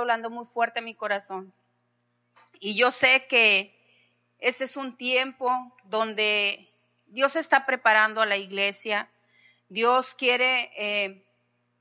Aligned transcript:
Hablando 0.00 0.30
muy 0.30 0.46
fuerte 0.46 0.80
en 0.80 0.86
mi 0.86 0.94
corazón. 0.94 1.52
Y 2.58 2.76
yo 2.76 2.90
sé 2.90 3.26
que 3.28 3.74
este 4.38 4.64
es 4.64 4.76
un 4.76 4.96
tiempo 4.96 5.50
donde 5.84 6.68
Dios 7.06 7.36
está 7.36 7.66
preparando 7.66 8.20
a 8.20 8.26
la 8.26 8.36
iglesia. 8.36 9.08
Dios 9.68 10.14
quiere 10.14 10.70
eh, 10.76 11.24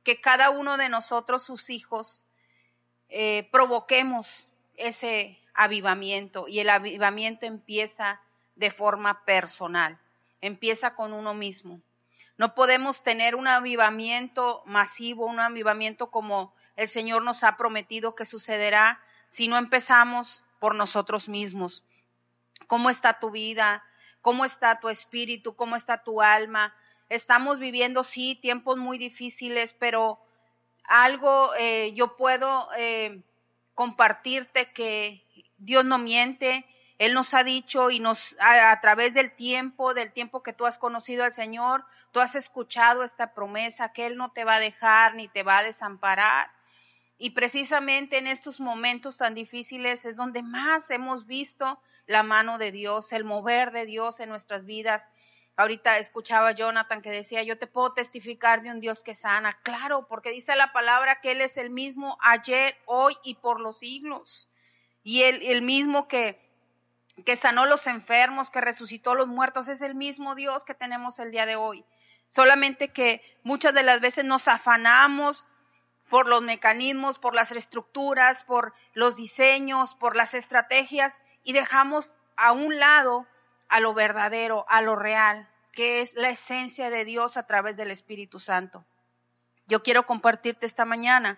que 0.03 0.21
cada 0.21 0.49
uno 0.49 0.77
de 0.77 0.89
nosotros, 0.89 1.45
sus 1.45 1.69
hijos, 1.69 2.25
eh, 3.09 3.47
provoquemos 3.51 4.51
ese 4.75 5.39
avivamiento. 5.53 6.47
Y 6.47 6.59
el 6.59 6.69
avivamiento 6.69 7.45
empieza 7.45 8.21
de 8.55 8.71
forma 8.71 9.23
personal, 9.25 9.97
empieza 10.41 10.95
con 10.95 11.13
uno 11.13 11.33
mismo. 11.33 11.81
No 12.37 12.55
podemos 12.55 13.03
tener 13.03 13.35
un 13.35 13.47
avivamiento 13.47 14.63
masivo, 14.65 15.25
un 15.25 15.39
avivamiento 15.39 16.09
como 16.09 16.53
el 16.79 16.87
Señor 16.87 17.23
nos 17.23 17.43
ha 17.43 17.57
prometido 17.57 18.15
que 18.15 18.23
sucederá 18.23 19.01
si 19.29 19.49
no 19.49 19.57
empezamos 19.57 20.41
por 20.59 20.75
nosotros 20.75 21.27
mismos. 21.27 21.83
¿Cómo 22.67 22.89
está 22.89 23.19
tu 23.19 23.31
vida? 23.31 23.83
¿Cómo 24.21 24.45
está 24.45 24.79
tu 24.79 24.87
espíritu? 24.87 25.57
¿Cómo 25.57 25.75
está 25.75 26.03
tu 26.03 26.21
alma? 26.21 26.73
Estamos 27.09 27.59
viviendo, 27.59 28.05
sí, 28.05 28.39
tiempos 28.41 28.77
muy 28.77 28.97
difíciles, 28.97 29.75
pero 29.77 30.19
algo 30.85 31.53
eh, 31.57 31.91
yo 31.95 32.15
puedo 32.15 32.69
eh, 32.77 33.23
compartirte 33.75 34.71
que 34.71 35.21
Dios 35.57 35.83
no 35.83 35.97
miente. 35.97 36.65
Él 36.97 37.13
nos 37.13 37.33
ha 37.33 37.43
dicho 37.43 37.89
y 37.89 37.99
nos, 37.99 38.37
a, 38.39 38.71
a, 38.71 38.79
través 38.79 39.13
del 39.13 39.35
tiempo, 39.35 39.93
del 39.93 40.13
tiempo 40.13 40.43
que 40.43 40.53
tú 40.53 40.65
has 40.65 40.77
conocido 40.77 41.25
al 41.25 41.33
Señor, 41.33 41.83
tú 42.13 42.21
has 42.21 42.35
escuchado 42.35 43.03
esta 43.03 43.33
promesa 43.33 43.91
que 43.91 44.05
Él 44.05 44.15
no 44.15 44.31
te 44.31 44.45
va 44.45 44.55
a 44.55 44.59
dejar 44.61 45.15
ni 45.15 45.27
te 45.27 45.43
va 45.43 45.57
a 45.57 45.63
desamparar. 45.63 46.57
Y 47.21 47.31
precisamente 47.31 48.17
en 48.17 48.27
estos 48.27 48.61
momentos 48.61 49.17
tan 49.17 49.35
difíciles 49.35 50.05
es 50.05 50.15
donde 50.15 50.41
más 50.41 50.89
hemos 50.89 51.27
visto 51.27 51.81
la 52.07 52.23
mano 52.23 52.57
de 52.57 52.71
Dios, 52.71 53.11
el 53.11 53.25
mover 53.25 53.71
de 53.71 53.85
Dios 53.85 54.21
en 54.21 54.29
nuestras 54.29 54.65
vidas. 54.65 55.03
Ahorita 55.57 55.97
escuchaba 55.97 56.47
a 56.47 56.51
Jonathan 56.53 57.01
que 57.01 57.11
decía, 57.11 57.43
yo 57.43 57.59
te 57.59 57.67
puedo 57.67 57.91
testificar 57.91 58.61
de 58.61 58.71
un 58.71 58.79
Dios 58.79 59.03
que 59.03 59.15
sana. 59.15 59.59
Claro, 59.63 60.07
porque 60.07 60.31
dice 60.31 60.55
la 60.55 60.71
palabra 60.71 61.19
que 61.19 61.31
Él 61.31 61.41
es 61.41 61.57
el 61.57 61.69
mismo 61.69 62.17
ayer, 62.21 62.77
hoy 62.85 63.17
y 63.25 63.35
por 63.35 63.59
los 63.59 63.79
siglos. 63.79 64.47
Y 65.03 65.23
el, 65.23 65.41
el 65.43 65.61
mismo 65.61 66.07
que, 66.07 66.39
que 67.25 67.35
sanó 67.35 67.65
los 67.65 67.85
enfermos, 67.85 68.49
que 68.49 68.61
resucitó 68.61 69.13
los 69.13 69.27
muertos, 69.27 69.67
es 69.67 69.81
el 69.81 69.93
mismo 69.93 70.35
Dios 70.35 70.63
que 70.63 70.73
tenemos 70.73 71.19
el 71.19 71.31
día 71.31 71.45
de 71.45 71.57
hoy. 71.57 71.83
Solamente 72.29 72.93
que 72.93 73.21
muchas 73.43 73.73
de 73.73 73.83
las 73.83 73.99
veces 73.99 74.23
nos 74.23 74.47
afanamos 74.47 75.45
por 76.09 76.27
los 76.27 76.41
mecanismos, 76.41 77.19
por 77.19 77.35
las 77.35 77.51
estructuras, 77.51 78.43
por 78.43 78.73
los 78.93 79.15
diseños, 79.15 79.95
por 79.95 80.15
las 80.15 80.33
estrategias 80.33 81.19
y 81.43 81.53
dejamos 81.53 82.11
a 82.35 82.51
un 82.51 82.79
lado 82.79 83.27
a 83.67 83.79
lo 83.79 83.93
verdadero, 83.93 84.65
a 84.67 84.81
lo 84.81 84.95
real, 84.95 85.47
que 85.73 86.01
es 86.01 86.13
la 86.15 86.29
esencia 86.29 86.89
de 86.89 87.05
Dios 87.05 87.37
a 87.37 87.45
través 87.45 87.77
del 87.77 87.91
Espíritu 87.91 88.39
Santo. 88.39 88.83
Yo 89.67 89.83
quiero 89.83 90.05
compartirte 90.05 90.65
esta 90.65 90.83
mañana, 90.83 91.37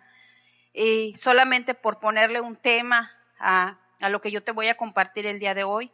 y 0.73 1.13
solamente 1.17 1.73
por 1.73 1.99
ponerle 1.99 2.39
un 2.39 2.55
tema 2.55 3.11
a 3.39 3.77
lo 4.09 4.21
que 4.21 4.31
yo 4.31 4.41
te 4.41 4.53
voy 4.53 4.69
a 4.69 4.77
compartir 4.77 5.25
el 5.25 5.39
día 5.39 5.53
de 5.53 5.65
hoy, 5.65 5.91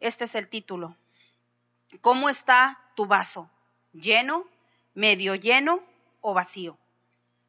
este 0.00 0.24
es 0.24 0.34
el 0.34 0.48
título. 0.48 0.96
¿Cómo 2.00 2.30
está 2.30 2.78
tu 2.94 3.06
vaso? 3.06 3.50
¿Lleno, 3.92 4.44
medio 4.94 5.34
lleno 5.34 5.80
o 6.22 6.32
vacío? 6.32 6.78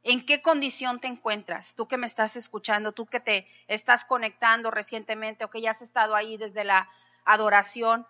¿En 0.03 0.25
qué 0.25 0.41
condición 0.41 0.99
te 0.99 1.07
encuentras? 1.07 1.73
Tú 1.75 1.87
que 1.87 1.97
me 1.97 2.07
estás 2.07 2.35
escuchando, 2.35 2.93
tú 2.93 3.05
que 3.05 3.19
te 3.19 3.47
estás 3.67 4.05
conectando 4.05 4.71
recientemente 4.71 5.43
o 5.43 5.49
que 5.49 5.61
ya 5.61 5.71
has 5.71 5.81
estado 5.81 6.15
ahí 6.15 6.37
desde 6.37 6.63
la 6.63 6.89
adoración. 7.25 8.07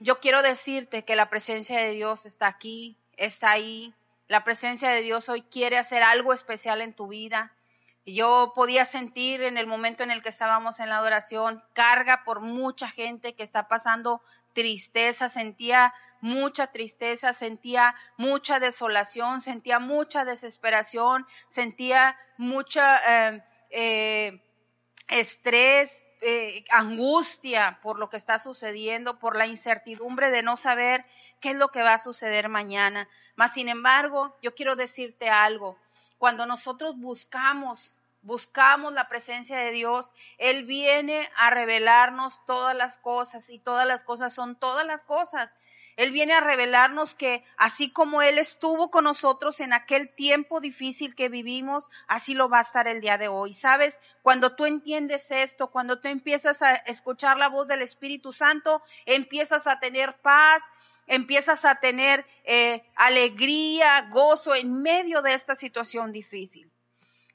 Yo 0.00 0.18
quiero 0.18 0.42
decirte 0.42 1.04
que 1.04 1.14
la 1.14 1.30
presencia 1.30 1.78
de 1.78 1.92
Dios 1.92 2.26
está 2.26 2.48
aquí, 2.48 2.96
está 3.16 3.52
ahí. 3.52 3.94
La 4.26 4.42
presencia 4.42 4.90
de 4.90 5.02
Dios 5.02 5.28
hoy 5.28 5.42
quiere 5.42 5.78
hacer 5.78 6.02
algo 6.02 6.32
especial 6.32 6.80
en 6.80 6.94
tu 6.94 7.06
vida. 7.08 7.52
Yo 8.04 8.52
podía 8.54 8.84
sentir 8.84 9.42
en 9.42 9.58
el 9.58 9.66
momento 9.66 10.02
en 10.02 10.10
el 10.10 10.22
que 10.22 10.28
estábamos 10.28 10.80
en 10.80 10.88
la 10.88 10.98
adoración 10.98 11.62
carga 11.74 12.24
por 12.24 12.40
mucha 12.40 12.88
gente 12.88 13.34
que 13.34 13.44
está 13.44 13.68
pasando 13.68 14.20
tristeza, 14.52 15.28
sentía 15.28 15.92
mucha 16.20 16.68
tristeza, 16.68 17.32
sentía 17.32 17.94
mucha 18.16 18.60
desolación, 18.60 19.40
sentía 19.40 19.78
mucha 19.78 20.24
desesperación, 20.24 21.26
sentía 21.50 22.16
mucha 22.36 23.32
eh, 23.32 23.42
eh, 23.70 24.42
estrés, 25.08 25.92
eh, 26.22 26.64
angustia 26.70 27.78
por 27.82 27.98
lo 27.98 28.08
que 28.08 28.16
está 28.16 28.38
sucediendo, 28.38 29.18
por 29.18 29.36
la 29.36 29.46
incertidumbre 29.46 30.30
de 30.30 30.42
no 30.42 30.56
saber 30.56 31.04
qué 31.40 31.50
es 31.50 31.56
lo 31.56 31.68
que 31.68 31.82
va 31.82 31.94
a 31.94 31.98
suceder 31.98 32.48
mañana. 32.48 33.08
Mas, 33.34 33.52
sin 33.52 33.68
embargo, 33.68 34.36
yo 34.42 34.54
quiero 34.54 34.76
decirte 34.76 35.28
algo. 35.28 35.78
Cuando 36.18 36.46
nosotros 36.46 36.98
buscamos 36.98 37.94
buscamos 38.26 38.92
la 38.92 39.08
presencia 39.08 39.56
de 39.56 39.70
Dios, 39.70 40.10
Él 40.38 40.64
viene 40.64 41.30
a 41.36 41.50
revelarnos 41.50 42.44
todas 42.44 42.74
las 42.74 42.98
cosas 42.98 43.48
y 43.48 43.60
todas 43.60 43.86
las 43.86 44.02
cosas 44.02 44.34
son 44.34 44.56
todas 44.56 44.84
las 44.84 45.04
cosas. 45.04 45.54
Él 45.96 46.10
viene 46.10 46.34
a 46.34 46.40
revelarnos 46.40 47.14
que 47.14 47.42
así 47.56 47.90
como 47.90 48.20
Él 48.20 48.38
estuvo 48.38 48.90
con 48.90 49.04
nosotros 49.04 49.60
en 49.60 49.72
aquel 49.72 50.14
tiempo 50.14 50.60
difícil 50.60 51.14
que 51.14 51.30
vivimos, 51.30 51.88
así 52.06 52.34
lo 52.34 52.50
va 52.50 52.58
a 52.58 52.62
estar 52.62 52.86
el 52.86 53.00
día 53.00 53.16
de 53.16 53.28
hoy. 53.28 53.54
¿Sabes? 53.54 53.98
Cuando 54.22 54.54
tú 54.54 54.66
entiendes 54.66 55.30
esto, 55.30 55.68
cuando 55.68 56.00
tú 56.00 56.08
empiezas 56.08 56.60
a 56.60 56.74
escuchar 56.74 57.38
la 57.38 57.48
voz 57.48 57.66
del 57.66 57.80
Espíritu 57.80 58.34
Santo, 58.34 58.82
empiezas 59.06 59.66
a 59.66 59.80
tener 59.80 60.16
paz, 60.20 60.62
empiezas 61.06 61.64
a 61.64 61.76
tener 61.76 62.26
eh, 62.44 62.84
alegría, 62.94 64.08
gozo 64.10 64.54
en 64.54 64.82
medio 64.82 65.22
de 65.22 65.32
esta 65.32 65.54
situación 65.54 66.12
difícil. 66.12 66.70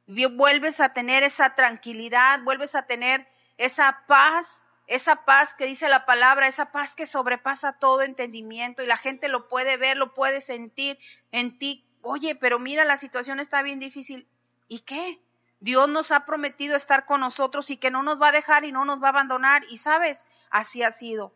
Vuelves 0.05 0.79
a 0.79 0.93
tener 0.93 1.23
esa 1.23 1.55
tranquilidad, 1.55 2.41
vuelves 2.43 2.75
a 2.75 2.83
tener 2.83 3.27
esa 3.57 4.03
paz 4.07 4.61
esa 4.91 5.23
paz 5.23 5.53
que 5.53 5.65
dice 5.65 5.87
la 5.87 6.05
palabra, 6.05 6.49
esa 6.49 6.73
paz 6.73 6.93
que 6.93 7.05
sobrepasa 7.05 7.79
todo 7.79 8.01
entendimiento 8.01 8.83
y 8.83 8.87
la 8.87 8.97
gente 8.97 9.29
lo 9.29 9.47
puede 9.47 9.77
ver, 9.77 9.95
lo 9.95 10.13
puede 10.13 10.41
sentir 10.41 10.99
en 11.31 11.57
ti. 11.57 11.85
Oye, 12.01 12.35
pero 12.35 12.59
mira, 12.59 12.83
la 12.83 12.97
situación 12.97 13.39
está 13.39 13.61
bien 13.61 13.79
difícil. 13.79 14.27
¿Y 14.67 14.79
qué? 14.79 15.21
Dios 15.61 15.87
nos 15.87 16.11
ha 16.11 16.25
prometido 16.25 16.75
estar 16.75 17.05
con 17.05 17.21
nosotros 17.21 17.69
y 17.69 17.77
que 17.77 17.89
no 17.89 18.03
nos 18.03 18.21
va 18.21 18.27
a 18.29 18.31
dejar 18.33 18.65
y 18.65 18.73
no 18.73 18.83
nos 18.83 19.01
va 19.01 19.07
a 19.07 19.11
abandonar. 19.11 19.63
Y 19.69 19.77
sabes, 19.77 20.25
así 20.49 20.83
ha 20.83 20.91
sido. 20.91 21.33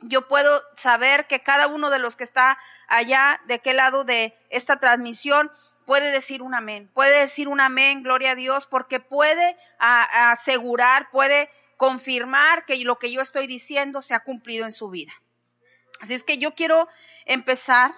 Yo 0.00 0.28
puedo 0.28 0.60
saber 0.76 1.26
que 1.28 1.40
cada 1.40 1.68
uno 1.68 1.88
de 1.88 1.98
los 1.98 2.14
que 2.14 2.24
está 2.24 2.58
allá, 2.88 3.40
de 3.46 3.60
qué 3.60 3.72
lado 3.72 4.04
de 4.04 4.36
esta 4.50 4.80
transmisión, 4.80 5.50
puede 5.86 6.10
decir 6.10 6.42
un 6.42 6.54
amén, 6.54 6.90
puede 6.92 7.20
decir 7.20 7.48
un 7.48 7.60
amén, 7.60 8.02
gloria 8.02 8.32
a 8.32 8.34
Dios, 8.34 8.66
porque 8.66 9.00
puede 9.00 9.56
asegurar, 9.78 11.10
puede 11.10 11.48
confirmar 11.82 12.64
que 12.64 12.76
lo 12.76 13.00
que 13.00 13.10
yo 13.10 13.20
estoy 13.22 13.48
diciendo 13.48 14.02
se 14.02 14.14
ha 14.14 14.20
cumplido 14.20 14.66
en 14.66 14.72
su 14.72 14.88
vida. 14.88 15.12
Así 15.98 16.14
es 16.14 16.22
que 16.22 16.38
yo 16.38 16.54
quiero 16.54 16.86
empezar, 17.26 17.92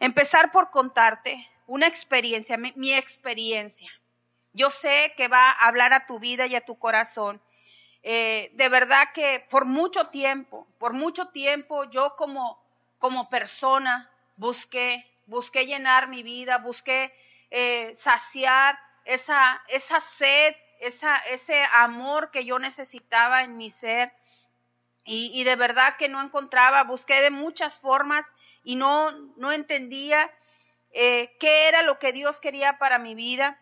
empezar 0.00 0.50
por 0.50 0.70
contarte 0.70 1.46
una 1.66 1.88
experiencia, 1.88 2.56
mi, 2.56 2.94
experiencia. 2.94 3.90
Yo 4.54 4.70
sé 4.70 5.12
que 5.18 5.28
va 5.28 5.50
a 5.50 5.68
hablar 5.68 5.92
a 5.92 6.06
tu 6.06 6.18
vida 6.18 6.46
y 6.46 6.56
a 6.56 6.64
tu 6.64 6.78
corazón. 6.78 7.38
Eh, 8.02 8.48
de 8.54 8.68
verdad 8.70 9.08
que 9.12 9.44
por 9.50 9.66
mucho 9.66 10.06
tiempo, 10.06 10.66
por 10.78 10.94
mucho 10.94 11.26
tiempo 11.28 11.84
yo 11.90 12.14
como, 12.16 12.58
como 12.96 13.28
persona 13.28 14.10
busqué, 14.36 15.04
busqué 15.26 15.66
llenar 15.66 16.08
mi 16.08 16.22
vida, 16.22 16.56
busqué 16.56 17.12
eh, 17.50 17.94
saciar 17.98 18.78
esa, 19.04 19.62
esa 19.68 20.00
sed 20.16 20.54
ese 20.80 21.62
amor 21.74 22.30
que 22.30 22.44
yo 22.44 22.58
necesitaba 22.58 23.42
en 23.42 23.56
mi 23.56 23.70
ser. 23.70 24.12
y, 25.04 25.44
de 25.44 25.54
verdad 25.54 25.96
que 25.98 26.08
no 26.08 26.20
encontraba, 26.20 26.82
busqué 26.82 27.20
de 27.22 27.30
muchas 27.30 27.78
formas 27.78 28.26
y 28.64 28.74
no, 28.74 29.12
no 29.36 29.52
entendía 29.52 30.28
eh, 30.98 31.36
qué 31.38 31.68
era 31.68 31.82
lo 31.82 31.98
que 31.98 32.12
Dios 32.12 32.40
quería 32.40 32.78
para 32.78 32.98
mi 32.98 33.14
vida. 33.14 33.58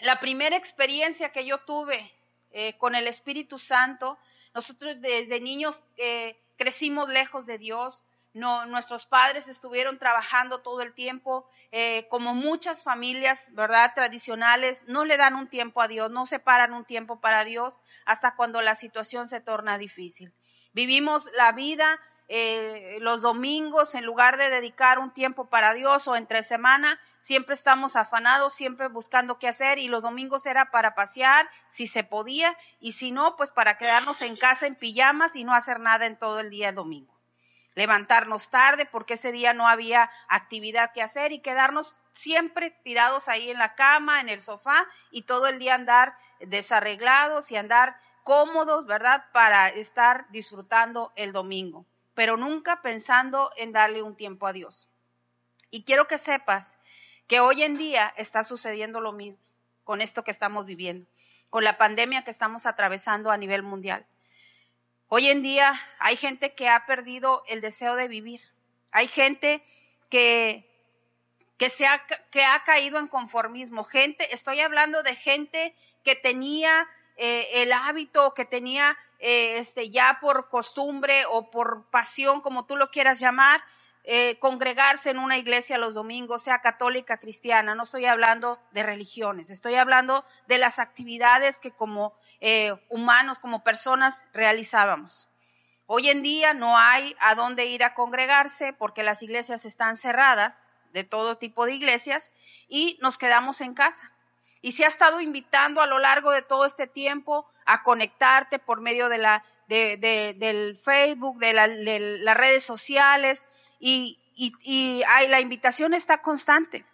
La 0.00 0.20
primera 0.20 0.56
experiencia 0.56 1.32
que 1.32 1.46
yo 1.46 1.58
tuve 1.58 2.12
eh, 2.50 2.76
con 2.78 2.94
el 2.94 3.06
Espíritu 3.06 3.58
Santo, 3.58 4.18
nosotros 4.52 5.00
desde 5.00 5.40
niños 5.40 5.82
eh, 5.96 6.36
crecimos 6.58 7.08
lejos 7.08 7.46
de 7.46 7.56
Dios, 7.56 8.04
no, 8.32 8.66
nuestros 8.66 9.06
padres 9.06 9.48
estuvieron 9.48 9.98
trabajando 9.98 10.60
todo 10.60 10.82
el 10.82 10.94
tiempo, 10.94 11.48
eh, 11.72 12.06
como 12.08 12.34
muchas 12.34 12.84
familias, 12.84 13.44
¿verdad? 13.50 13.92
Tradicionales, 13.94 14.82
no 14.86 15.04
le 15.04 15.16
dan 15.16 15.34
un 15.34 15.48
tiempo 15.48 15.82
a 15.82 15.88
Dios, 15.88 16.10
no 16.10 16.26
separan 16.26 16.72
un 16.72 16.84
tiempo 16.84 17.20
para 17.20 17.44
Dios 17.44 17.80
hasta 18.04 18.36
cuando 18.36 18.62
la 18.62 18.74
situación 18.76 19.26
se 19.28 19.40
torna 19.40 19.78
difícil. 19.78 20.32
Vivimos 20.72 21.28
la 21.36 21.52
vida 21.52 21.98
eh, 22.32 22.98
los 23.00 23.22
domingos, 23.22 23.96
en 23.96 24.06
lugar 24.06 24.36
de 24.36 24.50
dedicar 24.50 25.00
un 25.00 25.12
tiempo 25.12 25.50
para 25.50 25.74
Dios 25.74 26.06
o 26.06 26.14
entre 26.14 26.44
semana, 26.44 27.00
siempre 27.22 27.56
estamos 27.56 27.96
afanados, 27.96 28.54
siempre 28.54 28.86
buscando 28.86 29.40
qué 29.40 29.48
hacer 29.48 29.80
y 29.80 29.88
los 29.88 30.04
domingos 30.04 30.46
era 30.46 30.70
para 30.70 30.94
pasear, 30.94 31.50
si 31.72 31.88
se 31.88 32.04
podía, 32.04 32.56
y 32.78 32.92
si 32.92 33.10
no, 33.10 33.34
pues 33.34 33.50
para 33.50 33.78
quedarnos 33.78 34.22
en 34.22 34.36
casa 34.36 34.68
en 34.68 34.76
pijamas 34.76 35.34
y 35.34 35.42
no 35.42 35.54
hacer 35.54 35.80
nada 35.80 36.06
en 36.06 36.16
todo 36.16 36.38
el 36.38 36.50
día 36.50 36.68
el 36.68 36.76
domingo 36.76 37.19
levantarnos 37.80 38.50
tarde 38.50 38.84
porque 38.84 39.14
ese 39.14 39.32
día 39.32 39.54
no 39.54 39.66
había 39.66 40.10
actividad 40.28 40.92
que 40.92 41.00
hacer 41.00 41.32
y 41.32 41.40
quedarnos 41.40 41.96
siempre 42.12 42.72
tirados 42.84 43.26
ahí 43.26 43.50
en 43.50 43.58
la 43.58 43.74
cama, 43.74 44.20
en 44.20 44.28
el 44.28 44.42
sofá 44.42 44.86
y 45.10 45.22
todo 45.22 45.46
el 45.46 45.58
día 45.58 45.76
andar 45.76 46.14
desarreglados 46.40 47.50
y 47.50 47.56
andar 47.56 47.96
cómodos, 48.22 48.84
¿verdad? 48.86 49.24
Para 49.32 49.68
estar 49.68 50.26
disfrutando 50.28 51.10
el 51.16 51.32
domingo, 51.32 51.86
pero 52.14 52.36
nunca 52.36 52.82
pensando 52.82 53.50
en 53.56 53.72
darle 53.72 54.02
un 54.02 54.14
tiempo 54.14 54.46
a 54.46 54.52
Dios. 54.52 54.86
Y 55.70 55.84
quiero 55.84 56.06
que 56.06 56.18
sepas 56.18 56.76
que 57.28 57.40
hoy 57.40 57.62
en 57.62 57.78
día 57.78 58.12
está 58.18 58.44
sucediendo 58.44 59.00
lo 59.00 59.12
mismo 59.12 59.42
con 59.84 60.02
esto 60.02 60.22
que 60.22 60.32
estamos 60.32 60.66
viviendo, 60.66 61.08
con 61.48 61.64
la 61.64 61.78
pandemia 61.78 62.24
que 62.24 62.30
estamos 62.30 62.66
atravesando 62.66 63.30
a 63.30 63.38
nivel 63.38 63.62
mundial. 63.62 64.04
Hoy 65.12 65.28
en 65.28 65.42
día 65.42 65.74
hay 65.98 66.16
gente 66.16 66.54
que 66.54 66.68
ha 66.68 66.86
perdido 66.86 67.42
el 67.48 67.60
deseo 67.60 67.96
de 67.96 68.06
vivir. 68.06 68.40
Hay 68.92 69.08
gente 69.08 69.60
que, 70.08 70.64
que, 71.58 71.68
se 71.70 71.84
ha, 71.84 72.06
que 72.30 72.44
ha 72.44 72.62
caído 72.62 73.00
en 73.00 73.08
conformismo. 73.08 73.82
Gente, 73.82 74.32
estoy 74.32 74.60
hablando 74.60 75.02
de 75.02 75.16
gente 75.16 75.74
que 76.04 76.14
tenía 76.14 76.86
eh, 77.16 77.48
el 77.54 77.72
hábito, 77.72 78.34
que 78.34 78.44
tenía 78.44 78.96
eh, 79.18 79.58
este, 79.58 79.90
ya 79.90 80.18
por 80.20 80.48
costumbre 80.48 81.24
o 81.28 81.50
por 81.50 81.90
pasión, 81.90 82.40
como 82.40 82.66
tú 82.66 82.76
lo 82.76 82.92
quieras 82.92 83.18
llamar, 83.18 83.60
eh, 84.04 84.38
congregarse 84.38 85.10
en 85.10 85.18
una 85.18 85.38
iglesia 85.38 85.76
los 85.76 85.96
domingos, 85.96 86.44
sea 86.44 86.60
católica, 86.60 87.18
cristiana. 87.18 87.74
No 87.74 87.82
estoy 87.82 88.06
hablando 88.06 88.60
de 88.70 88.84
religiones, 88.84 89.50
estoy 89.50 89.74
hablando 89.74 90.24
de 90.46 90.58
las 90.58 90.78
actividades 90.78 91.56
que 91.56 91.72
como 91.72 92.14
eh, 92.40 92.72
humanos, 92.88 93.38
como 93.38 93.62
personas, 93.62 94.24
realizábamos. 94.32 95.28
Hoy 95.86 96.08
en 96.08 96.22
día 96.22 96.54
no 96.54 96.78
hay 96.78 97.16
a 97.18 97.34
dónde 97.34 97.66
ir 97.66 97.82
a 97.84 97.94
congregarse 97.94 98.72
porque 98.72 99.02
las 99.02 99.22
iglesias 99.22 99.64
están 99.64 99.96
cerradas, 99.96 100.54
de 100.92 101.04
todo 101.04 101.36
tipo 101.36 101.66
de 101.66 101.74
iglesias, 101.74 102.32
y 102.68 102.98
nos 103.02 103.18
quedamos 103.18 103.60
en 103.60 103.74
casa. 103.74 104.12
Y 104.62 104.72
se 104.72 104.84
ha 104.84 104.88
estado 104.88 105.20
invitando 105.20 105.80
a 105.80 105.86
lo 105.86 105.98
largo 105.98 106.30
de 106.30 106.42
todo 106.42 106.64
este 106.64 106.86
tiempo 106.86 107.46
a 107.66 107.82
conectarte 107.82 108.58
por 108.58 108.80
medio 108.80 109.08
de 109.08 109.18
la, 109.18 109.44
del 109.66 110.78
Facebook, 110.84 111.38
de, 111.38 111.52
las 111.52 112.36
redes 112.36 112.64
sociales, 112.64 113.46
y, 113.78 114.18
y, 114.36 115.02
la 115.28 115.40
invitación 115.40 115.92
está 115.92 116.22
constante. 116.22 116.84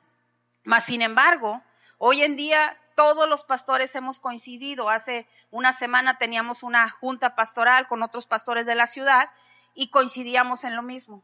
Mas, 0.65 0.85
sin 0.87 1.03
embargo, 1.03 1.63
hoy 1.99 2.23
en 2.23 2.37
día 2.37 2.77
todos 2.97 3.29
los 3.29 3.45
pastores 3.45 3.95
hemos 3.95 4.19
coincidido. 4.19 4.91
Hace 4.91 5.29
una 5.53 5.73
semana 5.75 6.19
teníamos 6.19 6.65
una 6.65 6.89
junta 6.91 7.37
pastoral 7.37 7.87
con 7.87 8.03
otros 8.03 8.27
pastores 8.27 8.67
de 8.67 8.75
la 8.75 8.89
ciudad 8.89 9.31
y 9.75 9.91
coincidíamos 9.91 10.65
en 10.65 10.75
lo 10.75 10.83
mismo. 10.83 11.23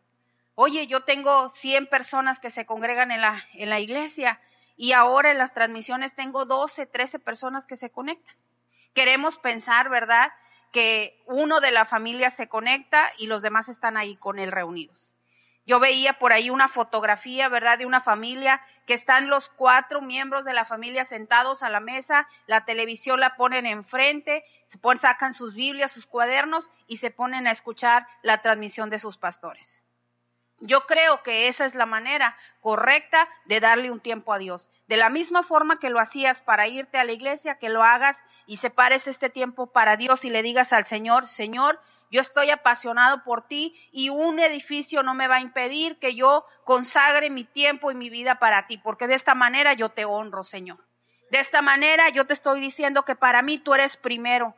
Oye, 0.55 0.87
yo 0.87 1.01
tengo 1.01 1.49
100 1.49 1.89
personas 1.89 2.39
que 2.39 2.51
se 2.51 2.67
congregan 2.67 3.11
en 3.11 3.23
la, 3.23 3.43
en 3.55 3.71
la 3.71 3.81
iglesia 3.81 4.39
y 4.77 4.93
ahora 4.93 5.31
en 5.31 5.39
las 5.39 5.55
transmisiones 5.55 6.15
tengo 6.15 6.45
12, 6.45 6.87
13 6.87 7.19
personas 7.19 7.67
que 7.67 7.77
se 7.77 7.91
conectan. 7.91 8.37
Queremos 8.95 9.39
pensar, 9.39 9.89
¿verdad?, 9.89 10.31
que 10.73 11.23
uno 11.27 11.61
de 11.61 11.71
la 11.71 11.85
familia 11.85 12.31
se 12.31 12.49
conecta 12.49 13.13
y 13.19 13.27
los 13.27 13.43
demás 13.43 13.69
están 13.69 13.97
ahí 13.97 14.17
con 14.17 14.39
él 14.39 14.51
reunidos. 14.51 15.12
Yo 15.65 15.79
veía 15.79 16.15
por 16.19 16.33
ahí 16.33 16.51
una 16.51 16.69
fotografía, 16.69 17.49
¿verdad?, 17.49 17.79
de 17.79 17.87
una 17.87 18.01
familia 18.01 18.61
que 18.87 18.95
están 18.95 19.29
los 19.29 19.49
cuatro 19.51 20.01
miembros 20.01 20.45
de 20.45 20.55
la 20.55 20.65
familia 20.65 21.05
sentados 21.05 21.63
a 21.63 21.71
la 21.71 21.79
mesa, 21.79 22.27
la 22.47 22.65
televisión 22.65 23.21
la 23.21 23.37
ponen 23.37 23.67
enfrente, 23.67 24.45
se 24.67 24.79
ponen, 24.79 25.01
sacan 25.01 25.35
sus 25.35 25.55
Biblias, 25.55 25.93
sus 25.93 26.07
cuadernos 26.07 26.69
y 26.89 26.97
se 26.97 27.11
ponen 27.11 27.47
a 27.47 27.53
escuchar 27.53 28.07
la 28.23 28.43
transmisión 28.43 28.91
de 28.91 28.99
sus 28.99 29.19
pastores. 29.19 29.79
Yo 30.65 30.87
creo 30.87 31.25
que 31.25 31.49
esa 31.49 31.65
es 31.65 31.75
la 31.75 31.87
manera 31.87 32.37
correcta 32.61 33.29
de 33.47 33.59
darle 33.59 33.91
un 33.91 33.99
tiempo 33.99 34.33
a 34.33 34.39
Dios. 34.39 34.71
De 34.87 34.97
la 34.97 35.11
misma 35.11 35.43
forma 35.43 35.81
que 35.81 35.91
lo 35.91 35.99
hacías 35.99 36.41
para 36.41 36.69
irte 36.69 36.99
a 36.99 37.05
la 37.05 37.11
iglesia, 37.11 37.59
que 37.59 37.69
lo 37.69 37.83
hagas 37.83 38.25
y 38.47 38.59
separes 38.59 39.09
este 39.09 39.29
tiempo 39.29 39.73
para 39.73 39.97
Dios 39.97 40.25
y 40.25 40.31
le 40.31 40.43
digas 40.43 40.73
al 40.73 40.87
Señor, 40.87 41.27
Señor, 41.27 41.81
yo 42.13 42.21
estoy 42.21 42.51
apasionado 42.51 43.25
por 43.25 43.49
ti 43.49 43.75
y 43.91 44.11
un 44.11 44.39
edificio 44.39 45.03
no 45.03 45.15
me 45.15 45.29
va 45.29 45.37
a 45.37 45.41
impedir 45.41 45.99
que 45.99 46.15
yo 46.15 46.45
consagre 46.65 47.31
mi 47.31 47.45
tiempo 47.45 47.91
y 47.91 47.95
mi 47.95 48.11
vida 48.11 48.39
para 48.39 48.67
ti, 48.67 48.77
porque 48.77 49.07
de 49.07 49.15
esta 49.15 49.35
manera 49.35 49.73
yo 49.73 49.89
te 49.89 50.05
honro, 50.05 50.45
Señor. 50.45 50.79
De 51.31 51.41
esta 51.41 51.63
manera 51.63 52.11
yo 52.11 52.27
te 52.27 52.35
estoy 52.35 52.61
diciendo 52.61 53.07
que 53.07 53.17
para 53.17 53.41
mí 53.41 53.59
tú 53.59 53.73
eres 53.73 53.97
primero 53.97 54.55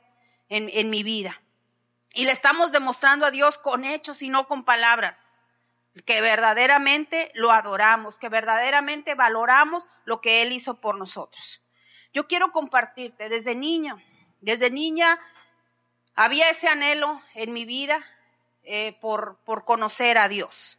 en, 0.48 0.68
en 0.68 0.90
mi 0.90 1.04
vida. 1.04 1.40
Y 2.12 2.24
le 2.24 2.32
estamos 2.32 2.72
demostrando 2.72 3.24
a 3.24 3.30
Dios 3.30 3.56
con 3.58 3.84
hechos 3.84 4.20
y 4.22 4.28
no 4.28 4.48
con 4.48 4.64
palabras 4.64 5.16
que 6.06 6.20
verdaderamente 6.20 7.30
lo 7.34 7.52
adoramos, 7.52 8.18
que 8.18 8.28
verdaderamente 8.28 9.14
valoramos 9.14 9.86
lo 10.06 10.20
que 10.20 10.42
Él 10.42 10.50
hizo 10.52 10.80
por 10.80 10.98
nosotros. 10.98 11.62
Yo 12.12 12.26
quiero 12.26 12.50
compartirte 12.50 13.28
desde 13.28 13.54
niña, 13.54 13.96
desde 14.40 14.70
niña 14.70 15.20
había 16.14 16.50
ese 16.50 16.69
anhelo 16.69 17.20
en 17.34 17.52
mi 17.52 17.64
vida 17.64 18.05
eh, 18.62 18.96
por, 19.00 19.38
por 19.44 19.64
conocer 19.64 20.19
a 20.19 20.28
Dios. 20.28 20.78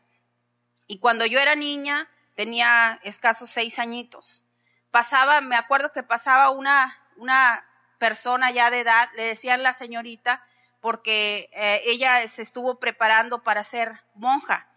Y 0.88 1.00
cuando 1.00 1.26
yo 1.26 1.40
era 1.40 1.56
niña, 1.56 2.08
tenía 2.36 3.00
escasos 3.04 3.50
seis 3.50 3.80
añitos, 3.80 4.44
pasaba, 4.92 5.42
me 5.42 5.56
acuerdo 5.56 5.92
que 5.92 6.04
pasaba 6.04 6.52
una, 6.52 6.98
una 7.18 7.66
persona 7.98 8.52
ya 8.52 8.70
de 8.70 8.82
edad, 8.82 9.10
le 9.16 9.24
decían 9.24 9.64
la 9.64 9.74
señorita, 9.74 10.44
porque 10.82 11.50
eh, 11.54 11.82
ella 11.86 12.28
se 12.28 12.44
estuvo 12.44 12.80
preparando 12.80 13.42
para 13.42 13.64
ser 13.64 14.00
monja. 14.14 14.68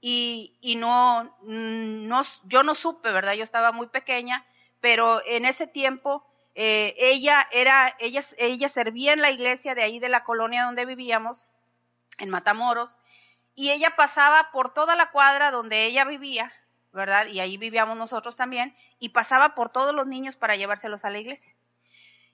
Y, 0.00 0.58
y 0.60 0.76
no, 0.76 1.34
no, 1.42 2.22
yo 2.44 2.62
no 2.62 2.74
supe, 2.74 3.10
¿verdad? 3.10 3.34
Yo 3.34 3.44
estaba 3.44 3.72
muy 3.72 3.86
pequeña, 3.86 4.44
pero 4.80 5.24
en 5.24 5.46
ese 5.46 5.66
tiempo 5.66 6.26
eh, 6.54 6.94
ella 6.98 7.48
era, 7.50 7.94
ella, 7.98 8.22
ella 8.38 8.68
servía 8.68 9.12
en 9.12 9.20
la 9.20 9.30
iglesia 9.30 9.74
de 9.74 9.82
ahí 9.82 9.98
de 9.98 10.08
la 10.08 10.24
colonia 10.24 10.64
donde 10.64 10.86
vivíamos, 10.86 11.46
en 12.18 12.30
Matamoros, 12.30 12.96
y 13.54 13.70
ella 13.70 13.94
pasaba 13.96 14.50
por 14.52 14.72
toda 14.72 14.94
la 14.96 15.10
cuadra 15.10 15.50
donde 15.50 15.84
ella 15.84 16.04
vivía, 16.04 16.52
¿verdad? 16.92 17.26
Y 17.26 17.40
ahí 17.40 17.56
vivíamos 17.56 17.96
nosotros 17.96 18.36
también, 18.36 18.76
y 18.98 19.10
pasaba 19.10 19.54
por 19.54 19.70
todos 19.70 19.94
los 19.94 20.06
niños 20.06 20.36
para 20.36 20.56
llevárselos 20.56 21.04
a 21.04 21.10
la 21.10 21.18
iglesia. 21.18 21.52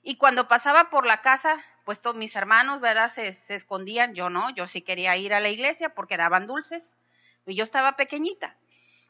Y 0.03 0.17
cuando 0.17 0.49
pasaba 0.49 0.91
por 0.91 1.07
la 1.07 1.21
casa, 1.21 1.63
pues 1.85 2.01
todos 2.01 2.17
mis 2.17 2.35
hermanos, 2.37 2.81
¿verdad? 2.81 3.13
Se, 3.13 3.33
se 3.33 3.55
escondían, 3.55 4.15
yo 4.15 4.31
no, 4.31 4.51
yo 4.51 4.67
sí 4.67 4.83
quería 4.83 5.17
ir 5.17 5.35
a 5.35 5.41
la 5.41 5.49
iglesia 5.49 5.95
porque 5.95 6.17
daban 6.17 6.47
dulces, 6.47 6.95
y 7.47 7.57
yo 7.57 7.65
estaba 7.65 7.97
pequeñita. 7.97 8.57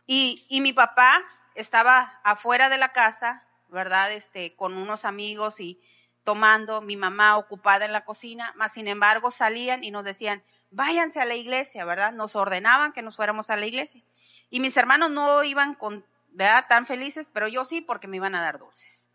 Y, 0.06 0.46
y 0.48 0.60
mi 0.60 0.72
papá 0.72 1.22
estaba 1.54 2.20
afuera 2.22 2.68
de 2.68 2.78
la 2.78 2.92
casa 2.92 3.44
¿verdad? 3.70 4.12
Este, 4.12 4.54
con 4.54 4.76
unos 4.76 5.04
amigos 5.04 5.60
y 5.60 5.80
tomando, 6.24 6.80
mi 6.80 6.96
mamá 6.96 7.36
ocupada 7.36 7.84
en 7.84 7.92
la 7.92 8.04
cocina, 8.04 8.52
más 8.56 8.72
sin 8.72 8.88
embargo 8.88 9.30
salían 9.30 9.84
y 9.84 9.90
nos 9.90 10.04
decían, 10.04 10.42
váyanse 10.70 11.20
a 11.20 11.24
la 11.24 11.34
iglesia, 11.34 11.84
¿verdad? 11.84 12.12
Nos 12.12 12.36
ordenaban 12.36 12.92
que 12.92 13.02
nos 13.02 13.16
fuéramos 13.16 13.50
a 13.50 13.56
la 13.56 13.66
iglesia. 13.66 14.02
Y 14.50 14.60
mis 14.60 14.76
hermanos 14.76 15.10
no 15.10 15.42
iban 15.44 15.74
con, 15.74 16.04
¿verdad? 16.28 16.66
Tan 16.68 16.86
felices, 16.86 17.28
pero 17.32 17.48
yo 17.48 17.64
sí 17.64 17.80
porque 17.80 18.08
me 18.08 18.16
iban 18.16 18.34
a 18.34 18.42
dar 18.42 18.58
dulces. 18.58 19.08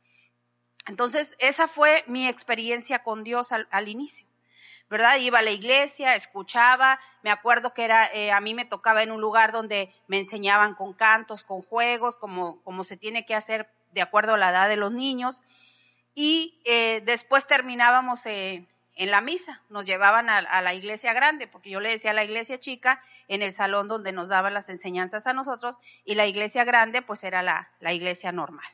Entonces, 0.87 1.27
esa 1.39 1.67
fue 1.67 2.03
mi 2.07 2.27
experiencia 2.27 2.99
con 3.03 3.23
Dios 3.23 3.51
al, 3.51 3.87
inicio. 3.87 4.27
¿verdad? 4.87 5.17
Iba 5.17 5.39
a 5.39 5.41
la 5.41 5.49
iglesia, 5.49 6.15
escuchaba, 6.15 6.99
me 7.23 7.31
acuerdo 7.31 7.73
que 7.73 7.83
era, 7.83 8.05
eh, 8.13 8.31
a 8.31 8.39
mí 8.39 8.53
me 8.53 8.65
tocaba 8.65 9.01
en 9.01 9.11
un 9.11 9.19
lugar 9.19 9.51
donde 9.51 9.91
me 10.07 10.19
enseñaban 10.19 10.75
con 10.75 10.93
cantos, 10.93 11.43
con 11.43 11.63
juegos, 11.63 12.19
como, 12.19 12.61
como 12.61 12.83
se 12.83 12.95
tiene 12.95 13.25
que 13.25 13.33
hacer 13.33 13.67
de 13.95 14.01
acuerdo 14.01 14.35
a 14.35 14.37
la 14.37 14.51
edad 14.51 14.69
de 14.69 14.75
los 14.75 14.91
niños. 14.91 15.41
Y 16.13 16.61
eh, 16.65 17.01
después 17.05 17.47
terminábamos 17.47 18.23
eh, 18.25 18.67
en 18.95 19.11
la 19.11 19.21
misa, 19.21 19.61
nos 19.69 19.85
llevaban 19.85 20.29
a, 20.29 20.61
la 20.61 20.73
iglesia 20.73 21.13
grande, 21.13 21.47
porque 21.47 21.69
yo 21.69 21.79
le 21.79 21.89
decía 21.89 22.11
a 22.11 22.13
la 22.13 22.23
iglesia 22.23 22.59
chica 22.59 23.01
en 23.27 23.41
el 23.41 23.53
salón 23.53 23.87
donde 23.87 24.11
nos 24.11 24.29
daban 24.29 24.53
las 24.53 24.69
enseñanzas 24.69 25.27
a 25.27 25.33
nosotros, 25.33 25.77
y 26.05 26.15
la 26.15 26.27
iglesia 26.27 26.63
grande 26.63 27.01
pues 27.01 27.23
era 27.23 27.41
la, 27.41 27.69
la 27.79 27.91
iglesia 27.91 28.31
normal. 28.31 28.67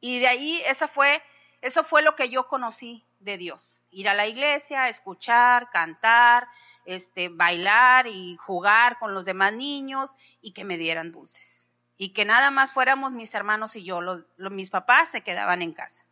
Y 0.00 0.18
de 0.18 0.28
ahí 0.28 0.62
esa 0.66 0.88
fue, 0.88 1.22
eso 1.62 1.84
fue 1.84 2.02
lo 2.02 2.14
que 2.16 2.28
yo 2.28 2.48
conocí 2.48 3.04
de 3.20 3.38
Dios, 3.38 3.82
ir 3.90 4.08
a 4.08 4.14
la 4.14 4.26
iglesia, 4.26 4.88
escuchar, 4.88 5.70
cantar, 5.70 6.46
este, 6.84 7.30
bailar 7.30 8.06
y 8.06 8.36
jugar 8.36 8.98
con 8.98 9.14
los 9.14 9.24
demás 9.24 9.54
niños 9.54 10.14
y 10.42 10.52
que 10.52 10.64
me 10.64 10.76
dieran 10.76 11.10
dulces. 11.10 11.55
Y 11.98 12.12
que 12.12 12.24
nada 12.24 12.50
más 12.50 12.72
fuéramos 12.72 13.12
mis 13.12 13.34
hermanos 13.34 13.74
y 13.76 13.84
yo, 13.84 14.00
los, 14.00 14.24
mis 14.38 14.70
papás 14.70 15.08
se 15.10 15.22
quedaban 15.22 15.62
en 15.62 15.72
casa. 15.72 16.02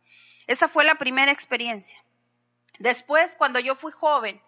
Esa 0.47 0.67
fue 0.67 0.83
la 0.83 0.95
primera 0.95 1.31
experiencia. 1.31 1.97
Después, 2.79 3.35
cuando 3.37 3.59
yo 3.59 3.75
fui 3.75 3.91
joven, 3.91 4.41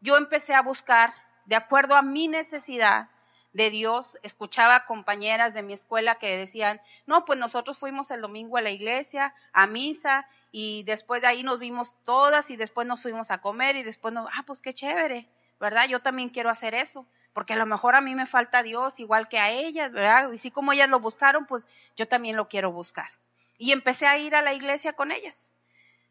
yo 0.00 0.16
empecé 0.16 0.54
a 0.54 0.62
buscar, 0.62 1.12
de 1.44 1.56
acuerdo 1.56 1.96
a 1.96 2.02
mi 2.02 2.28
necesidad 2.28 3.08
de 3.52 3.70
Dios, 3.70 4.18
escuchaba 4.22 4.84
compañeras 4.84 5.54
de 5.54 5.62
mi 5.62 5.72
escuela 5.72 6.16
que 6.16 6.36
decían, 6.36 6.80
no, 7.06 7.24
pues 7.24 7.38
nosotros 7.38 7.78
fuimos 7.78 8.10
el 8.10 8.20
domingo 8.20 8.58
a 8.58 8.60
la 8.60 8.70
iglesia, 8.70 9.34
a 9.52 9.66
misa, 9.66 10.28
y 10.52 10.82
después 10.84 11.22
de 11.22 11.28
ahí 11.28 11.42
nos 11.42 11.58
vimos 11.58 11.96
todas 12.04 12.50
y 12.50 12.56
después 12.56 12.86
nos 12.86 13.00
fuimos 13.00 13.30
a 13.30 13.38
comer 13.38 13.76
y 13.76 13.82
después 13.82 14.12
nos, 14.12 14.28
ah, 14.32 14.42
pues 14.46 14.60
qué 14.60 14.74
chévere, 14.74 15.28
¿verdad? 15.58 15.88
Yo 15.88 16.00
también 16.00 16.28
quiero 16.28 16.50
hacer 16.50 16.74
eso, 16.74 17.06
porque 17.36 17.52
a 17.52 17.56
lo 17.56 17.66
mejor 17.66 17.94
a 17.96 18.00
mí 18.00 18.14
me 18.14 18.24
falta 18.24 18.62
Dios 18.62 18.98
igual 18.98 19.28
que 19.28 19.38
a 19.38 19.50
ellas, 19.50 19.92
¿verdad? 19.92 20.32
Y 20.32 20.38
si 20.38 20.50
como 20.50 20.72
ellas 20.72 20.88
lo 20.88 21.00
buscaron, 21.00 21.44
pues 21.44 21.68
yo 21.94 22.08
también 22.08 22.34
lo 22.34 22.48
quiero 22.48 22.72
buscar. 22.72 23.10
Y 23.58 23.72
empecé 23.72 24.06
a 24.06 24.16
ir 24.16 24.34
a 24.34 24.40
la 24.40 24.54
iglesia 24.54 24.94
con 24.94 25.12
ellas. 25.12 25.36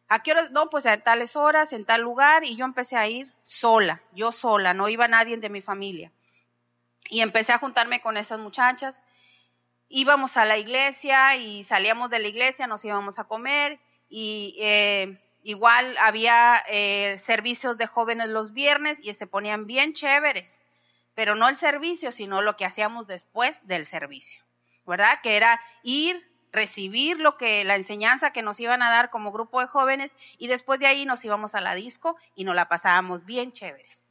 ¿A 0.07 0.21
qué 0.21 0.33
horas? 0.33 0.51
No, 0.51 0.69
pues 0.69 0.85
a 0.85 0.95
tales 0.97 1.35
horas, 1.35 1.73
en 1.73 1.83
tal 1.83 2.01
lugar, 2.01 2.43
y 2.43 2.55
yo 2.55 2.63
empecé 2.63 2.95
a 2.95 3.07
ir 3.07 3.27
sola, 3.41 4.03
yo 4.13 4.31
sola, 4.31 4.75
no 4.75 4.87
iba 4.87 5.07
nadie 5.07 5.35
de 5.37 5.49
mi 5.49 5.63
familia. 5.63 6.11
Y 7.09 7.21
empecé 7.21 7.53
a 7.53 7.57
juntarme 7.57 8.01
con 8.01 8.17
esas 8.17 8.37
muchachas. 8.37 9.03
Íbamos 9.89 10.37
a 10.37 10.45
la 10.45 10.59
iglesia 10.59 11.37
y 11.37 11.63
salíamos 11.63 12.11
de 12.11 12.19
la 12.19 12.27
iglesia, 12.27 12.67
nos 12.67 12.85
íbamos 12.85 13.17
a 13.17 13.23
comer 13.23 13.79
y 14.09 14.55
eh, 14.59 15.17
igual 15.41 15.97
había 15.97 16.63
eh, 16.67 17.17
servicios 17.21 17.79
de 17.79 17.87
jóvenes 17.87 18.27
los 18.27 18.53
viernes 18.53 18.99
y 19.01 19.11
se 19.15 19.25
ponían 19.25 19.65
bien 19.65 19.95
chéveres, 19.95 20.61
pero 21.15 21.35
no 21.35 21.49
el 21.49 21.57
servicio, 21.57 22.11
sino 22.11 22.41
lo 22.41 22.57
que 22.57 22.65
hacíamos 22.65 23.07
después 23.07 23.65
del 23.67 23.85
servicio, 23.85 24.43
¿verdad? 24.85 25.19
Que 25.23 25.37
era 25.37 25.59
ir 25.81 26.23
recibir 26.51 27.19
lo 27.19 27.37
que 27.37 27.63
la 27.63 27.75
enseñanza 27.75 28.31
que 28.31 28.41
nos 28.41 28.59
iban 28.59 28.81
a 28.81 28.89
dar 28.89 29.09
como 29.09 29.31
grupo 29.31 29.59
de 29.59 29.67
jóvenes 29.67 30.11
y 30.37 30.47
después 30.47 30.79
de 30.79 30.87
ahí 30.87 31.05
nos 31.05 31.23
íbamos 31.25 31.53
a 31.53 31.61
la 31.61 31.75
disco 31.75 32.15
y 32.33 32.45
nos 32.45 32.55
la 32.55 32.69
pasábamos 32.69 33.25
bien 33.25 33.51
chéveres. 33.51 34.03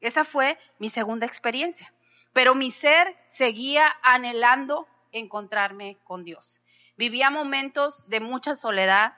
Esa 0.00 0.24
fue 0.24 0.58
mi 0.78 0.90
segunda 0.90 1.26
experiencia. 1.26 1.92
Pero 2.32 2.54
mi 2.54 2.70
ser 2.72 3.16
seguía 3.30 3.94
anhelando 4.02 4.88
encontrarme 5.12 5.98
con 6.04 6.24
Dios. 6.24 6.60
Vivía 6.96 7.30
momentos 7.30 8.08
de 8.08 8.20
mucha 8.20 8.56
soledad, 8.56 9.14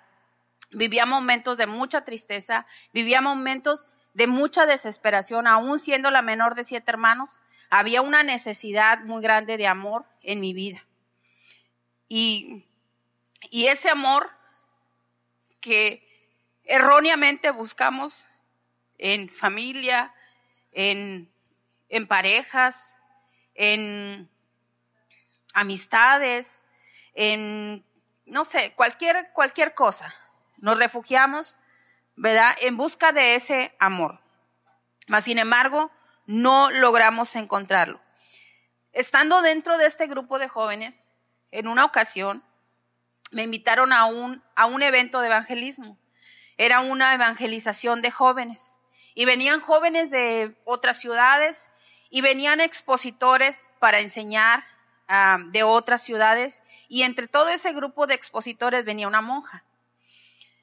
vivía 0.71 1.07
momentos 1.07 1.57
de 1.57 1.67
mucha 1.67 2.05
tristeza, 2.05 2.67
vivía 2.93 3.21
momentos 3.21 3.89
de 4.15 4.27
mucha 4.27 4.67
desesperación, 4.67 5.47
aún 5.47 5.79
siendo 5.79 6.11
la 6.11 6.23
menor 6.23 6.55
de 6.55 6.65
siete 6.65 6.91
hermanos, 6.91 7.43
había 7.71 8.03
una 8.03 8.23
necesidad 8.23 9.01
muy 9.01 9.23
grande 9.23 9.57
de 9.57 9.67
amor 9.67 10.05
en 10.23 10.41
mi 10.41 10.53
vida. 10.55 10.85
Y 12.09 12.65
y 13.51 13.67
ese 13.69 13.89
amor 13.89 14.31
que 15.61 16.03
erróneamente 16.65 17.51
buscamos 17.51 18.29
en 18.99 19.29
familia, 19.29 20.13
en, 20.73 21.31
en 21.89 22.07
parejas, 22.07 22.97
en 23.55 24.29
amistades, 25.53 26.49
en, 27.15 27.85
no 28.27 28.45
sé, 28.45 28.73
cualquier, 28.75 29.31
cualquier 29.33 29.75
cosa. 29.75 30.15
Nos 30.59 30.79
refugiamos, 30.79 31.57
¿verdad?, 32.17 32.55
en 32.61 32.77
busca 32.77 33.13
de 33.13 33.35
ese 33.35 33.75
amor. 33.79 34.21
Mas, 35.07 35.25
sin 35.25 35.39
embargo, 35.39 35.91
no 36.27 36.71
logramos 36.71 37.35
encontrarlo. 37.37 38.01
Estando 38.93 39.43
dentro 39.43 39.77
de 39.77 39.87
este 39.87 40.07
grupo 40.07 40.39
de 40.39 40.49
jóvenes, 40.49 41.09
en 41.51 41.69
una 41.69 41.85
ocasión, 41.85 42.43
me 43.31 43.43
invitaron 43.43 43.93
a 43.93 44.07
un, 44.07 44.43
a 44.55 44.67
un 44.67 44.83
evento 44.83 45.21
de 45.21 45.27
evangelismo. 45.27 45.99
Era 46.57 46.81
una 46.81 47.15
evangelización 47.15 48.03
de 48.03 48.11
jóvenes. 48.11 48.73
Y 49.15 49.25
venían 49.25 49.61
jóvenes 49.61 50.11
de 50.11 50.57
otras 50.65 51.01
ciudades 51.01 51.69
y 52.11 52.21
venían 52.21 52.61
expositores 52.61 53.61
para 53.81 54.01
enseñar 54.01 54.65
ah, 55.09 55.39
de 55.49 55.65
otras 55.65 56.03
ciudades. 56.03 56.63
Y 56.89 57.03
entre 57.03 57.27
todo 57.27 57.49
ese 57.49 57.73
grupo 57.73 58.07
de 58.07 58.15
expositores 58.15 58.85
venía 58.85 59.09
una 59.09 59.21
monja. 59.21 59.65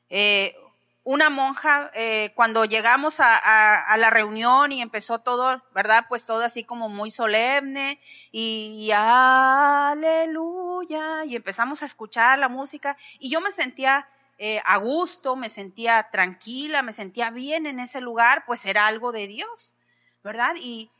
Eh, 0.09 0.55
una 1.03 1.29
monja, 1.31 1.89
eh, 1.95 2.31
cuando 2.35 2.65
llegamos 2.65 3.15
a, 3.19 3.97
la 3.97 4.09
reunión 4.11 4.71
y 4.71 4.81
empezó 4.81 5.19
todo, 5.19 5.61
¿verdad? 5.73 6.05
Pues 6.07 6.25
todo 6.25 6.43
así 6.43 6.63
como 6.63 6.89
muy 6.89 7.09
solemne 7.09 7.99
y, 8.31 8.91
aleluya, 8.93 10.45
y 11.25 11.35
empezamos 11.35 11.81
a 11.81 11.85
escuchar 11.85 12.37
la 12.37 12.49
música 12.49 12.97
y 13.19 13.31
yo 13.31 13.41
me 13.41 13.51
sentía 13.51 14.07
eh, 14.37 14.61
a 14.63 14.77
gusto, 14.77 15.35
me 15.35 15.49
sentía 15.49 16.07
tranquila, 16.11 16.83
me 16.83 16.93
sentía 16.93 17.31
bien 17.31 17.65
en 17.65 17.79
ese 17.79 17.99
lugar, 17.99 18.43
pues 18.45 18.63
era 18.65 18.85
algo 18.85 19.11
de 19.11 19.25
Dios, 19.27 19.73
¿verdad? 20.23 20.53
Y, 20.55 20.91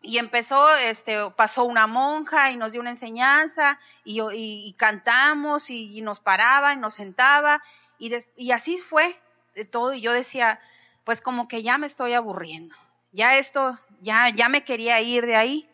y 0.00 0.16
empezó, 0.18 0.74
este, 0.76 1.30
pasó 1.36 1.64
una 1.64 1.86
monja 1.86 2.50
y 2.52 2.56
nos 2.56 2.72
dio 2.72 2.80
una 2.80 2.90
enseñanza 2.90 3.78
y, 4.02 4.20
y, 4.32 4.72
cantamos 4.74 5.68
y, 5.68 6.00
nos 6.00 6.20
paraba 6.20 6.72
y 6.72 6.76
nos 6.76 6.94
sentaba 6.94 7.62
y, 7.98 8.14
y 8.36 8.52
así 8.52 8.78
fue 8.78 9.18
de 9.56 9.64
todo 9.64 9.94
y 9.94 10.02
yo 10.02 10.12
decía, 10.12 10.60
pues 11.02 11.20
como 11.20 11.48
que 11.48 11.62
ya 11.62 11.78
me 11.78 11.86
estoy 11.86 12.12
aburriendo, 12.12 12.76
ya 13.10 13.38
esto, 13.38 13.78
ya, 14.02 14.28
ya 14.28 14.48
me 14.48 14.64
quería 14.64 15.00
ir 15.00 15.26
de 15.26 15.34
ahí. 15.34 15.68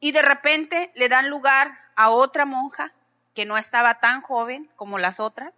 Y 0.00 0.12
de 0.12 0.22
repente 0.22 0.90
le 0.94 1.08
dan 1.08 1.28
lugar 1.28 1.78
a 1.94 2.10
otra 2.10 2.46
monja 2.46 2.92
que 3.34 3.44
no 3.44 3.58
estaba 3.58 4.00
tan 4.00 4.22
joven 4.22 4.70
como 4.76 4.98
las 4.98 5.20
otras, 5.20 5.52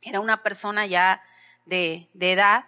era 0.00 0.20
una 0.20 0.42
persona 0.42 0.86
ya 0.86 1.20
de, 1.66 2.08
de 2.14 2.32
edad, 2.32 2.64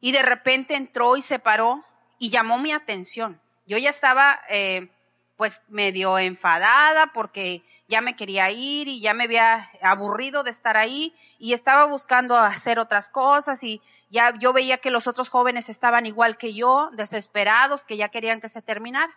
y 0.00 0.12
de 0.12 0.22
repente 0.22 0.74
entró 0.74 1.16
y 1.16 1.22
se 1.22 1.38
paró 1.38 1.84
y 2.18 2.30
llamó 2.30 2.58
mi 2.58 2.72
atención. 2.72 3.40
Yo 3.66 3.76
ya 3.76 3.90
estaba 3.90 4.40
eh, 4.48 4.88
pues 5.36 5.60
medio 5.68 6.18
enfadada 6.18 7.08
porque 7.08 7.62
ya 7.88 8.00
me 8.00 8.16
quería 8.16 8.50
ir 8.50 8.88
y 8.88 9.00
ya 9.00 9.14
me 9.14 9.24
había 9.24 9.68
aburrido 9.82 10.42
de 10.42 10.50
estar 10.50 10.76
ahí 10.76 11.14
y 11.38 11.52
estaba 11.52 11.84
buscando 11.84 12.36
hacer 12.36 12.78
otras 12.78 13.10
cosas 13.10 13.62
y 13.62 13.82
ya 14.10 14.34
yo 14.38 14.52
veía 14.52 14.78
que 14.78 14.90
los 14.90 15.06
otros 15.06 15.28
jóvenes 15.28 15.68
estaban 15.68 16.06
igual 16.06 16.38
que 16.38 16.54
yo, 16.54 16.90
desesperados, 16.92 17.84
que 17.84 17.96
ya 17.96 18.08
querían 18.08 18.40
que 18.40 18.48
se 18.48 18.62
terminara. 18.62 19.12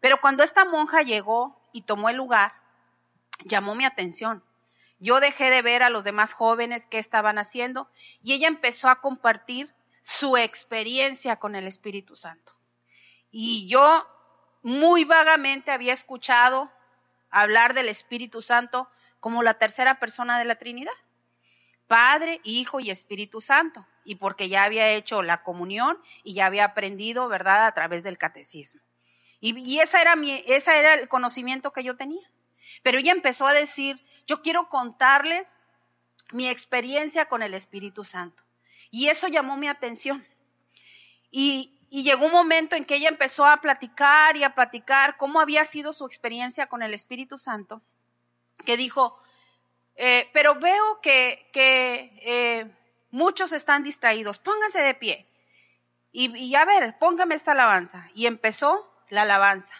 Pero 0.00 0.20
cuando 0.20 0.42
esta 0.42 0.64
monja 0.64 1.02
llegó 1.02 1.60
y 1.72 1.82
tomó 1.82 2.08
el 2.08 2.16
lugar, 2.16 2.52
llamó 3.44 3.74
mi 3.74 3.84
atención. 3.84 4.42
Yo 4.98 5.20
dejé 5.20 5.50
de 5.50 5.62
ver 5.62 5.82
a 5.82 5.90
los 5.90 6.04
demás 6.04 6.32
jóvenes 6.32 6.84
que 6.86 6.98
estaban 6.98 7.38
haciendo 7.38 7.88
y 8.22 8.32
ella 8.32 8.48
empezó 8.48 8.88
a 8.88 9.00
compartir 9.00 9.72
su 10.02 10.36
experiencia 10.36 11.36
con 11.36 11.54
el 11.54 11.66
Espíritu 11.66 12.16
Santo. 12.16 12.52
Y 13.30 13.68
yo 13.68 14.06
muy 14.62 15.04
vagamente 15.04 15.70
había 15.70 15.92
escuchado 15.92 16.70
hablar 17.32 17.74
del 17.74 17.88
Espíritu 17.88 18.42
Santo 18.42 18.88
como 19.18 19.42
la 19.42 19.54
tercera 19.54 19.98
persona 19.98 20.38
de 20.38 20.44
la 20.44 20.56
Trinidad. 20.56 20.92
Padre, 21.88 22.40
Hijo 22.44 22.80
y 22.80 22.90
Espíritu 22.90 23.40
Santo. 23.40 23.84
Y 24.04 24.16
porque 24.16 24.48
ya 24.48 24.64
había 24.64 24.90
hecho 24.90 25.22
la 25.22 25.42
comunión 25.42 25.98
y 26.22 26.34
ya 26.34 26.46
había 26.46 26.66
aprendido, 26.66 27.28
¿verdad?, 27.28 27.66
a 27.66 27.72
través 27.72 28.02
del 28.02 28.18
catecismo. 28.18 28.80
Y, 29.40 29.80
esa 29.80 30.00
era 30.00 30.14
mi, 30.14 30.42
ese 30.46 30.78
era 30.78 30.94
el 30.94 31.08
conocimiento 31.08 31.72
que 31.72 31.82
yo 31.82 31.96
tenía. 31.96 32.22
Pero 32.82 32.98
ella 32.98 33.10
empezó 33.10 33.46
a 33.46 33.52
decir, 33.52 34.00
yo 34.26 34.40
quiero 34.40 34.68
contarles 34.68 35.58
mi 36.30 36.48
experiencia 36.48 37.26
con 37.26 37.42
el 37.42 37.54
Espíritu 37.54 38.04
Santo. 38.04 38.42
Y 38.90 39.08
eso 39.08 39.26
llamó 39.28 39.56
mi 39.56 39.68
atención. 39.68 40.24
Y, 41.30 41.76
y 41.94 42.04
llegó 42.04 42.24
un 42.24 42.32
momento 42.32 42.74
en 42.74 42.86
que 42.86 42.94
ella 42.94 43.10
empezó 43.10 43.44
a 43.44 43.58
platicar 43.58 44.34
y 44.34 44.44
a 44.44 44.54
platicar 44.54 45.18
cómo 45.18 45.40
había 45.40 45.66
sido 45.66 45.92
su 45.92 46.06
experiencia 46.06 46.66
con 46.66 46.82
el 46.82 46.94
Espíritu 46.94 47.36
Santo, 47.36 47.82
que 48.64 48.78
dijo, 48.78 49.20
eh, 49.96 50.30
pero 50.32 50.54
veo 50.54 51.00
que, 51.02 51.50
eh, 51.54 52.66
muchos 53.10 53.52
están 53.52 53.82
distraídos, 53.82 54.38
pónganse 54.38 54.80
de 54.80 54.94
pie. 54.94 55.26
Y, 56.12 56.34
y, 56.34 56.54
a 56.54 56.64
ver, 56.64 56.96
póngame 56.98 57.34
esta 57.34 57.52
alabanza. 57.52 58.08
Y 58.14 58.24
empezó 58.24 58.90
la 59.10 59.22
alabanza. 59.22 59.74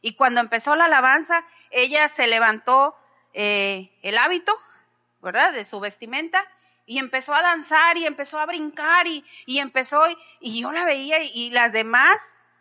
Y 0.00 0.14
cuando 0.14 0.40
empezó 0.40 0.76
la 0.76 0.84
alabanza, 0.84 1.44
ella 1.72 2.08
se 2.10 2.28
levantó 2.28 2.94
eh, 3.32 3.90
el 4.02 4.16
hábito, 4.16 4.56
¿verdad? 5.20 5.52
De 5.54 5.64
su 5.64 5.80
vestimenta 5.80 6.46
y 6.88 6.98
empezó 6.98 7.34
a 7.34 7.42
danzar 7.42 7.98
y 7.98 8.06
empezó 8.06 8.38
a 8.38 8.46
brincar 8.46 9.06
y, 9.06 9.22
y 9.44 9.58
empezó 9.58 10.02
y, 10.40 10.62
yo 10.62 10.72
la 10.72 10.84
veía 10.84 11.22
y, 11.22 11.50
las 11.50 11.70
demás 11.70 12.18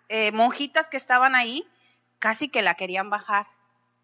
eh, 0.09 0.33
monjitas 0.33 0.89
que 0.89 0.97
estaban 0.97 1.33
ahí 1.33 1.65
casi 2.19 2.49
que 2.49 2.61
la 2.61 2.75
querían 2.75 3.09
bajar, 3.09 3.47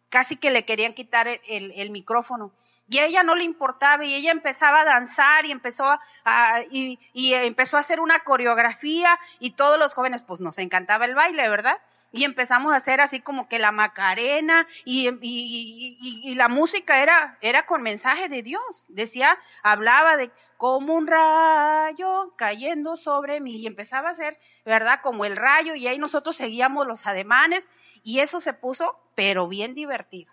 casi 0.10 0.38
que 0.38 0.50
le 0.50 0.63
querían 0.63 0.94
quitar 0.94 1.27
el, 1.27 1.89
micrófono. 1.89 2.53
Y 2.88 3.00
a 3.00 3.06
ella 3.06 3.24
no 3.24 3.36
le 3.36 3.44
importaba 3.44 4.06
y 4.06 4.13
ella 4.13 4.32
empezaba 4.32 4.82
a 4.82 4.86
danzar 4.86 5.46
y 5.46 5.51
empezó 5.51 5.86
a, 6.24 6.62
y 6.72 6.98
empezó 7.34 7.75
a 7.75 7.82
hacer 7.82 8.00
una 8.00 8.20
coreografía 8.20 9.20
y 9.39 9.51
todos 9.51 9.77
los 9.77 9.94
jóvenes 9.94 10.24
pues 10.24 10.39
nos 10.39 10.58
encantaba 10.58 11.03
el 11.03 11.15
baile, 11.15 11.50
¿verdad? 11.50 11.77
Y 12.13 12.25
empezamos 12.25 12.72
a 12.72 12.75
hacer 12.75 13.01
así 13.01 13.22
como 13.22 13.50
que 13.50 13.58
la 13.58 13.72
macarena 13.72 14.67
y, 14.86 15.10
y, 15.20 16.36
la 16.36 16.48
música 16.48 17.01
era, 17.01 17.39
era 17.41 17.65
con 17.65 17.82
mensaje 17.82 18.29
de 18.29 18.43
Dios. 18.43 18.86
Decía, 18.88 19.36
hablaba 19.63 20.15
de 20.15 20.29
como 20.58 20.93
un 20.93 21.08
rayo 21.08 22.36
cayendo 22.38 22.98
sobre 22.98 23.41
mí 23.41 23.58
y 23.58 23.67
empezaba 23.67 24.12
a 24.12 24.15
ser, 24.15 24.38
¿verdad? 24.63 25.00
Como 25.01 25.25
el 25.25 25.36
rayo 25.36 25.74
y 25.74 25.88
ahí 25.88 25.98
nosotros 25.98 26.36
seguíamos 26.36 26.86
los 26.86 27.08
ademanes 27.08 27.67
y 28.03 28.20
eso 28.20 28.39
se 28.39 28.53
puso, 28.53 28.96
pero 29.15 29.48
bien 29.48 29.74
divertido. 29.74 30.32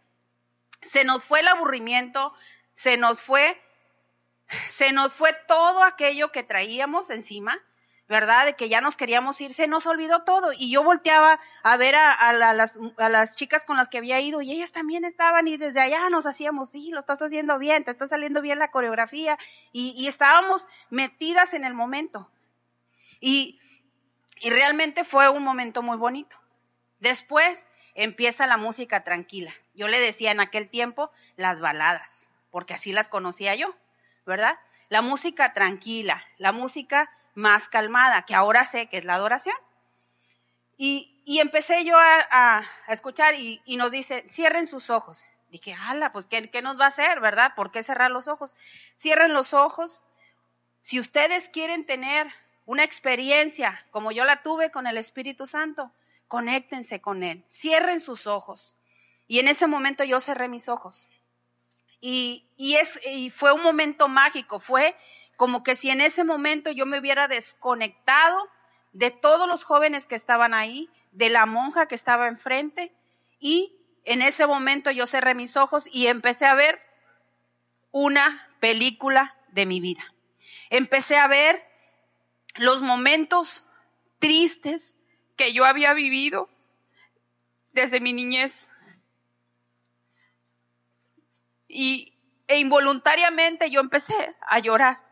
Se 0.93 1.05
nos 1.05 1.25
fue 1.25 1.41
el 1.41 1.49
aburrimiento, 1.49 2.35
se 2.75 2.99
nos 2.99 3.23
fue, 3.23 3.59
se 4.77 4.93
nos 4.93 5.15
fue 5.15 5.35
todo 5.49 5.83
aquello 5.83 6.31
que 6.31 6.43
traíamos 6.43 7.09
encima 7.09 7.59
¿verdad? 8.11 8.45
De 8.45 8.55
que 8.55 8.69
ya 8.69 8.81
nos 8.81 8.97
queríamos 8.97 9.41
ir, 9.41 9.55
se 9.55 9.69
nos 9.69 9.87
olvidó 9.87 10.25
todo. 10.25 10.53
Y 10.53 10.73
yo 10.73 10.83
volteaba 10.83 11.39
a 11.63 11.77
ver 11.77 11.95
a, 11.95 12.33
las, 12.33 12.77
a, 12.99 13.09
las, 13.09 13.37
chicas 13.37 13.65
con 13.65 13.77
las 13.77 13.89
que 13.89 13.99
había 13.99 14.21
ido 14.21 14.43
y 14.43 14.51
ellas 14.51 14.73
también 14.73 15.05
estaban 15.05 15.47
y 15.47 15.57
desde 15.57 15.81
allá 15.81 16.11
nos 16.11 16.27
hacíamos, 16.27 16.71
sí, 16.71 16.91
lo 16.91 16.99
estás 16.99 17.23
haciendo 17.23 17.57
bien, 17.61 17.85
te 17.85 17.93
está 17.93 18.09
saliendo 18.09 18.43
bien 18.43 18.59
la 18.59 18.73
coreografía 18.73 19.39
y, 19.71 19.95
y 19.97 20.09
estábamos 20.09 20.67
metidas 20.91 21.55
en 21.55 21.65
el 21.65 21.73
momento. 21.73 22.29
Y, 23.21 23.61
y 24.41 24.51
realmente 24.51 25.05
fue 25.05 25.29
un 25.29 25.45
momento 25.45 25.81
muy 25.81 25.97
bonito. 25.97 26.37
Después 26.99 27.65
empieza 27.95 28.49
la 28.49 28.57
música 28.57 29.05
tranquila. 29.05 29.55
Yo 29.75 29.87
le 29.87 30.01
decía 30.01 30.33
en 30.33 30.41
aquel 30.41 30.69
tiempo 30.69 31.13
las 31.37 31.61
baladas, 31.61 32.29
porque 32.51 32.75
así 32.75 32.91
las 32.91 33.07
conocía 33.07 33.55
yo, 33.55 33.73
¿verdad? 34.27 34.59
La 34.89 35.01
música 35.01 35.53
tranquila, 35.53 36.25
la 36.39 36.51
música 36.51 37.09
más 37.41 37.69
calmada, 37.69 38.23
que 38.23 38.35
ahora 38.35 38.65
sé 38.67 38.87
que 38.87 38.99
es 38.99 39.05
la 39.05 39.15
adoración. 39.15 39.57
Y, 40.77 41.21
y 41.25 41.41
empecé 41.41 41.85
yo 41.85 41.99
a, 41.99 42.27
a, 42.31 42.65
escuchar 42.89 43.35
y, 43.35 43.61
y, 43.65 43.77
nos 43.77 43.91
dice, 43.91 44.25
cierren 44.31 44.67
sus 44.67 44.91
ojos. 44.91 45.23
Dije, 45.51 45.75
ala, 45.75 46.13
pues 46.13 46.27
¿qué, 46.27 46.49
¿qué 46.51 46.63
nos 46.63 46.79
va 46.79 46.85
a 46.87 46.89
hacer, 46.89 47.21
verdad? 47.21 47.55
¿Por 47.57 47.73
qué 47.73 47.83
cerrar 47.83 48.11
los 48.11 48.29
ojos? 48.29 48.57
Cierren 48.99 49.35
los 49.35 49.53
ojos. 49.53 50.05
Si 50.79 51.01
ustedes 51.01 51.49
quieren 51.49 51.85
tener 51.85 52.29
una 52.67 52.85
experiencia 52.85 53.85
como 53.91 54.13
yo 54.13 54.25
la 54.25 54.43
tuve 54.43 54.71
con 54.71 54.87
el 54.87 54.97
Espíritu 54.97 55.47
Santo, 55.47 55.91
conéctense 56.29 57.01
con 57.01 57.23
Él, 57.23 57.45
cierren 57.51 58.01
sus 58.01 58.27
ojos. 58.27 58.77
Y 59.27 59.41
en 59.41 59.49
ese 59.49 59.67
momento 59.67 60.05
yo 60.05 60.21
cerré 60.21 60.49
mis 60.49 60.69
ojos. 60.69 61.09
Y, 62.01 62.47
y, 62.57 62.77
es, 62.77 62.89
y 63.05 63.31
fue 63.31 63.53
un 63.53 63.63
momento 63.63 64.09
mágico, 64.09 64.61
fue 64.61 64.97
como 65.41 65.63
que 65.63 65.75
si 65.75 65.89
en 65.89 66.03
ese 66.03 66.23
momento 66.23 66.71
yo 66.71 66.85
me 66.85 66.99
hubiera 66.99 67.27
desconectado 67.27 68.47
de 68.93 69.11
todos 69.11 69.49
los 69.49 69.65
jóvenes 69.65 70.05
que 70.05 70.15
estaban 70.15 70.53
ahí, 70.53 70.91
de 71.13 71.31
la 71.31 71.47
monja 71.47 71.87
que 71.87 71.95
estaba 71.95 72.29
enfrente, 72.29 72.93
y 73.39 73.75
en 74.05 74.21
ese 74.21 74.47
momento 74.47 74.91
yo 74.91 75.07
cerré 75.07 75.35
mis 75.35 75.57
ojos 75.57 75.89
y 75.91 76.09
empecé 76.09 76.45
a 76.45 76.53
ver 76.53 76.79
una 77.91 78.51
película 78.61 79.35
de 79.53 79.65
mi 79.65 79.81
vida. 79.81 80.05
Empecé 80.69 81.17
a 81.17 81.27
ver 81.27 81.65
los 82.57 82.83
momentos 82.83 83.65
tristes 84.19 84.95
que 85.39 85.55
yo 85.55 85.65
había 85.65 85.95
vivido 85.95 86.51
desde 87.73 88.03
mi 88.03 88.13
niñez. 88.13 88.69
Y, 91.67 92.13
e 92.47 92.59
involuntariamente 92.59 93.71
yo 93.71 93.81
empecé 93.81 94.37
a 94.43 94.59
llorar. 94.59 95.10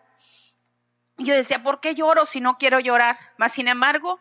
Yo 1.19 1.35
decía, 1.35 1.63
¿por 1.63 1.81
qué 1.81 1.95
lloro 1.95 2.27
si 2.27 2.41
no 2.41 2.59
quiero 2.59 2.79
llorar? 2.79 3.19
Mas, 3.37 3.53
sin 3.53 3.67
embargo, 3.67 4.21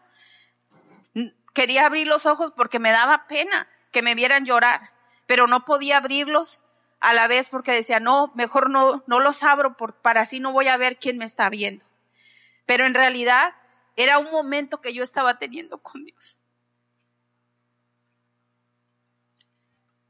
quería 1.53 1.85
abrir 1.85 2.07
los 2.07 2.25
ojos 2.25 2.53
porque 2.55 2.79
me 2.79 2.91
daba 2.91 3.27
pena 3.27 3.67
que 3.91 4.01
me 4.01 4.15
vieran 4.15 4.45
llorar, 4.45 4.91
pero 5.27 5.47
no 5.47 5.63
podía 5.63 5.97
abrirlos 5.97 6.61
a 6.99 7.13
la 7.13 7.27
vez 7.27 7.49
porque 7.49 7.71
decía, 7.71 7.99
no, 7.99 8.31
mejor 8.35 8.69
no, 8.69 9.03
no 9.07 9.19
los 9.19 9.43
abro 9.43 9.75
para 10.01 10.21
así 10.21 10.39
no 10.39 10.51
voy 10.51 10.67
a 10.67 10.77
ver 10.77 10.97
quién 10.97 11.17
me 11.17 11.25
está 11.25 11.49
viendo. 11.49 11.85
Pero 12.65 12.85
en 12.85 12.93
realidad 12.93 13.53
era 13.95 14.17
un 14.19 14.31
momento 14.31 14.81
que 14.81 14.93
yo 14.93 15.03
estaba 15.03 15.37
teniendo 15.37 15.77
con 15.77 16.03
Dios. 16.03 16.37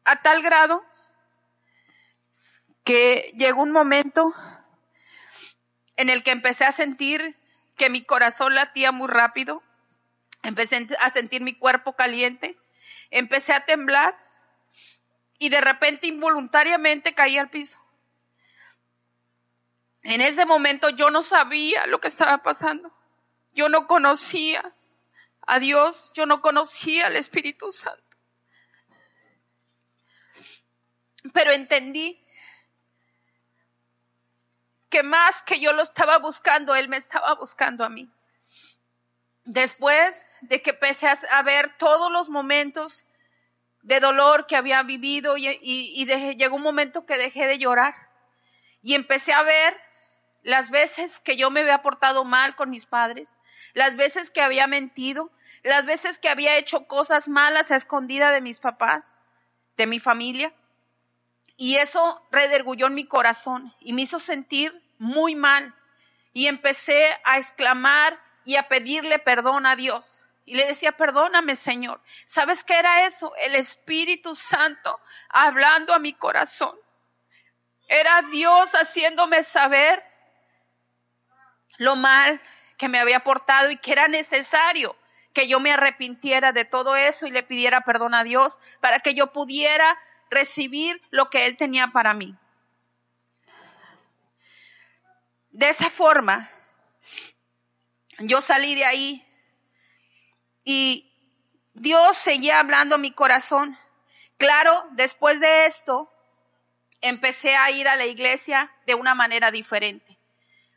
A 0.05 0.21
tal 0.21 0.41
grado 0.41 0.83
que 2.83 3.33
llegó 3.35 3.61
un 3.61 3.71
momento 3.71 4.33
en 5.97 6.09
el 6.09 6.23
que 6.23 6.31
empecé 6.31 6.63
a 6.63 6.71
sentir 6.71 7.35
que 7.75 7.89
mi 7.89 8.03
corazón 8.03 8.55
latía 8.55 8.91
muy 8.91 9.07
rápido, 9.07 9.61
empecé 10.43 10.87
a 10.99 11.11
sentir 11.11 11.41
mi 11.41 11.55
cuerpo 11.55 11.93
caliente, 11.93 12.57
empecé 13.11 13.53
a 13.53 13.65
temblar 13.65 14.15
y 15.39 15.49
de 15.49 15.61
repente 15.61 16.07
involuntariamente 16.07 17.13
caí 17.13 17.37
al 17.37 17.49
piso. 17.49 17.77
En 20.03 20.21
ese 20.21 20.45
momento 20.45 20.89
yo 20.89 21.09
no 21.09 21.23
sabía 21.23 21.85
lo 21.87 21.99
que 21.99 22.07
estaba 22.07 22.37
pasando. 22.37 22.91
Yo 23.53 23.69
no 23.69 23.87
conocía 23.87 24.73
a 25.41 25.59
Dios, 25.59 26.11
yo 26.13 26.25
no 26.25 26.41
conocía 26.41 27.07
al 27.07 27.15
Espíritu 27.15 27.71
Santo. 27.71 28.03
Pero 31.33 31.51
entendí 31.51 32.23
que 34.89 35.03
más 35.03 35.41
que 35.43 35.59
yo 35.59 35.73
lo 35.73 35.83
estaba 35.83 36.17
buscando, 36.17 36.75
Él 36.75 36.89
me 36.89 36.97
estaba 36.97 37.35
buscando 37.35 37.83
a 37.83 37.89
mí. 37.89 38.09
Después 39.43 40.15
de 40.41 40.61
que 40.61 40.71
empecé 40.71 41.07
a 41.07 41.41
ver 41.43 41.77
todos 41.77 42.11
los 42.11 42.29
momentos 42.29 43.05
de 43.81 43.99
dolor 43.99 44.47
que 44.47 44.55
había 44.55 44.83
vivido 44.83 45.37
y, 45.37 45.47
y, 45.47 46.05
llegó 46.35 46.57
un 46.57 46.61
momento 46.61 47.05
que 47.05 47.17
dejé 47.17 47.47
de 47.47 47.57
llorar 47.57 47.95
y 48.81 48.95
empecé 48.95 49.33
a 49.33 49.43
ver 49.43 49.77
las 50.43 50.69
veces 50.69 51.17
que 51.21 51.37
yo 51.37 51.49
me 51.49 51.61
había 51.61 51.81
portado 51.81 52.23
mal 52.23 52.55
con 52.55 52.69
mis 52.69 52.85
padres, 52.85 53.29
las 53.73 53.95
veces 53.95 54.29
que 54.29 54.41
había 54.41 54.67
mentido, 54.67 55.31
las 55.63 55.85
veces 55.85 56.17
que 56.17 56.29
había 56.29 56.57
hecho 56.57 56.85
cosas 56.87 57.27
malas 57.27 57.71
a 57.71 57.75
escondida 57.75 58.31
de 58.31 58.41
mis 58.41 58.59
papás, 58.59 59.03
de 59.77 59.87
mi 59.87 59.99
familia. 59.99 60.53
Y 61.57 61.77
eso 61.77 62.21
redergulló 62.31 62.85
en 62.85 62.93
mi 62.93 63.05
corazón 63.05 63.73
y 63.79 63.91
me 63.91 64.03
hizo 64.03 64.19
sentir 64.19 64.79
muy 64.99 65.35
mal. 65.35 65.73
Y 66.31 66.47
empecé 66.47 67.17
a 67.23 67.39
exclamar 67.39 68.17
y 68.45 68.55
a 68.55 68.67
pedirle 68.67 69.17
perdón 69.19 69.65
a 69.65 69.75
Dios. 69.75 70.21
Y 70.45 70.55
le 70.55 70.67
decía, 70.67 70.91
perdóname 70.93 71.55
Señor. 71.55 71.99
¿Sabes 72.27 72.63
qué 72.63 72.77
era 72.77 73.07
eso? 73.07 73.35
El 73.37 73.55
Espíritu 73.55 74.35
Santo 74.35 74.99
hablando 75.29 75.93
a 75.93 75.99
mi 75.99 76.13
corazón. 76.13 76.75
Era 77.87 78.21
Dios 78.31 78.69
haciéndome 78.71 79.43
saber 79.43 80.03
lo 81.77 81.95
mal 81.95 82.39
que 82.77 82.87
me 82.87 82.99
había 82.99 83.21
portado 83.21 83.71
y 83.71 83.77
que 83.77 83.91
era 83.91 84.07
necesario 84.07 84.95
que 85.33 85.47
yo 85.47 85.59
me 85.59 85.71
arrepintiera 85.71 86.51
de 86.51 86.65
todo 86.65 86.95
eso 86.95 87.27
y 87.27 87.31
le 87.31 87.43
pidiera 87.43 87.81
perdón 87.81 88.13
a 88.13 88.23
Dios 88.23 88.59
para 88.79 88.99
que 88.99 89.13
yo 89.13 89.31
pudiera 89.33 89.97
recibir 90.29 91.01
lo 91.09 91.29
que 91.29 91.45
Él 91.45 91.57
tenía 91.57 91.87
para 91.87 92.13
mí. 92.13 92.35
De 95.49 95.69
esa 95.69 95.89
forma, 95.89 96.49
yo 98.19 98.41
salí 98.41 98.75
de 98.75 98.85
ahí 98.85 99.25
y 100.63 101.11
Dios 101.73 102.17
seguía 102.17 102.59
hablando 102.59 102.97
mi 102.97 103.11
corazón. 103.11 103.77
Claro, 104.37 104.83
después 104.91 105.39
de 105.39 105.65
esto, 105.67 106.11
empecé 107.01 107.55
a 107.55 107.71
ir 107.71 107.87
a 107.87 107.95
la 107.95 108.05
iglesia 108.05 108.71
de 108.85 108.95
una 108.95 109.15
manera 109.15 109.51
diferente. 109.51 110.17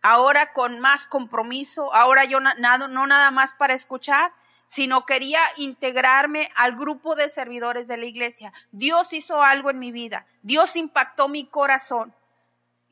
Ahora 0.03 0.53
con 0.53 0.81
más 0.81 1.07
compromiso, 1.07 1.93
ahora 1.93 2.25
yo 2.25 2.41
no 2.41 3.07
nada 3.07 3.31
más 3.31 3.53
para 3.55 3.75
escuchar, 3.75 4.33
sino 4.71 5.05
quería 5.05 5.41
integrarme 5.57 6.51
al 6.55 6.77
grupo 6.77 7.17
de 7.17 7.31
servidores 7.31 7.89
de 7.89 7.97
la 7.97 8.07
iglesia. 8.07 8.53
Dios 8.71 9.13
hizo 9.13 9.43
algo 9.43 9.71
en 9.71 9.79
mi 9.79 9.91
vida, 9.93 10.27
Dios 10.43 10.77
impactó 10.77 11.29
mi 11.29 11.47
corazón. 11.47 12.15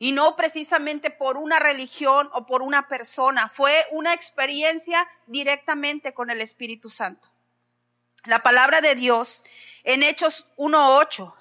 Y 0.01 0.13
no 0.13 0.37
precisamente 0.37 1.09
por 1.09 1.35
una 1.35 1.59
religión 1.59 2.29
o 2.31 2.45
por 2.45 2.61
una 2.61 2.87
persona, 2.87 3.49
fue 3.49 3.85
una 3.91 4.13
experiencia 4.13 5.05
directamente 5.27 6.13
con 6.13 6.29
el 6.29 6.39
Espíritu 6.39 6.89
Santo. 6.89 7.27
La 8.23 8.41
palabra 8.41 8.79
de 8.79 8.95
Dios 8.95 9.43
en 9.83 10.03
Hechos 10.03 10.45
1.8 10.55 11.33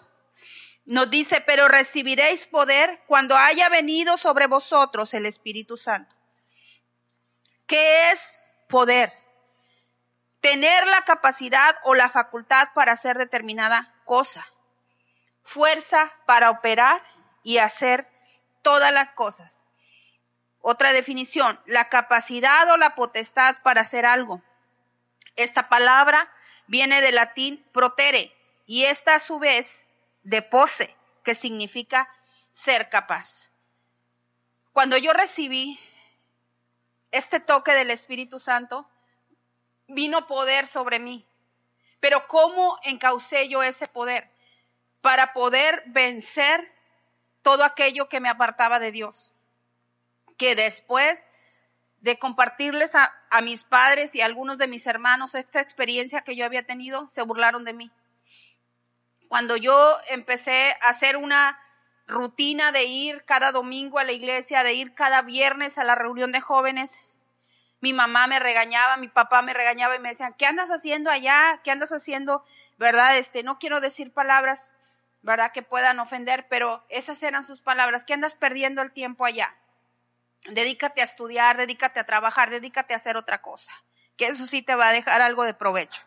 nos 0.86 1.10
dice, 1.10 1.40
pero 1.42 1.68
recibiréis 1.68 2.46
poder 2.46 3.00
cuando 3.06 3.36
haya 3.36 3.68
venido 3.68 4.16
sobre 4.16 4.48
vosotros 4.48 5.14
el 5.14 5.26
Espíritu 5.26 5.76
Santo. 5.76 6.12
¿Qué 7.66 8.10
es 8.10 8.20
poder? 8.68 9.12
Tener 10.40 10.86
la 10.86 11.02
capacidad 11.02 11.76
o 11.84 11.94
la 11.94 12.10
facultad 12.10 12.68
para 12.74 12.92
hacer 12.92 13.18
determinada 13.18 13.92
cosa. 14.04 14.46
Fuerza 15.44 16.12
para 16.26 16.50
operar 16.50 17.02
y 17.42 17.58
hacer 17.58 18.06
todas 18.62 18.92
las 18.92 19.12
cosas. 19.14 19.62
Otra 20.60 20.92
definición, 20.92 21.58
la 21.66 21.88
capacidad 21.88 22.70
o 22.70 22.76
la 22.76 22.94
potestad 22.94 23.56
para 23.62 23.82
hacer 23.82 24.04
algo. 24.04 24.42
Esta 25.36 25.68
palabra 25.68 26.30
viene 26.66 27.00
del 27.00 27.14
latín 27.14 27.64
protere 27.72 28.32
y 28.66 28.84
esta 28.84 29.14
a 29.14 29.20
su 29.20 29.38
vez 29.38 29.66
de 30.22 30.42
pose, 30.42 30.94
que 31.24 31.34
significa 31.34 32.08
ser 32.52 32.90
capaz. 32.90 33.28
Cuando 34.72 34.98
yo 34.98 35.12
recibí 35.12 35.78
este 37.10 37.40
toque 37.40 37.72
del 37.72 37.90
Espíritu 37.90 38.38
Santo, 38.38 38.88
vino 39.88 40.26
poder 40.26 40.66
sobre 40.68 40.98
mí. 40.98 41.24
Pero 42.00 42.26
¿cómo 42.28 42.78
encaucé 42.82 43.48
yo 43.48 43.62
ese 43.62 43.88
poder? 43.88 44.30
Para 45.00 45.32
poder 45.32 45.82
vencer 45.86 46.70
todo 47.42 47.64
aquello 47.64 48.08
que 48.08 48.20
me 48.20 48.28
apartaba 48.28 48.78
de 48.78 48.92
Dios. 48.92 49.32
Que 50.36 50.54
después 50.54 51.18
de 52.00 52.18
compartirles 52.18 52.94
a, 52.94 53.12
a, 53.30 53.40
mis 53.40 53.64
padres 53.64 54.14
y 54.14 54.20
a 54.20 54.26
algunos 54.26 54.58
de 54.58 54.68
mis 54.68 54.86
hermanos 54.86 55.34
esta 55.34 55.60
experiencia 55.60 56.20
que 56.20 56.36
yo 56.36 56.44
había 56.44 56.64
tenido, 56.64 57.08
se 57.10 57.22
burlaron 57.22 57.64
de 57.64 57.72
mí 57.72 57.90
cuando 59.28 59.56
yo 59.56 59.96
empecé 60.08 60.72
a 60.82 60.88
hacer 60.88 61.16
una 61.16 61.58
rutina 62.06 62.72
de 62.72 62.84
ir 62.84 63.24
cada 63.24 63.52
domingo 63.52 63.98
a 63.98 64.04
la 64.04 64.12
iglesia, 64.12 64.64
de 64.64 64.72
ir 64.72 64.94
cada 64.94 65.22
viernes 65.22 65.76
a 65.76 65.84
la 65.84 65.94
reunión 65.94 66.32
de 66.32 66.40
jóvenes, 66.40 66.90
mi 67.80 67.92
mamá 67.92 68.26
me 68.26 68.38
regañaba, 68.38 68.96
mi 68.96 69.08
papá 69.08 69.42
me 69.42 69.54
regañaba 69.54 69.96
y 69.96 70.00
me 70.00 70.10
decían, 70.10 70.34
¿qué 70.36 70.46
andas 70.46 70.70
haciendo 70.70 71.10
allá? 71.10 71.60
¿Qué 71.62 71.70
andas 71.70 71.92
haciendo? 71.92 72.44
¿Verdad? 72.76 73.18
Este, 73.18 73.42
no 73.42 73.58
quiero 73.58 73.80
decir 73.80 74.12
palabras, 74.12 74.64
¿verdad? 75.22 75.52
Que 75.52 75.62
puedan 75.62 76.00
ofender, 76.00 76.46
pero 76.48 76.84
esas 76.88 77.22
eran 77.22 77.44
sus 77.44 77.60
palabras. 77.60 78.04
¿Qué 78.04 78.14
andas 78.14 78.34
perdiendo 78.34 78.82
el 78.82 78.92
tiempo 78.92 79.24
allá? 79.24 79.54
Dedícate 80.46 81.00
a 81.00 81.04
estudiar, 81.04 81.56
dedícate 81.56 82.00
a 82.00 82.06
trabajar, 82.06 82.50
dedícate 82.50 82.94
a 82.94 82.96
hacer 82.96 83.16
otra 83.16 83.42
cosa, 83.42 83.72
que 84.16 84.26
eso 84.26 84.46
sí 84.46 84.62
te 84.62 84.74
va 84.74 84.88
a 84.88 84.92
dejar 84.92 85.20
algo 85.20 85.44
de 85.44 85.54
provecho. 85.54 86.02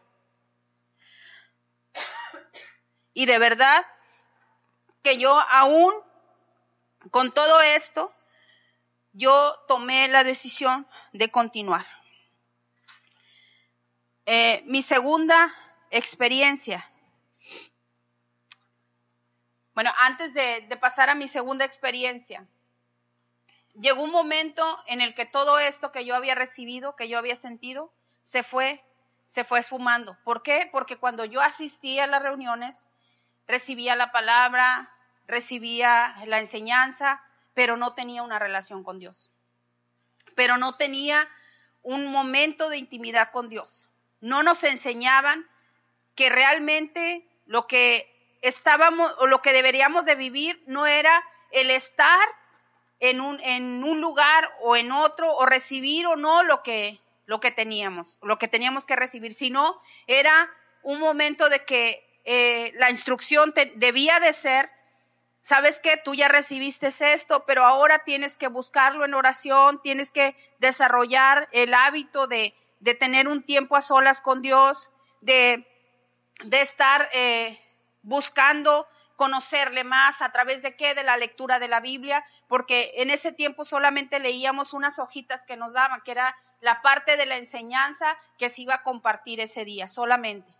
Y 3.13 3.25
de 3.25 3.39
verdad 3.39 3.85
que 5.03 5.17
yo 5.17 5.37
aún 5.37 5.93
con 7.09 7.33
todo 7.33 7.61
esto, 7.61 8.13
yo 9.21 9.55
tomé 9.67 10.07
la 10.07 10.23
decisión 10.23 10.87
de 11.13 11.29
continuar. 11.29 11.85
Eh, 14.25 14.63
mi 14.65 14.81
segunda 14.81 15.53
experiencia. 15.91 16.83
Bueno, 19.75 19.91
antes 19.99 20.33
de, 20.33 20.65
de 20.67 20.77
pasar 20.77 21.09
a 21.11 21.15
mi 21.15 21.27
segunda 21.27 21.65
experiencia, 21.65 22.47
llegó 23.75 24.01
un 24.01 24.11
momento 24.11 24.63
en 24.87 25.01
el 25.01 25.13
que 25.13 25.27
todo 25.27 25.59
esto 25.59 25.91
que 25.91 26.03
yo 26.03 26.15
había 26.15 26.33
recibido, 26.33 26.95
que 26.95 27.07
yo 27.07 27.19
había 27.19 27.35
sentido, 27.35 27.93
se 28.25 28.41
fue, 28.41 28.83
se 29.29 29.43
fue 29.43 29.59
esfumando. 29.59 30.17
¿Por 30.23 30.41
qué? 30.41 30.67
Porque 30.71 30.97
cuando 30.97 31.25
yo 31.25 31.41
asistía 31.41 32.05
a 32.05 32.07
las 32.07 32.23
reuniones, 32.23 32.75
recibía 33.47 33.95
la 33.95 34.11
palabra, 34.11 34.91
recibía 35.27 36.15
la 36.25 36.39
enseñanza, 36.39 37.21
pero 37.61 37.77
no 37.77 37.93
tenía 37.93 38.23
una 38.23 38.39
relación 38.39 38.83
con 38.83 38.97
Dios. 38.97 39.29
Pero 40.33 40.57
no 40.57 40.77
tenía 40.77 41.29
un 41.83 42.07
momento 42.07 42.69
de 42.69 42.79
intimidad 42.79 43.29
con 43.29 43.49
Dios. 43.49 43.87
No 44.19 44.41
nos 44.41 44.63
enseñaban 44.63 45.47
que 46.15 46.31
realmente 46.31 47.23
lo 47.45 47.67
que 47.67 48.11
estábamos 48.41 49.13
o 49.19 49.27
lo 49.27 49.43
que 49.43 49.53
deberíamos 49.53 50.05
de 50.05 50.15
vivir 50.15 50.59
no 50.65 50.87
era 50.87 51.23
el 51.51 51.69
estar 51.69 52.27
en 52.99 53.21
un, 53.21 53.39
en 53.41 53.83
un 53.83 54.01
lugar 54.01 54.49
o 54.61 54.75
en 54.75 54.91
otro 54.91 55.31
o 55.31 55.45
recibir 55.45 56.07
o 56.07 56.15
no 56.15 56.41
lo 56.41 56.63
que, 56.63 56.97
lo 57.27 57.39
que 57.39 57.51
teníamos, 57.51 58.17
lo 58.23 58.39
que 58.39 58.47
teníamos 58.47 58.87
que 58.87 58.95
recibir, 58.95 59.35
sino 59.35 59.79
era 60.07 60.49
un 60.81 60.99
momento 60.99 61.47
de 61.47 61.63
que 61.63 62.03
eh, 62.25 62.71
la 62.77 62.89
instrucción 62.89 63.53
debía 63.75 64.19
de 64.19 64.33
ser, 64.33 64.71
sabes 65.41 65.79
que 65.79 65.97
tú 65.97 66.13
ya 66.13 66.27
recibiste 66.27 66.93
esto, 66.99 67.43
pero 67.45 67.65
ahora 67.65 68.03
tienes 68.03 68.35
que 68.35 68.47
buscarlo 68.47 69.05
en 69.05 69.13
oración, 69.13 69.81
tienes 69.81 70.09
que 70.11 70.35
desarrollar 70.59 71.49
el 71.51 71.73
hábito 71.73 72.27
de, 72.27 72.53
de 72.79 72.95
tener 72.95 73.27
un 73.27 73.43
tiempo 73.43 73.75
a 73.75 73.81
solas 73.81 74.21
con 74.21 74.41
Dios, 74.41 74.89
de, 75.21 75.67
de 76.43 76.61
estar 76.61 77.09
eh, 77.13 77.59
buscando 78.03 78.87
conocerle 79.15 79.83
más 79.83 80.21
a 80.21 80.31
través 80.31 80.63
de 80.63 80.75
qué, 80.75 80.95
de 80.95 81.03
la 81.03 81.17
lectura 81.17 81.59
de 81.59 81.67
la 81.67 81.79
Biblia, 81.79 82.25
porque 82.47 82.93
en 82.95 83.11
ese 83.11 83.31
tiempo 83.31 83.65
solamente 83.65 84.19
leíamos 84.19 84.73
unas 84.73 84.97
hojitas 84.97 85.43
que 85.43 85.57
nos 85.57 85.73
daban, 85.73 86.01
que 86.01 86.11
era 86.11 86.35
la 86.59 86.81
parte 86.81 87.17
de 87.17 87.25
la 87.25 87.37
enseñanza 87.37 88.17
que 88.39 88.49
se 88.49 88.63
iba 88.63 88.75
a 88.75 88.83
compartir 88.83 89.39
ese 89.39 89.63
día, 89.63 89.87
solamente. 89.87 90.51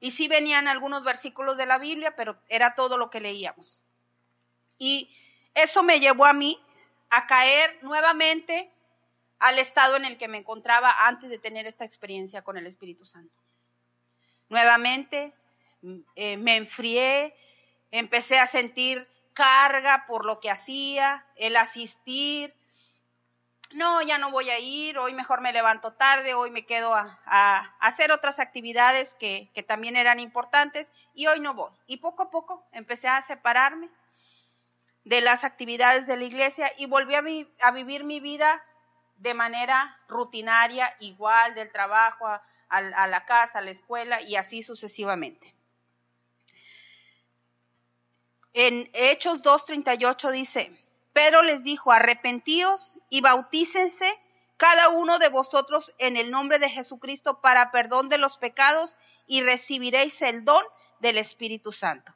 Y 0.00 0.10
sí 0.10 0.28
venían 0.28 0.68
algunos 0.68 1.02
versículos 1.02 1.56
de 1.56 1.64
la 1.66 1.78
Biblia, 1.78 2.14
pero 2.14 2.36
era 2.48 2.74
todo 2.74 2.98
lo 2.98 3.08
que 3.08 3.20
leíamos. 3.20 3.80
Y 4.78 5.10
eso 5.54 5.82
me 5.82 6.00
llevó 6.00 6.24
a 6.24 6.32
mí 6.32 6.60
a 7.10 7.26
caer 7.26 7.78
nuevamente 7.82 8.70
al 9.38 9.58
estado 9.58 9.96
en 9.96 10.04
el 10.04 10.18
que 10.18 10.28
me 10.28 10.38
encontraba 10.38 11.06
antes 11.06 11.30
de 11.30 11.38
tener 11.38 11.66
esta 11.66 11.84
experiencia 11.84 12.42
con 12.42 12.56
el 12.56 12.66
Espíritu 12.66 13.04
Santo. 13.06 13.34
Nuevamente 14.48 15.32
eh, 16.16 16.36
me 16.36 16.56
enfrié, 16.56 17.34
empecé 17.90 18.38
a 18.38 18.46
sentir 18.46 19.06
carga 19.32 20.04
por 20.06 20.24
lo 20.24 20.40
que 20.40 20.50
hacía, 20.50 21.26
el 21.36 21.56
asistir, 21.56 22.54
no, 23.74 24.00
ya 24.02 24.18
no 24.18 24.30
voy 24.30 24.50
a 24.50 24.58
ir, 24.60 24.98
hoy 24.98 25.12
mejor 25.12 25.40
me 25.40 25.52
levanto 25.52 25.92
tarde, 25.92 26.34
hoy 26.34 26.50
me 26.50 26.64
quedo 26.64 26.94
a, 26.94 27.18
hacer 27.80 28.12
otras 28.12 28.38
actividades 28.38 29.12
que, 29.18 29.50
también 29.66 29.96
eran 29.96 30.20
importantes 30.20 30.90
y 31.12 31.26
hoy 31.26 31.40
no 31.40 31.54
voy. 31.54 31.72
Y 31.86 31.96
poco 31.96 32.22
a 32.22 32.30
poco 32.30 32.64
empecé 32.72 33.08
a 33.08 33.22
separarme 33.22 33.88
de 35.04 35.20
las 35.20 35.44
actividades 35.44 36.06
de 36.06 36.16
la 36.16 36.24
iglesia 36.24 36.72
y 36.78 36.86
volví 36.86 37.14
a, 37.14 37.70
vivir 37.70 38.04
mi 38.04 38.20
vida 38.20 38.62
de 39.16 39.34
manera 39.34 39.96
rutinaria, 40.08 40.94
igual 41.00 41.54
del 41.54 41.70
trabajo 41.70 42.26
a, 42.26 43.06
la 43.06 43.24
casa, 43.26 43.58
a 43.58 43.62
la 43.62 43.70
escuela 43.70 44.22
y 44.22 44.36
así 44.36 44.62
sucesivamente. 44.62 45.54
En 48.54 48.88
Hechos 48.92 49.42
2.38 49.42 50.30
dice, 50.30 50.84
pero 51.12 51.42
les 51.42 51.62
dijo, 51.62 51.92
arrepentíos 51.92 52.98
y 53.08 53.20
bautícense 53.20 54.18
cada 54.56 54.88
uno 54.88 55.18
de 55.18 55.28
vosotros 55.28 55.92
en 55.98 56.16
el 56.16 56.30
nombre 56.30 56.58
de 56.58 56.70
Jesucristo 56.70 57.40
para 57.40 57.70
perdón 57.70 58.08
de 58.08 58.18
los 58.18 58.36
pecados 58.38 58.96
y 59.26 59.42
recibiréis 59.42 60.20
el 60.22 60.44
don 60.44 60.64
del 61.00 61.18
Espíritu 61.18 61.72
Santo. 61.72 62.12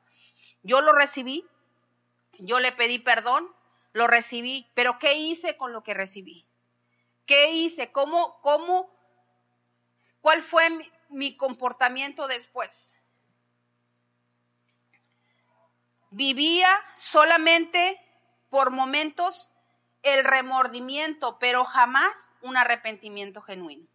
Yo 0.63 0.81
lo 0.81 0.93
recibí, 0.93 1.45
yo 2.39 2.61
le 2.61 2.73
pedí 2.73 2.99
perdón, 2.99 3.49
lo 3.93 4.07
recibí, 4.07 4.71
pero 4.75 4.99
¿qué 4.99 5.15
hice 5.15 5.57
con 5.57 5.73
lo 5.73 5.83
que 5.83 5.95
recibí? 5.95 6.47
¿Qué 7.27 7.51
hice? 7.51 7.93
¿Cómo, 7.93 8.41
cómo, 8.41 8.91
cuál 10.21 10.43
fue 10.43 10.71
mi, 10.71 10.91
mi 11.09 11.37
comportamiento 11.37 12.27
después? 12.27 12.95
Vivía 16.11 16.71
solamente 16.97 18.01
por 18.49 18.71
momentos 18.71 19.51
el 20.03 20.25
remordimiento, 20.25 21.39
pero 21.39 21.65
jamás 21.65 22.35
un 22.41 22.57
arrepentimiento 22.57 23.43
genuino. 23.43 23.87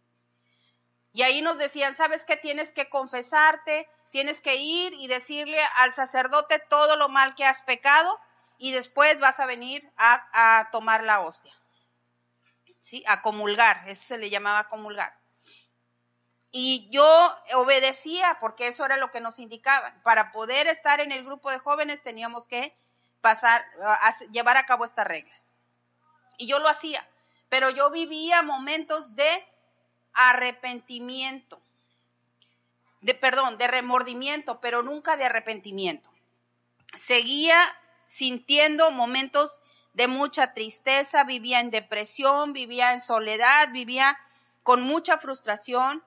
Y 1.12 1.22
ahí 1.22 1.42
nos 1.42 1.58
decían, 1.58 1.96
¿sabes 1.96 2.22
qué? 2.24 2.36
Tienes 2.36 2.70
que 2.70 2.88
confesarte, 2.88 3.88
tienes 4.10 4.40
que 4.40 4.56
ir 4.56 4.92
y 4.94 5.08
decirle 5.08 5.60
al 5.76 5.94
sacerdote 5.94 6.60
todo 6.68 6.96
lo 6.96 7.08
mal 7.08 7.34
que 7.34 7.44
has 7.44 7.62
pecado 7.62 8.18
y 8.58 8.72
después 8.72 9.18
vas 9.20 9.38
a 9.40 9.46
venir 9.46 9.88
a, 9.96 10.60
a 10.60 10.70
tomar 10.70 11.04
la 11.04 11.20
hostia. 11.20 11.52
¿Sí? 12.80 13.02
A 13.06 13.22
comulgar, 13.22 13.88
eso 13.88 14.04
se 14.06 14.18
le 14.18 14.30
llamaba 14.30 14.68
comulgar. 14.68 15.14
Y 16.56 16.88
yo 16.90 17.36
obedecía 17.54 18.38
porque 18.40 18.68
eso 18.68 18.84
era 18.84 18.96
lo 18.96 19.10
que 19.10 19.20
nos 19.20 19.40
indicaban. 19.40 20.00
Para 20.02 20.30
poder 20.30 20.68
estar 20.68 21.00
en 21.00 21.10
el 21.10 21.24
grupo 21.24 21.50
de 21.50 21.58
jóvenes 21.58 22.00
teníamos 22.02 22.46
que 22.46 22.72
pasar, 23.20 23.64
llevar 24.30 24.56
a 24.56 24.66
cabo 24.66 24.84
estas 24.84 25.06
reglas. 25.06 25.44
Y 26.36 26.46
yo 26.46 26.58
lo 26.58 26.68
hacía, 26.68 27.08
pero 27.48 27.70
yo 27.70 27.90
vivía 27.90 28.42
momentos 28.42 29.16
de 29.16 29.44
arrepentimiento, 30.12 31.60
de 33.00 33.14
perdón, 33.14 33.58
de 33.58 33.66
remordimiento, 33.66 34.60
pero 34.60 34.82
nunca 34.82 35.16
de 35.16 35.24
arrepentimiento. 35.24 36.08
seguía 37.06 37.74
sintiendo 38.14 38.92
momentos 38.92 39.50
de 39.92 40.06
mucha 40.06 40.54
tristeza, 40.54 41.24
vivía 41.24 41.58
en 41.58 41.70
depresión, 41.70 42.52
vivía 42.52 42.92
en 42.92 43.00
soledad, 43.00 43.70
vivía 43.72 44.16
con 44.62 44.82
mucha 44.82 45.18
frustración, 45.18 46.02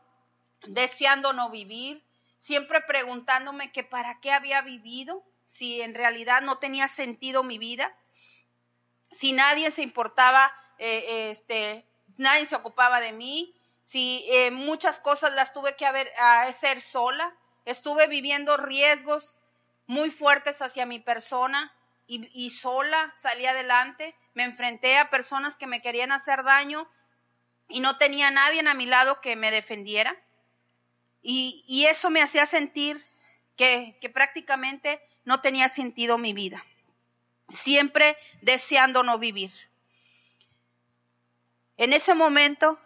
deseando 0.67 1.34
no 1.34 1.50
vivir, 1.50 2.02
siempre 2.39 2.82
preguntándome 2.82 3.72
que 3.74 3.84
para 3.84 4.20
qué 4.22 4.32
había 4.32 4.62
vivido, 4.62 5.22
si 5.48 5.82
en 5.82 5.96
realidad 5.96 6.41
no 6.41 6.60
tenía 6.60 6.88
sentido 6.88 7.43
mi 7.43 7.58
vida, 7.58 7.93
si 9.12 9.34
nadie 9.34 9.72
se 9.72 9.82
importaba, 9.82 10.52
eh, 10.78 11.32
este, 11.32 11.86
nadie 12.17 12.46
se 12.46 12.56
ocupaba 12.56 13.02
de 13.02 13.12
mí, 13.12 13.54
si 13.86 14.26
eh, 14.30 14.52
muchas 14.52 15.00
cosas 15.00 15.34
las 15.34 15.52
tuve 15.52 15.76
que 15.76 15.86
hacer 15.86 16.82
sola, 16.82 17.34
estuve 17.65 18.08
viviendo 18.08 18.56
riesgos 18.56 19.36
muy 19.88 20.10
fuertes 20.12 20.62
hacia 20.62 20.86
mi 20.86 21.00
persona 21.00 21.74
y, 22.08 22.50
sola 22.52 23.13
salí 23.22 23.46
adelante, 23.46 24.15
me 24.34 24.43
enfrenté 24.43 24.98
a 24.98 25.10
personas 25.10 25.56
que 25.56 25.67
me 25.67 25.82
querían 25.82 26.12
hacer 26.12 26.43
daño 26.43 26.88
y 27.67 27.82
no 27.82 27.98
tenía 27.98 28.32
nadie 28.32 28.67
a 28.67 28.74
mi 28.74 28.86
lado 28.86 29.20
que 29.20 29.36
me 29.36 29.52
defendiera. 29.52 30.15
Y, 31.22 31.65
y 31.67 31.86
eso 31.88 32.10
me 32.10 32.22
hacía 32.22 32.46
sentir 32.46 33.04
que, 33.58 33.98
que 34.00 34.10
prácticamente 34.10 35.02
no 35.26 35.41
tenía 35.41 35.67
sentido 35.67 36.17
mi 36.17 36.32
vida, 36.32 36.63
siempre 37.63 38.15
deseando 38.41 39.04
no 39.04 39.20
vivir. 39.20 39.52
En 41.76 41.91
ese 41.91 42.13
momento 42.13 42.80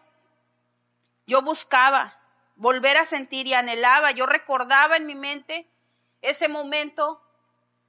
yo 1.27 1.43
buscaba 1.43 2.17
volver 2.55 2.97
a 2.97 3.05
sentir 3.05 3.45
y 3.45 3.53
anhelaba, 3.53 4.11
yo 4.11 4.25
recordaba 4.25 4.97
en 4.97 5.05
mi 5.05 5.15
mente 5.15 5.67
ese 6.21 6.47
momento 6.47 7.20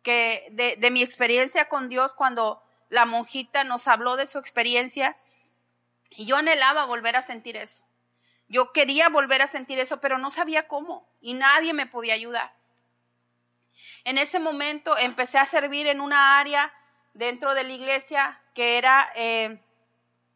que 0.02 0.48
de, 0.50 0.90
mi 0.90 1.02
experiencia 1.02 1.68
con 1.68 1.88
Dios 1.88 2.12
cuando 2.14 2.62
la 2.88 3.04
monjita 3.06 3.64
nos 3.64 3.86
habló 3.88 4.16
de 4.16 4.26
su 4.26 4.38
experiencia 4.38 5.16
y 6.10 6.26
yo 6.26 6.36
anhelaba 6.36 6.84
volver 6.84 7.16
a 7.16 7.22
sentir 7.22 7.56
eso. 7.56 7.82
Yo 8.48 8.72
quería 8.72 9.08
volver 9.08 9.40
a 9.40 9.46
sentir 9.46 9.78
eso, 9.78 10.00
pero 10.00 10.18
no 10.18 10.30
sabía 10.30 10.68
cómo 10.68 11.08
y 11.20 11.34
nadie 11.34 11.72
me 11.72 11.86
podía 11.86 12.14
ayudar. 12.14 12.52
En 14.04 14.18
ese 14.18 14.38
momento 14.38 14.98
empecé 14.98 15.38
a 15.38 15.46
servir 15.46 15.86
en 15.86 16.00
una 16.00 16.38
área 16.38 16.72
dentro 17.14 17.54
de 17.54 17.64
la 17.64 17.72
iglesia 17.72 18.40
que 18.54 18.78
era 18.78 19.10
eh, 19.14 19.58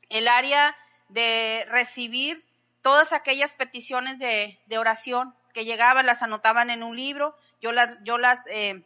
el 0.09 0.29
área 0.29 0.77
de 1.09 1.67
recibir 1.69 2.45
todas 2.83 3.13
aquellas 3.13 3.55
peticiones 3.55 4.19
de, 4.19 4.59
de, 4.67 4.79
oración 4.79 5.35
que 5.53 5.65
llegaban, 5.65 6.07
las 6.07 6.23
anotaban 6.23 6.71
en 6.71 6.83
un 6.83 6.97
libro, 6.97 7.37
yo 7.61 7.73
las, 7.73 7.97
yo 8.05 8.19
las, 8.19 8.47
eh, 8.49 8.83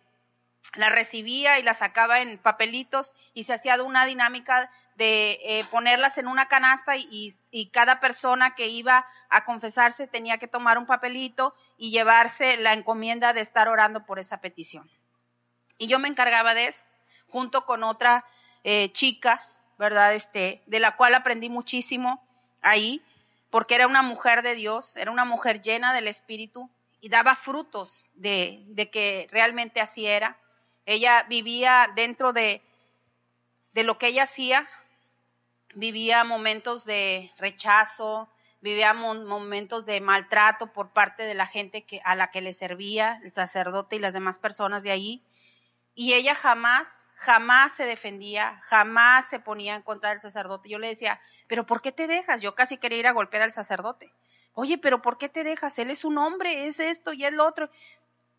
las 0.77 0.93
recibía 0.93 1.59
y 1.59 1.63
las 1.63 1.79
sacaba 1.79 2.21
en 2.21 2.39
papelitos 2.39 3.13
y 3.35 3.45
se 3.45 3.55
hacía 3.55 3.83
una 3.83 4.07
dinámica 4.07 4.71
de 4.97 5.39
eh, 5.43 5.65
ponerlas 5.71 6.19
en 6.19 6.29
una 6.29 6.47
canasta 6.47 6.97
y, 6.97 7.35
y, 7.51 7.71
cada 7.71 8.01
persona 8.01 8.55
que 8.55 8.69
iba 8.69 9.07
a 9.31 9.45
confesarse 9.45 10.07
tenía 10.07 10.39
que 10.39 10.47
tomar 10.47 10.77
un 10.77 10.85
papelito 10.85 11.55
y 11.79 11.91
llevarse 11.91 12.59
la 12.59 12.75
encomienda 12.75 13.33
de 13.33 13.41
estar 13.41 13.69
orando 13.69 14.05
por 14.05 14.19
esa 14.19 14.43
petición. 14.43 14.91
Y 15.79 15.87
yo 15.87 15.99
me 15.99 16.09
encargaba 16.09 16.53
de 16.53 16.67
eso, 16.67 16.85
junto 17.29 17.65
con 17.65 17.83
otra 17.83 18.27
eh, 18.63 18.93
chica, 18.93 19.43
¿verdad? 19.79 20.15
Este, 20.15 20.63
de 20.67 20.81
la 20.81 20.97
cual 20.97 21.15
aprendí 21.15 21.49
muchísimo 21.49 22.23
ahí, 22.61 23.03
porque 23.49 23.77
era 23.77 23.87
una 23.87 24.03
mujer 24.03 24.43
de 24.43 24.55
Dios, 24.55 24.95
era 24.97 25.11
una 25.11 25.25
mujer 25.25 25.63
llena 25.63 25.95
del 25.95 26.09
Espíritu 26.09 26.69
y 27.01 27.09
daba 27.09 27.35
frutos 27.37 28.05
de, 28.13 28.63
de 28.67 28.91
que 28.91 29.27
realmente 29.31 29.81
así 29.81 30.07
era. 30.07 30.37
Ella 30.91 31.23
vivía 31.29 31.89
dentro 31.95 32.33
de, 32.33 32.63
de 33.75 33.85
lo 33.85 33.97
que 33.97 34.09
ella 34.09 34.25
hacía, 34.25 34.69
vivía 35.73 36.25
momentos 36.25 36.85
de 36.85 37.31
rechazo, 37.39 38.29
vivía 38.61 38.93
momentos 38.93 39.87
de 39.87 40.01
maltrato 40.01 40.73
por 40.73 40.93
parte 40.93 41.23
de 41.23 41.35
la 41.35 41.47
gente 41.47 41.87
a 42.03 42.17
la 42.17 42.33
que 42.33 42.41
le 42.41 42.55
servía, 42.55 43.21
el 43.23 43.33
sacerdote 43.33 43.95
y 43.95 43.99
las 44.01 44.13
demás 44.13 44.41
personas 44.41 44.83
de 44.83 44.91
allí. 44.91 45.23
Y 45.95 46.15
ella 46.15 46.35
jamás, 46.35 46.89
jamás 47.15 47.73
se 47.75 47.85
defendía, 47.85 48.59
jamás 48.65 49.29
se 49.29 49.39
ponía 49.39 49.77
en 49.77 49.83
contra 49.83 50.11
del 50.11 50.21
sacerdote. 50.21 50.71
Yo 50.71 50.81
le 50.81 50.89
decía, 50.89 51.21
pero 51.47 51.67
¿por 51.67 51.83
qué 51.83 51.93
te 51.93 52.09
dejas? 52.09 52.43
Yo 52.43 52.57
casi 52.57 52.79
quería 52.79 52.99
ir 52.99 53.07
a 53.07 53.13
golpear 53.13 53.45
al 53.45 53.53
sacerdote. 53.53 54.13
Oye, 54.55 54.77
pero 54.77 55.01
¿por 55.03 55.19
qué 55.19 55.29
te 55.29 55.45
dejas? 55.45 55.79
Él 55.79 55.93
es 55.93 56.05
un 56.05 56.19
hombre, 56.19 56.67
es 56.67 56.81
esto 56.81 57.13
y 57.13 57.25
es 57.25 57.33
lo 57.33 57.47
otro. 57.47 57.71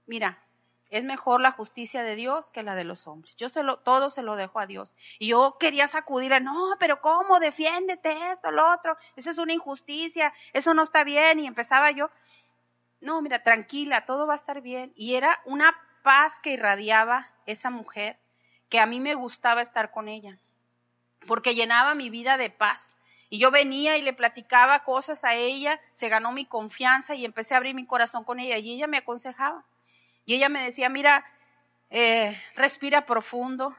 Mira, 0.05 0.43
es 0.91 1.05
mejor 1.05 1.39
la 1.39 1.51
justicia 1.51 2.03
de 2.03 2.17
Dios 2.17 2.51
que 2.51 2.63
la 2.63 2.75
de 2.75 2.83
los 2.83 3.07
hombres. 3.07 3.35
Yo 3.37 3.47
se 3.47 3.63
lo, 3.63 3.77
todo 3.77 4.09
se 4.09 4.21
lo 4.21 4.35
dejo 4.35 4.59
a 4.59 4.65
Dios. 4.65 4.93
Y 5.19 5.29
yo 5.29 5.55
quería 5.57 5.87
sacudirle, 5.87 6.41
no, 6.41 6.75
pero 6.79 6.99
¿cómo? 6.99 7.39
Defiéndete 7.39 8.31
esto, 8.31 8.51
lo 8.51 8.73
otro. 8.73 8.97
Eso 9.15 9.29
es 9.29 9.37
una 9.37 9.53
injusticia, 9.53 10.33
eso 10.51 10.73
no 10.73 10.83
está 10.83 11.05
bien. 11.05 11.39
Y 11.39 11.47
empezaba 11.47 11.91
yo, 11.91 12.09
no, 12.99 13.21
mira, 13.21 13.41
tranquila, 13.41 14.05
todo 14.05 14.27
va 14.27 14.33
a 14.33 14.35
estar 14.35 14.61
bien. 14.61 14.91
Y 14.97 15.15
era 15.15 15.39
una 15.45 15.73
paz 16.03 16.33
que 16.43 16.51
irradiaba 16.51 17.29
esa 17.45 17.69
mujer, 17.69 18.17
que 18.69 18.81
a 18.81 18.85
mí 18.85 18.99
me 18.99 19.15
gustaba 19.15 19.61
estar 19.61 19.91
con 19.91 20.09
ella, 20.09 20.37
porque 21.25 21.55
llenaba 21.55 21.95
mi 21.95 22.09
vida 22.09 22.35
de 22.35 22.49
paz. 22.49 22.85
Y 23.29 23.39
yo 23.39 23.49
venía 23.49 23.97
y 23.97 24.01
le 24.01 24.11
platicaba 24.11 24.83
cosas 24.83 25.23
a 25.23 25.35
ella, 25.35 25.79
se 25.93 26.09
ganó 26.09 26.33
mi 26.33 26.45
confianza 26.45 27.15
y 27.15 27.23
empecé 27.23 27.53
a 27.53 27.57
abrir 27.57 27.75
mi 27.75 27.85
corazón 27.85 28.25
con 28.25 28.41
ella 28.41 28.57
y 28.57 28.73
ella 28.73 28.87
me 28.87 28.97
aconsejaba. 28.97 29.63
Y 30.25 30.35
ella 30.35 30.49
me 30.49 30.63
decía, 30.63 30.89
mira, 30.89 31.25
eh, 31.89 32.39
respira 32.55 33.05
profundo, 33.05 33.75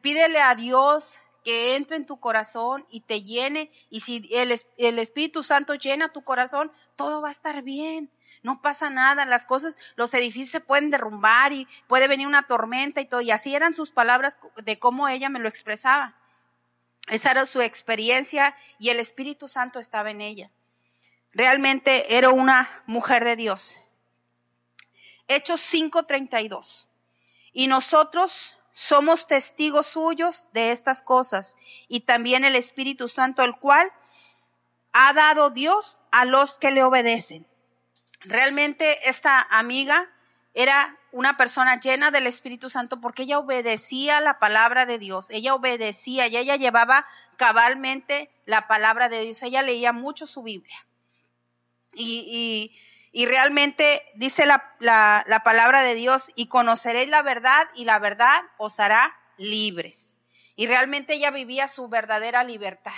pídele 0.00 0.40
a 0.40 0.54
Dios 0.54 1.18
que 1.44 1.76
entre 1.76 1.96
en 1.96 2.06
tu 2.06 2.20
corazón 2.20 2.86
y 2.90 3.02
te 3.02 3.22
llene. 3.22 3.70
Y 3.90 4.00
si 4.00 4.28
el, 4.32 4.58
el 4.76 4.98
Espíritu 4.98 5.42
Santo 5.42 5.74
llena 5.74 6.12
tu 6.12 6.22
corazón, 6.22 6.70
todo 6.96 7.20
va 7.20 7.28
a 7.28 7.32
estar 7.32 7.62
bien. 7.62 8.10
No 8.42 8.62
pasa 8.62 8.88
nada, 8.88 9.24
las 9.24 9.44
cosas, 9.44 9.76
los 9.96 10.14
edificios 10.14 10.50
se 10.50 10.60
pueden 10.60 10.90
derrumbar 10.90 11.52
y 11.52 11.66
puede 11.88 12.06
venir 12.06 12.26
una 12.26 12.44
tormenta 12.44 13.00
y 13.00 13.06
todo. 13.06 13.20
Y 13.20 13.30
así 13.30 13.54
eran 13.54 13.74
sus 13.74 13.90
palabras 13.90 14.36
de 14.56 14.78
cómo 14.78 15.08
ella 15.08 15.28
me 15.28 15.40
lo 15.40 15.48
expresaba. 15.48 16.14
Esa 17.08 17.30
era 17.30 17.46
su 17.46 17.60
experiencia 17.60 18.54
y 18.78 18.90
el 18.90 19.00
Espíritu 19.00 19.48
Santo 19.48 19.78
estaba 19.78 20.10
en 20.10 20.20
ella. 20.20 20.50
Realmente 21.32 22.16
era 22.16 22.30
una 22.30 22.82
mujer 22.86 23.24
de 23.24 23.36
Dios. 23.36 23.76
Hechos 25.28 25.60
5:32. 25.72 26.86
Y 27.52 27.66
nosotros 27.66 28.32
somos 28.72 29.26
testigos 29.26 29.86
suyos 29.88 30.48
de 30.52 30.72
estas 30.72 31.02
cosas 31.02 31.56
y 31.88 32.00
también 32.00 32.44
el 32.44 32.56
Espíritu 32.56 33.08
Santo, 33.08 33.42
el 33.42 33.56
cual 33.56 33.90
ha 34.92 35.12
dado 35.12 35.50
Dios 35.50 35.98
a 36.10 36.24
los 36.24 36.58
que 36.58 36.70
le 36.70 36.82
obedecen. 36.82 37.46
Realmente 38.20 39.08
esta 39.08 39.40
amiga 39.50 40.08
era 40.54 40.96
una 41.12 41.36
persona 41.36 41.80
llena 41.80 42.10
del 42.10 42.26
Espíritu 42.26 42.70
Santo 42.70 43.00
porque 43.00 43.22
ella 43.22 43.38
obedecía 43.38 44.20
la 44.20 44.38
palabra 44.38 44.86
de 44.86 44.98
Dios, 44.98 45.26
ella 45.30 45.54
obedecía 45.54 46.26
y 46.26 46.36
ella 46.36 46.56
llevaba 46.56 47.06
cabalmente 47.36 48.30
la 48.44 48.66
palabra 48.66 49.08
de 49.08 49.20
Dios, 49.20 49.42
ella 49.42 49.62
leía 49.62 49.92
mucho 49.92 50.26
su 50.26 50.42
Biblia. 50.42 50.76
Y, 51.94 52.24
y 52.28 52.78
y 53.12 53.26
realmente 53.26 54.02
dice 54.14 54.46
la, 54.46 54.74
la, 54.78 55.24
la, 55.26 55.42
palabra 55.42 55.82
de 55.82 55.94
Dios, 55.94 56.30
y 56.34 56.48
conoceréis 56.48 57.08
la 57.08 57.22
verdad 57.22 57.68
y 57.74 57.84
la 57.84 57.98
verdad 57.98 58.42
os 58.56 58.78
hará 58.78 59.16
libres. 59.36 59.96
Y 60.56 60.66
realmente 60.66 61.14
ella 61.14 61.30
vivía 61.30 61.68
su 61.68 61.88
verdadera 61.88 62.44
libertad. 62.44 62.92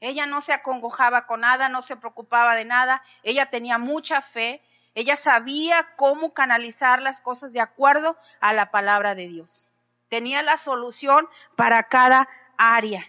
Ella 0.00 0.26
no 0.26 0.40
se 0.40 0.52
acongojaba 0.52 1.26
con 1.26 1.40
nada, 1.40 1.68
no 1.68 1.82
se 1.82 1.96
preocupaba 1.96 2.54
de 2.54 2.64
nada, 2.64 3.02
ella 3.22 3.46
tenía 3.46 3.78
mucha 3.78 4.22
fe, 4.22 4.62
ella 4.94 5.16
sabía 5.16 5.86
cómo 5.96 6.32
canalizar 6.32 7.02
las 7.02 7.20
cosas 7.20 7.52
de 7.52 7.60
acuerdo 7.60 8.16
a 8.40 8.52
la 8.52 8.70
palabra 8.70 9.14
de 9.14 9.28
Dios. 9.28 9.66
Tenía 10.08 10.42
la 10.42 10.56
solución 10.58 11.28
para 11.56 11.84
cada 11.84 12.28
área. 12.56 13.06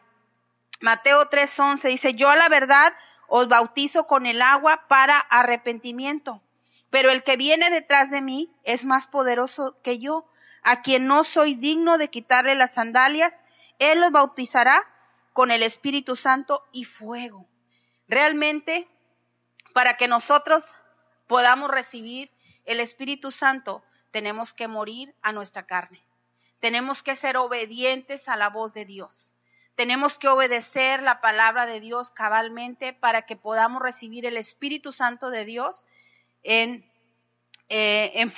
Mateo 0.81 1.29
3:11 1.29 1.81
dice, 1.83 2.13
yo 2.13 2.29
a 2.29 2.35
la 2.35 2.49
verdad 2.49 2.93
os 3.27 3.47
bautizo 3.47 4.07
con 4.07 4.25
el 4.25 4.41
agua 4.41 4.85
para 4.87 5.19
arrepentimiento. 5.19 6.41
Pero 6.89 7.11
el 7.11 7.23
que 7.23 7.37
viene 7.37 7.69
detrás 7.69 8.09
de 8.09 8.21
mí 8.21 8.49
es 8.63 8.85
más 8.85 9.07
poderoso 9.07 9.77
que 9.83 9.99
yo, 9.99 10.25
a 10.63 10.81
quien 10.81 11.05
no 11.05 11.23
soy 11.23 11.55
digno 11.55 11.97
de 11.97 12.09
quitarle 12.09 12.55
las 12.55 12.73
sandalias. 12.73 13.33
Él 13.79 13.99
los 13.99 14.11
bautizará 14.11 14.83
con 15.33 15.51
el 15.51 15.63
Espíritu 15.63 16.15
Santo 16.15 16.63
y 16.71 16.85
fuego. 16.85 17.45
Realmente, 18.07 18.87
para 19.73 19.97
que 19.97 20.07
nosotros 20.07 20.63
podamos 21.27 21.69
recibir 21.69 22.31
el 22.65 22.79
Espíritu 22.79 23.31
Santo, 23.31 23.83
tenemos 24.11 24.53
que 24.53 24.67
morir 24.67 25.13
a 25.21 25.31
nuestra 25.31 25.65
carne. 25.65 26.01
Tenemos 26.59 27.03
que 27.03 27.15
ser 27.15 27.37
obedientes 27.37 28.27
a 28.27 28.35
la 28.35 28.49
voz 28.49 28.73
de 28.73 28.85
Dios. 28.85 29.33
Tenemos 29.77 30.17
que 30.17 30.27
obedecer 30.27 31.03
la 31.03 31.21
palabra 31.21 31.67
de 31.67 31.79
Dios 31.79 32.09
cabalmente 32.09 32.93
para 32.93 33.27
que 33.27 33.35
podamos 33.35 33.79
recibir 33.79 34.25
el 34.25 34.35
Espíritu 34.35 34.91
Santo 34.91 35.29
de 35.29 35.45
Dios 35.45 35.85
en, 36.41 36.83
eh, 37.69 38.11
en 38.15 38.33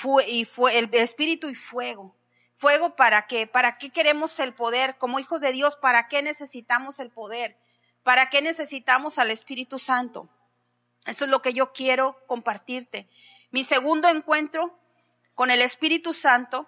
el 0.74 0.90
Espíritu 0.96 1.48
y 1.48 1.56
fuego. 1.56 2.14
¿Fuego 2.58 2.98
para 2.98 3.26
qué? 3.28 3.48
¿Para 3.48 3.78
qué 3.78 3.90
queremos 3.90 4.38
el 4.38 4.54
poder? 4.54 4.98
Como 4.98 5.18
hijos 5.18 5.40
de 5.40 5.54
Dios, 5.54 5.78
¿para 5.78 6.10
qué 6.10 6.22
necesitamos 6.22 7.00
el 7.00 7.10
poder? 7.10 7.56
¿Para 8.04 8.30
qué 8.30 8.42
necesitamos 8.42 9.18
al 9.18 9.32
Espíritu 9.32 9.80
Santo? 9.80 10.28
Eso 11.06 11.24
es 11.24 11.32
lo 11.32 11.42
que 11.42 11.54
yo 11.54 11.72
quiero 11.72 12.18
compartirte. 12.28 13.08
Mi 13.52 13.64
segundo 13.64 14.10
encuentro 14.10 14.78
con 15.36 15.52
el 15.52 15.62
Espíritu 15.62 16.14
Santo 16.14 16.68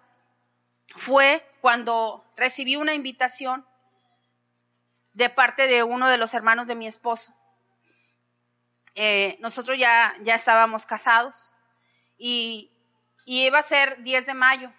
fue 0.95 1.45
cuando 1.59 2.23
recibí 2.37 2.77
una 2.77 2.93
invitación 2.93 3.65
de 5.13 5.29
parte 5.29 5.67
de 5.67 5.83
uno 5.83 6.07
de 6.07 6.17
los 6.17 6.33
hermanos 6.33 6.67
de 6.67 6.75
mi 6.75 6.87
esposo. 6.87 7.33
Eh, 8.95 9.37
nosotros 9.39 9.77
ya, 9.77 10.15
ya 10.23 10.35
estábamos 10.35 10.85
casados 10.85 11.51
y, 12.17 12.71
iba 13.25 13.59
a 13.59 13.63
ser 13.63 14.03
10 14.03 14.25
de 14.25 14.33
mayo, 14.33 14.73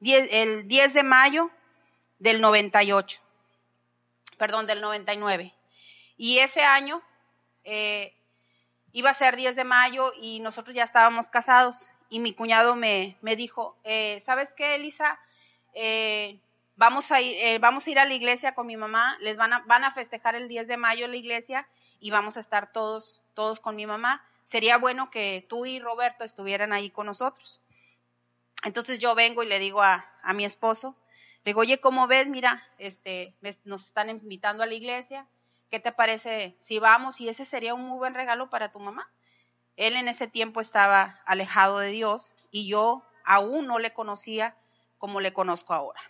el 0.00 0.66
10 0.68 0.94
de 0.94 1.02
mayo 1.02 1.50
del 2.18 2.40
98, 2.40 3.20
perdón, 4.38 4.66
del 4.66 4.80
99. 4.80 5.54
Y 6.16 6.38
ese 6.38 6.62
año 6.62 7.02
eh, 7.64 8.14
iba 8.92 9.10
a 9.10 9.14
ser 9.14 9.36
10 9.36 9.56
de 9.56 9.64
mayo 9.64 10.12
y 10.16 10.40
nosotros 10.40 10.74
ya 10.74 10.84
estábamos 10.84 11.28
casados 11.28 11.90
y 12.08 12.20
mi 12.20 12.32
cuñado 12.34 12.74
me, 12.74 13.16
me 13.20 13.36
dijo, 13.36 13.76
eh, 13.84 14.22
¿sabes 14.24 14.48
qué, 14.56 14.76
Elisa? 14.76 15.18
Eh, 15.74 16.40
vamos, 16.78 17.10
a 17.10 17.20
ir, 17.20 17.36
eh, 17.36 17.58
vamos 17.58 17.86
a 17.86 17.90
ir 17.90 17.98
a 17.98 18.04
la 18.06 18.14
iglesia 18.14 18.54
con 18.54 18.66
mi 18.66 18.76
mamá, 18.76 19.18
les 19.20 19.36
van 19.36 19.52
a, 19.52 19.58
van 19.66 19.84
a 19.84 19.92
festejar 19.92 20.36
el 20.36 20.48
10 20.48 20.68
de 20.68 20.76
mayo 20.76 21.04
en 21.04 21.10
la 21.10 21.16
iglesia 21.16 21.68
y 22.00 22.10
vamos 22.10 22.36
a 22.36 22.40
estar 22.40 22.72
todos, 22.72 23.20
todos 23.34 23.60
con 23.60 23.76
mi 23.76 23.84
mamá. 23.84 24.24
Sería 24.46 24.78
bueno 24.78 25.10
que 25.10 25.44
tú 25.48 25.66
y 25.66 25.80
Roberto 25.80 26.24
estuvieran 26.24 26.72
ahí 26.72 26.90
con 26.90 27.06
nosotros. 27.06 27.60
Entonces 28.62 29.00
yo 29.00 29.14
vengo 29.14 29.42
y 29.42 29.48
le 29.48 29.58
digo 29.58 29.82
a, 29.82 30.06
a 30.22 30.32
mi 30.32 30.44
esposo, 30.44 30.96
le 31.44 31.50
digo, 31.50 31.60
oye, 31.60 31.80
¿cómo 31.80 32.06
ves? 32.06 32.28
Mira, 32.28 32.64
este, 32.78 33.34
nos 33.64 33.84
están 33.84 34.08
invitando 34.08 34.62
a 34.62 34.66
la 34.66 34.74
iglesia, 34.74 35.26
¿qué 35.70 35.80
te 35.80 35.92
parece 35.92 36.56
si 36.60 36.78
vamos? 36.78 37.20
Y 37.20 37.28
ese 37.28 37.44
sería 37.44 37.74
un 37.74 37.82
muy 37.82 37.98
buen 37.98 38.14
regalo 38.14 38.50
para 38.50 38.70
tu 38.70 38.78
mamá. 38.78 39.10
Él 39.76 39.96
en 39.96 40.08
ese 40.08 40.28
tiempo 40.28 40.60
estaba 40.60 41.20
alejado 41.26 41.78
de 41.78 41.90
Dios 41.90 42.34
y 42.50 42.68
yo 42.68 43.02
aún 43.24 43.66
no 43.66 43.78
le 43.78 43.92
conocía 43.92 44.56
como 44.98 45.20
le 45.20 45.32
conozco 45.32 45.74
ahora. 45.74 46.00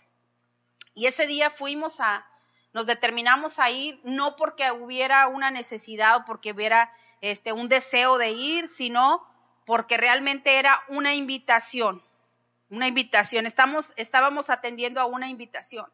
Y 0.93 1.07
ese 1.07 1.27
día 1.27 1.51
fuimos 1.51 1.99
a, 1.99 2.25
nos 2.73 2.85
determinamos 2.85 3.59
a 3.59 3.69
ir, 3.69 3.99
no 4.03 4.35
porque 4.35 4.71
hubiera 4.71 5.27
una 5.27 5.51
necesidad 5.51 6.17
o 6.17 6.25
porque 6.25 6.51
hubiera 6.51 6.91
este, 7.21 7.53
un 7.53 7.69
deseo 7.69 8.17
de 8.17 8.31
ir, 8.31 8.69
sino 8.69 9.25
porque 9.65 9.97
realmente 9.97 10.57
era 10.57 10.81
una 10.87 11.13
invitación, 11.13 12.03
una 12.69 12.87
invitación. 12.87 13.45
Estamos, 13.45 13.89
estábamos 13.95 14.49
atendiendo 14.49 14.99
a 15.01 15.05
una 15.05 15.29
invitación, 15.29 15.85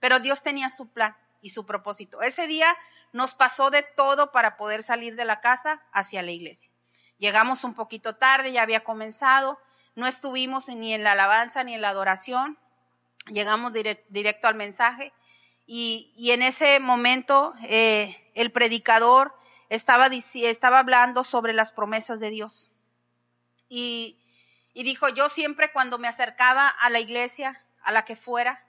pero 0.00 0.20
Dios 0.20 0.42
tenía 0.42 0.70
su 0.70 0.92
plan 0.92 1.16
y 1.40 1.50
su 1.50 1.66
propósito. 1.66 2.22
Ese 2.22 2.46
día 2.46 2.76
nos 3.12 3.34
pasó 3.34 3.70
de 3.70 3.82
todo 3.82 4.32
para 4.32 4.56
poder 4.56 4.82
salir 4.82 5.16
de 5.16 5.24
la 5.24 5.40
casa 5.40 5.82
hacia 5.92 6.22
la 6.22 6.30
iglesia. 6.30 6.70
Llegamos 7.18 7.64
un 7.64 7.74
poquito 7.74 8.16
tarde, 8.16 8.52
ya 8.52 8.62
había 8.62 8.84
comenzado, 8.84 9.58
no 9.94 10.06
estuvimos 10.06 10.68
ni 10.68 10.94
en 10.94 11.02
la 11.02 11.12
alabanza 11.12 11.64
ni 11.64 11.74
en 11.74 11.82
la 11.82 11.88
adoración, 11.88 12.58
llegamos 13.30 13.72
directo 13.72 14.48
al 14.48 14.54
mensaje 14.54 15.12
y, 15.66 16.30
en 16.30 16.42
ese 16.42 16.80
momento 16.80 17.54
eh, 17.64 18.16
el 18.34 18.50
predicador 18.52 19.34
estaba, 19.68 20.06
estaba 20.06 20.78
hablando 20.78 21.24
sobre 21.24 21.52
las 21.52 21.72
promesas 21.72 22.20
de 22.20 22.30
Dios. 22.30 22.70
Y, 23.68 24.18
y 24.72 24.82
dijo, 24.82 25.08
yo 25.10 25.28
siempre 25.28 25.70
cuando 25.72 25.98
me 25.98 26.08
acercaba 26.08 26.68
a 26.68 26.88
la 26.88 27.00
iglesia, 27.00 27.62
a 27.82 27.92
la 27.92 28.04
que 28.04 28.16
fuera, 28.16 28.64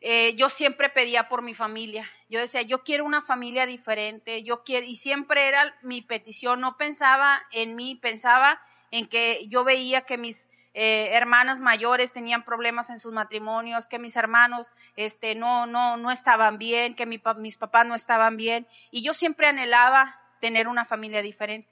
eh, 0.00 0.34
yo 0.36 0.48
siempre 0.50 0.90
pedía 0.90 1.28
por 1.28 1.42
mi 1.42 1.54
familia. 1.54 2.08
Yo 2.28 2.38
decía, 2.38 2.62
yo 2.62 2.84
quiero 2.84 3.04
una 3.04 3.22
familia 3.22 3.66
diferente, 3.66 4.44
yo 4.44 4.62
quiero, 4.62 4.86
y 4.86 4.96
siempre 4.96 5.48
era 5.48 5.74
mi 5.82 6.02
petición, 6.02 6.60
no 6.60 6.76
pensaba 6.76 7.42
en 7.50 7.74
mí, 7.74 7.96
pensaba 7.96 8.60
en 8.90 9.08
que 9.08 9.48
yo 9.48 9.64
veía 9.64 10.02
que 10.02 10.18
mis 10.18 10.47
eh, 10.74 11.10
hermanas 11.12 11.58
mayores 11.60 12.12
tenían 12.12 12.44
problemas 12.44 12.90
en 12.90 12.98
sus 12.98 13.12
matrimonios, 13.12 13.86
que 13.88 13.98
mis 13.98 14.16
hermanos 14.16 14.70
este, 14.96 15.34
no, 15.34 15.66
no, 15.66 15.96
no 15.96 16.10
estaban 16.10 16.58
bien, 16.58 16.94
que 16.94 17.06
mi, 17.06 17.20
mis 17.38 17.56
papás 17.56 17.86
no 17.86 17.94
estaban 17.94 18.36
bien, 18.36 18.66
y 18.90 19.02
yo 19.02 19.14
siempre 19.14 19.46
anhelaba 19.46 20.20
tener 20.40 20.68
una 20.68 20.84
familia 20.84 21.22
diferente. 21.22 21.68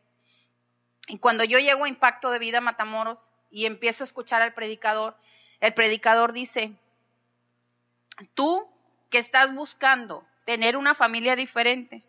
Y 1.09 1.19
cuando 1.19 1.45
yo 1.45 1.59
llego 1.59 1.85
a 1.85 1.89
Impacto 1.89 2.31
de 2.31 2.39
Vida 2.39 2.61
Matamoros 2.61 3.31
y 3.51 3.67
empiezo 3.67 4.03
a 4.03 4.07
escuchar 4.07 4.43
al 4.43 4.55
predicador, 4.55 5.17
el 5.61 5.73
predicador 5.73 6.33
dice, 6.33 6.73
tú 8.35 8.69
que 9.11 9.19
estás 9.19 9.55
buscando 9.55 10.27
tener 10.45 10.77
una 10.77 10.95
familia 10.95 11.37
diferente, 11.37 12.03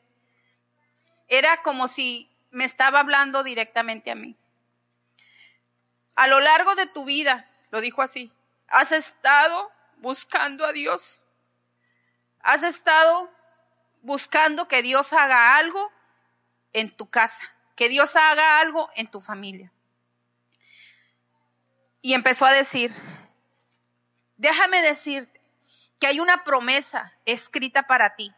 era 1.28 1.62
como 1.62 1.88
si 1.88 2.30
me 2.52 2.66
estaba 2.66 3.00
hablando 3.00 3.44
directamente 3.44 4.10
a 4.12 4.16
mí. 4.16 4.36
A 6.18 6.26
lo 6.26 6.40
largo 6.40 6.74
de 6.74 6.88
tu 6.88 7.06
vida, 7.06 7.46
lo 7.70 7.80
dijo 7.80 8.02
así, 8.02 8.34
has 8.68 8.92
estado 8.92 9.72
buscando 9.98 10.66
a 10.66 10.72
Dios. 10.72 11.22
Has 12.42 12.64
estado 12.64 13.30
buscando 14.02 14.68
que 14.68 14.82
Dios 14.82 15.14
haga 15.14 15.56
algo 15.58 15.92
en 16.74 16.90
tu 16.90 17.08
casa, 17.08 17.44
que 17.76 17.88
Dios 17.88 18.16
haga 18.16 18.60
algo 18.60 18.90
en 18.96 19.12
tu 19.12 19.22
familia. 19.22 19.72
Y 22.02 22.16
empezó 22.16 22.46
a 22.46 22.52
decir, 22.52 22.92
déjame 24.38 24.82
decirte 24.82 25.40
que 26.00 26.08
hay 26.08 26.20
una 26.20 26.44
promesa 26.44 27.14
escrita 27.26 27.84
para 27.84 28.16
ti. 28.16 28.34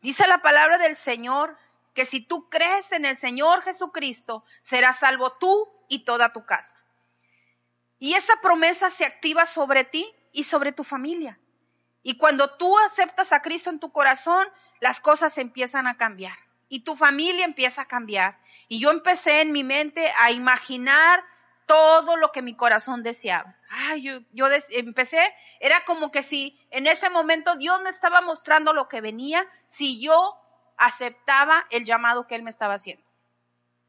Dice 0.00 0.26
la 0.26 0.38
palabra 0.38 0.78
del 0.78 0.96
Señor 0.96 1.58
que 1.92 2.06
si 2.06 2.20
tú 2.22 2.48
crees 2.48 2.90
en 2.90 3.04
el 3.04 3.18
Señor 3.18 3.60
Jesucristo, 3.64 4.46
serás 4.62 4.98
salvo 4.98 5.34
tú 5.34 5.68
y 5.88 6.06
toda 6.06 6.32
tu 6.32 6.46
casa. 6.46 6.81
Y 8.02 8.14
esa 8.14 8.34
promesa 8.42 8.90
se 8.90 9.04
activa 9.04 9.46
sobre 9.46 9.84
ti 9.84 10.12
y 10.32 10.42
sobre 10.42 10.72
tu 10.72 10.82
familia. 10.82 11.38
Y 12.02 12.16
cuando 12.16 12.56
tú 12.56 12.76
aceptas 12.80 13.32
a 13.32 13.42
Cristo 13.42 13.70
en 13.70 13.78
tu 13.78 13.92
corazón, 13.92 14.44
las 14.80 14.98
cosas 14.98 15.38
empiezan 15.38 15.86
a 15.86 15.96
cambiar 15.96 16.36
y 16.68 16.80
tu 16.80 16.96
familia 16.96 17.44
empieza 17.44 17.82
a 17.82 17.86
cambiar. 17.86 18.40
Y 18.66 18.80
yo 18.80 18.90
empecé 18.90 19.42
en 19.42 19.52
mi 19.52 19.62
mente 19.62 20.12
a 20.18 20.32
imaginar 20.32 21.22
todo 21.66 22.16
lo 22.16 22.32
que 22.32 22.42
mi 22.42 22.56
corazón 22.56 23.04
deseaba. 23.04 23.54
Ay, 23.70 24.02
yo, 24.02 24.18
yo 24.32 24.48
empecé, 24.70 25.22
era 25.60 25.84
como 25.84 26.10
que 26.10 26.24
si 26.24 26.58
en 26.72 26.88
ese 26.88 27.08
momento 27.08 27.54
Dios 27.54 27.80
me 27.82 27.90
estaba 27.90 28.20
mostrando 28.20 28.72
lo 28.72 28.88
que 28.88 29.00
venía, 29.00 29.46
si 29.68 30.02
yo 30.02 30.34
aceptaba 30.76 31.66
el 31.70 31.84
llamado 31.84 32.26
que 32.26 32.34
Él 32.34 32.42
me 32.42 32.50
estaba 32.50 32.74
haciendo. 32.74 33.04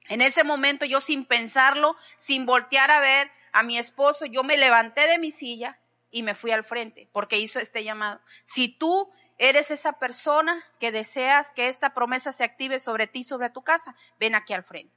En 0.08 0.22
ese 0.22 0.44
momento 0.44 0.86
yo 0.86 1.02
sin 1.02 1.26
pensarlo, 1.26 1.96
sin 2.20 2.46
voltear 2.46 2.92
a 2.92 3.00
ver, 3.00 3.32
a 3.54 3.64
mi 3.64 3.78
esposo, 3.78 4.26
yo 4.26 4.44
me 4.44 4.58
levanté 4.58 5.08
de 5.08 5.20
mi 5.20 5.32
silla 5.32 5.78
y 6.12 6.24
me 6.24 6.36
fui 6.36 6.52
al 6.52 6.64
frente 6.64 7.08
porque 7.14 7.40
hizo 7.40 7.60
este 7.60 7.84
llamado. 7.84 8.20
Si 8.46 8.68
tú 8.78 9.12
eres 9.38 9.72
esa 9.72 9.94
persona 9.94 10.64
que 10.80 10.92
deseas 10.92 11.48
que 11.52 11.70
esta 11.70 11.94
promesa 11.94 12.32
se 12.32 12.44
active 12.44 12.80
sobre 12.80 13.08
ti, 13.08 13.24
sobre 13.24 13.50
tu 13.50 13.64
casa, 13.64 13.96
ven 14.20 14.36
aquí 14.36 14.54
al 14.54 14.64
frente. 14.64 14.94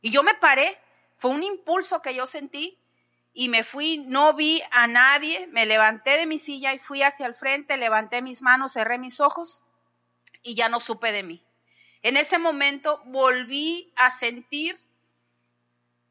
Y 0.00 0.12
yo 0.12 0.22
me 0.22 0.34
paré, 0.34 0.78
fue 1.18 1.30
un 1.30 1.42
impulso 1.42 2.00
que 2.02 2.14
yo 2.14 2.26
sentí 2.26 2.78
y 3.32 3.48
me 3.48 3.64
fui, 3.64 3.98
no 3.98 4.34
vi 4.34 4.62
a 4.70 4.86
nadie, 4.86 5.46
me 5.48 5.66
levanté 5.66 6.18
de 6.18 6.26
mi 6.26 6.38
silla 6.38 6.74
y 6.74 6.78
fui 6.78 7.02
hacia 7.02 7.26
el 7.26 7.34
frente, 7.34 7.76
levanté 7.76 8.22
mis 8.22 8.40
manos, 8.40 8.72
cerré 8.72 8.98
mis 8.98 9.20
ojos 9.20 9.62
y 10.42 10.54
ya 10.54 10.68
no 10.68 10.80
supe 10.80 11.12
de 11.12 11.22
mí. 11.22 11.42
En 12.02 12.16
ese 12.16 12.38
momento 12.38 13.00
volví 13.06 13.92
a 13.96 14.10
sentir 14.18 14.80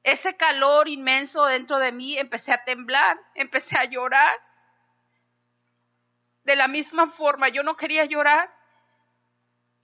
ese 0.06 0.38
calor 0.38 0.88
inmenso 0.88 1.46
dentro 1.46 1.80
de 1.80 1.92
mí, 1.92 2.16
empecé 2.16 2.54
a 2.54 2.64
temblar, 2.64 3.20
empecé 3.36 3.76
a 3.76 3.86
llorar. 3.86 4.40
De 6.44 6.56
la 6.56 6.68
misma 6.68 7.10
forma, 7.10 7.50
yo 7.50 7.64
no 7.64 7.76
quería 7.76 8.06
llorar 8.06 8.54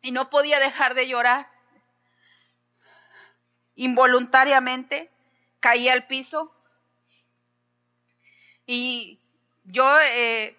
y 0.04 0.12
no 0.12 0.30
podía 0.30 0.60
dejar 0.60 0.94
de 0.94 1.08
llorar. 1.08 1.50
Involuntariamente 3.74 5.10
caí 5.60 5.90
al 5.90 6.06
piso 6.06 6.56
y 8.68 9.20
yo 9.64 10.00
eh, 10.02 10.56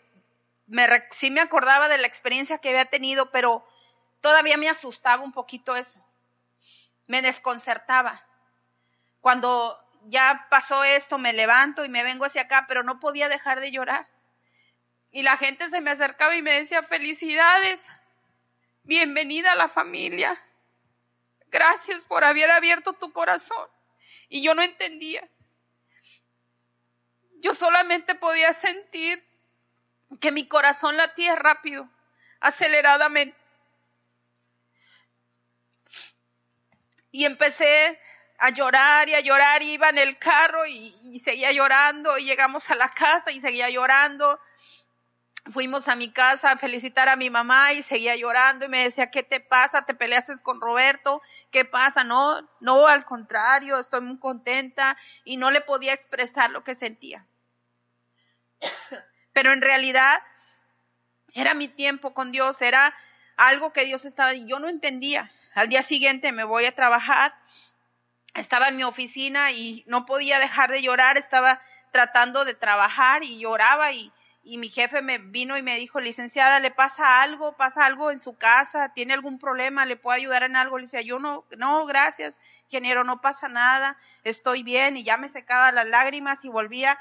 sí 1.13 1.31
me 1.31 1.41
acordaba 1.41 1.89
de 1.89 1.99
la 1.99 2.09
experiencia 2.09 2.59
que 2.59 2.71
había 2.71 2.87
tenido, 2.87 3.31
pero 3.31 3.65
todavía 4.21 4.57
me 4.57 4.69
asustaba 4.69 5.23
un 5.23 5.33
poquito 5.33 5.77
eso. 5.77 6.05
Me 7.07 7.23
desconcertaba 7.23 8.25
cuando 9.23 9.79
ya 10.09 10.49
pasó 10.51 10.83
esto, 10.83 11.17
me 11.17 11.33
levanto 11.33 11.85
y 11.85 11.89
me 11.89 12.03
vengo 12.03 12.25
hacia 12.25 12.43
acá, 12.43 12.67
pero 12.67 12.83
no 12.83 12.99
podía 12.99 13.29
dejar 13.29 13.61
de 13.61 13.71
llorar. 13.71 14.09
Y 15.13 15.23
la 15.23 15.37
gente 15.37 15.71
se 15.71 15.81
me 15.81 15.93
acercaba 15.93 16.35
y 16.35 16.43
me 16.43 16.55
decía, 16.55 16.83
felicidades, 16.83 17.81
bienvenida 18.83 19.53
a 19.53 19.57
la 19.57 19.69
familia, 19.69 20.37
gracias 21.47 22.05
por 22.07 22.25
haber 22.25 22.51
abierto 22.51 22.95
tu 22.95 23.13
corazón. 23.13 23.69
Y 24.29 24.43
yo 24.43 24.55
no 24.55 24.63
entendía. 24.63 25.27
yo 27.41 27.55
solamente 27.55 28.15
podía 28.15 28.53
sentir 28.55 29.23
que 30.21 30.33
mi 30.33 30.49
corazón 30.49 30.97
latía 30.97 31.37
rápido, 31.37 31.89
aceleradamente. 32.41 33.37
Y 37.13 37.25
empecé 37.25 37.99
a 38.43 38.51
llorar 38.51 39.09
y 39.09 39.15
a 39.15 39.21
llorar, 39.21 39.63
iba 39.63 39.89
en 39.89 39.99
el 39.99 40.19
carro 40.19 40.67
y, 40.67 40.93
y, 41.05 41.21
seguía 41.21 41.53
llorando, 41.53 42.19
y 42.19 42.25
llegamos 42.25 42.69
a 42.73 42.75
la 42.75 42.89
casa 42.89 43.31
y 43.31 43.41
seguía 43.41 43.71
llorando. 43.71 44.37
Fuimos 45.53 45.87
a 45.87 45.95
mi 45.95 46.11
casa 46.13 46.51
a 46.51 46.59
felicitar 46.59 47.09
a 47.09 47.15
mi 47.15 47.31
mamá 47.31 47.73
y 47.73 47.83
seguía 47.85 48.17
llorando 48.17 48.65
y 48.65 48.69
me 48.69 48.83
decía, 48.83 49.13
¿qué 49.13 49.23
te 49.23 49.39
pasa? 49.39 49.85
¿Te 49.85 49.95
peleaste 49.95 50.33
con 50.43 50.61
Roberto? 50.61 51.23
¿Qué 51.53 51.65
pasa? 51.65 52.03
No, 52.03 52.49
no, 52.59 52.89
al 52.89 53.05
contrario, 53.05 53.79
estoy 53.79 54.01
muy 54.01 54.19
contenta 54.19 54.97
y 55.25 55.37
no 55.37 55.53
le 55.53 55.61
podía 55.61 55.93
expresar 55.93 56.51
lo 56.51 56.65
que 56.65 56.75
sentía. 56.75 57.25
Pero 59.33 59.53
en 59.53 59.61
realidad 59.61 60.21
era 61.33 61.55
mi 61.55 61.69
tiempo 61.69 62.13
con 62.13 62.33
Dios, 62.33 62.61
era 62.61 62.93
algo 63.37 63.73
que 63.73 63.85
Dios 63.85 64.05
estaba 64.05 64.35
y 64.35 64.49
yo 64.49 64.59
no 64.59 64.69
entendía. 64.69 65.31
Al 65.55 65.69
día 65.69 65.83
siguiente 65.83 66.33
me 66.33 66.43
voy 66.43 66.65
a 66.65 66.75
trabajar, 66.75 67.35
estaba 68.35 68.69
en 68.69 68.77
mi 68.77 68.85
oficina 68.85 69.53
y 69.53 69.85
no 69.87 70.07
podía 70.07 70.39
dejar 70.39 70.71
de 70.71 70.83
llorar, 70.83 71.19
estaba 71.19 71.61
tratando 71.93 72.45
de 72.45 72.55
trabajar 72.55 73.23
y 73.23 73.39
lloraba 73.39 73.93
y, 73.93 74.11
y 74.43 74.59
mi 74.59 74.71
jefe 74.71 75.03
me 75.03 75.19
vino 75.19 75.57
y 75.59 75.63
me 75.63 75.77
dijo, 75.77 76.01
licenciada, 76.01 76.59
¿le 76.59 76.71
pasa 76.71 77.23
algo? 77.23 77.57
¿Pasa 77.57 77.85
algo 77.85 78.11
en 78.11 78.19
su 78.19 78.37
casa? 78.37 78.93
¿Tiene 78.95 79.13
algún 79.13 79.39
problema? 79.39 79.85
¿Le 79.85 79.97
puedo 79.97 80.17
ayudar 80.17 80.43
en 80.43 80.57
algo? 80.57 80.79
Le 80.79 80.85
decía, 80.85 81.03
yo 81.03 81.19
no, 81.19 81.45
no, 81.57 81.85
gracias, 81.85 82.39
ingeniero, 82.65 83.05
no 83.05 83.21
pasa 83.21 83.49
nada, 83.49 83.97
estoy 84.25 84.63
bien 84.63 84.97
y 84.97 85.05
ya 85.05 85.17
me 85.17 85.29
secaba 85.29 85.71
las 85.73 85.87
lágrimas 85.87 86.45
y 86.45 86.49
volvía, 86.49 86.99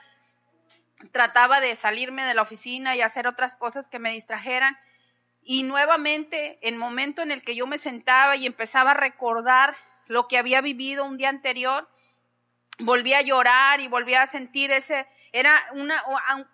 trataba 1.12 1.62
de 1.62 1.76
salirme 1.76 2.24
de 2.26 2.34
la 2.34 2.44
oficina 2.44 2.96
y 2.96 3.02
hacer 3.02 3.26
otras 3.26 3.56
cosas 3.56 3.88
que 3.88 4.00
me 4.00 4.12
distrajeran 4.12 4.78
y 5.44 5.64
nuevamente, 5.64 6.60
en 6.62 6.76
el 6.76 6.80
momento 6.80 7.22
en 7.22 7.32
el 7.32 7.42
que 7.42 7.56
yo 7.56 7.66
me 7.66 7.80
sentaba 7.80 8.36
y 8.36 8.46
empezaba 8.46 8.92
a 8.92 8.96
recordar 8.96 9.76
lo 10.08 10.28
que 10.28 10.38
había 10.38 10.62
vivido 10.62 11.06
un 11.06 11.18
día 11.18 11.30
anterior, 11.30 11.88
volví 12.80 13.14
a 13.14 13.22
llorar 13.22 13.80
y 13.80 13.88
volví 13.88 14.14
a 14.14 14.28
sentir 14.28 14.72
ese, 14.72 15.08
era 15.32 15.68
una, 15.74 16.04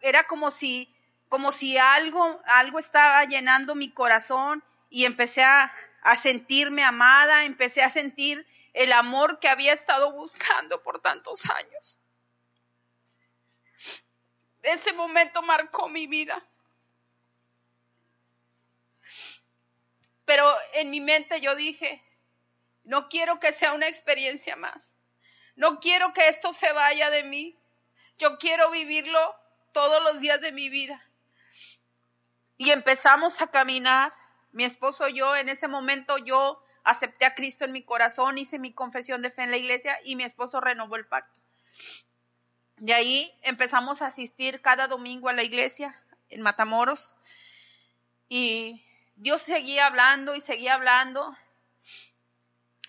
era 0.01 0.25
como 0.27 0.51
si, 0.51 0.93
como 1.29 1.51
si 1.51 1.77
algo, 1.77 2.41
algo 2.45 2.79
estaba 2.79 3.23
llenando 3.25 3.75
mi 3.75 3.91
corazón 3.91 4.63
y 4.89 5.05
empecé 5.05 5.43
a, 5.43 5.71
a 6.01 6.15
sentirme 6.17 6.83
amada, 6.83 7.45
empecé 7.45 7.81
a 7.81 7.89
sentir 7.89 8.45
el 8.73 8.93
amor 8.93 9.39
que 9.39 9.49
había 9.49 9.73
estado 9.73 10.11
buscando 10.11 10.83
por 10.83 11.01
tantos 11.01 11.43
años. 11.49 11.97
Ese 14.61 14.93
momento 14.93 15.41
marcó 15.41 15.89
mi 15.89 16.07
vida. 16.07 16.43
Pero 20.25 20.53
en 20.73 20.89
mi 20.91 20.99
mente 20.99 21.39
yo 21.39 21.55
dije, 21.55 22.03
no 22.87 23.09
quiero 23.09 23.39
que 23.39 23.51
sea 23.51 23.73
una 23.73 23.87
experiencia 23.87 24.55
más. 24.55 24.95
No 25.57 25.79
quiero 25.81 26.13
que 26.13 26.29
esto 26.29 26.53
se 26.53 26.71
vaya 26.71 27.09
de 27.09 27.23
mí. 27.23 27.57
Yo 28.17 28.37
quiero 28.37 28.71
vivirlo 28.71 29.35
todos 29.73 30.01
los 30.03 30.21
días 30.21 30.39
de 30.39 30.53
mi 30.53 30.69
vida. 30.69 31.03
Y 32.57 32.71
empezamos 32.71 33.39
a 33.41 33.47
caminar. 33.47 34.13
Mi 34.53 34.63
esposo 34.63 35.07
y 35.09 35.17
yo, 35.17 35.35
en 35.35 35.49
ese 35.49 35.67
momento 35.67 36.17
yo 36.17 36.63
acepté 36.85 37.25
a 37.25 37.35
Cristo 37.35 37.65
en 37.65 37.73
mi 37.73 37.83
corazón, 37.83 38.37
hice 38.37 38.57
mi 38.57 38.71
confesión 38.71 39.21
de 39.21 39.31
fe 39.31 39.43
en 39.43 39.51
la 39.51 39.57
iglesia 39.57 39.99
y 40.05 40.15
mi 40.15 40.23
esposo 40.23 40.61
renovó 40.61 40.95
el 40.95 41.05
pacto. 41.05 41.37
De 42.77 42.93
ahí 42.93 43.33
empezamos 43.41 44.01
a 44.01 44.07
asistir 44.07 44.61
cada 44.61 44.87
domingo 44.87 45.27
a 45.27 45.33
la 45.33 45.43
iglesia 45.43 46.01
en 46.29 46.41
Matamoros 46.41 47.13
y 48.29 48.81
Dios 49.17 49.41
seguía 49.41 49.87
hablando 49.87 50.33
y 50.35 50.41
seguía 50.41 50.75
hablando. 50.75 51.35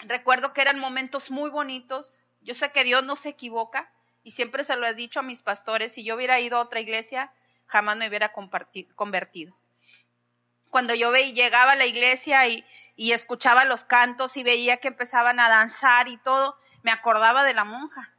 Recuerdo 0.01 0.53
que 0.53 0.61
eran 0.61 0.79
momentos 0.79 1.31
muy 1.31 1.51
bonitos. 1.51 2.21
Yo 2.43 2.55
sé 2.55 2.71
que 2.71 2.85
Dios 2.85 3.05
no 3.05 3.17
se 3.17 3.31
equivoca 3.31 3.91
y 4.23 4.33
siempre 4.33 4.65
se 4.65 4.77
lo 4.77 4.87
he 4.87 4.95
dicho 4.95 5.21
a 5.21 5.23
mis 5.23 5.43
pastores, 5.43 5.93
si 5.93 6.05
yo 6.05 6.17
hubiera 6.17 6.39
ido 6.39 6.59
a 6.59 6.63
otra 6.63 6.81
iglesia, 6.81 7.33
jamás 7.67 7.97
me 7.97 8.09
hubiera 8.09 8.33
convertido. 8.33 9.57
Cuando 10.71 10.95
yo 10.95 11.11
veía, 11.11 11.33
llegaba 11.33 11.73
a 11.73 11.77
la 11.77 11.87
iglesia 11.87 12.47
y, 12.47 12.65
escuchaba 12.97 13.65
los 13.65 13.85
cantos 13.85 14.37
y 14.37 14.43
veía 14.43 14.79
que 14.79 14.89
empezaban 14.89 15.41
a 15.41 15.49
danzar 15.49 16.09
y 16.09 16.19
todo, 16.19 16.59
me 16.83 16.91
acordaba 16.91 17.45
de 17.45 17.55
la 17.55 17.65
monja. 17.65 18.13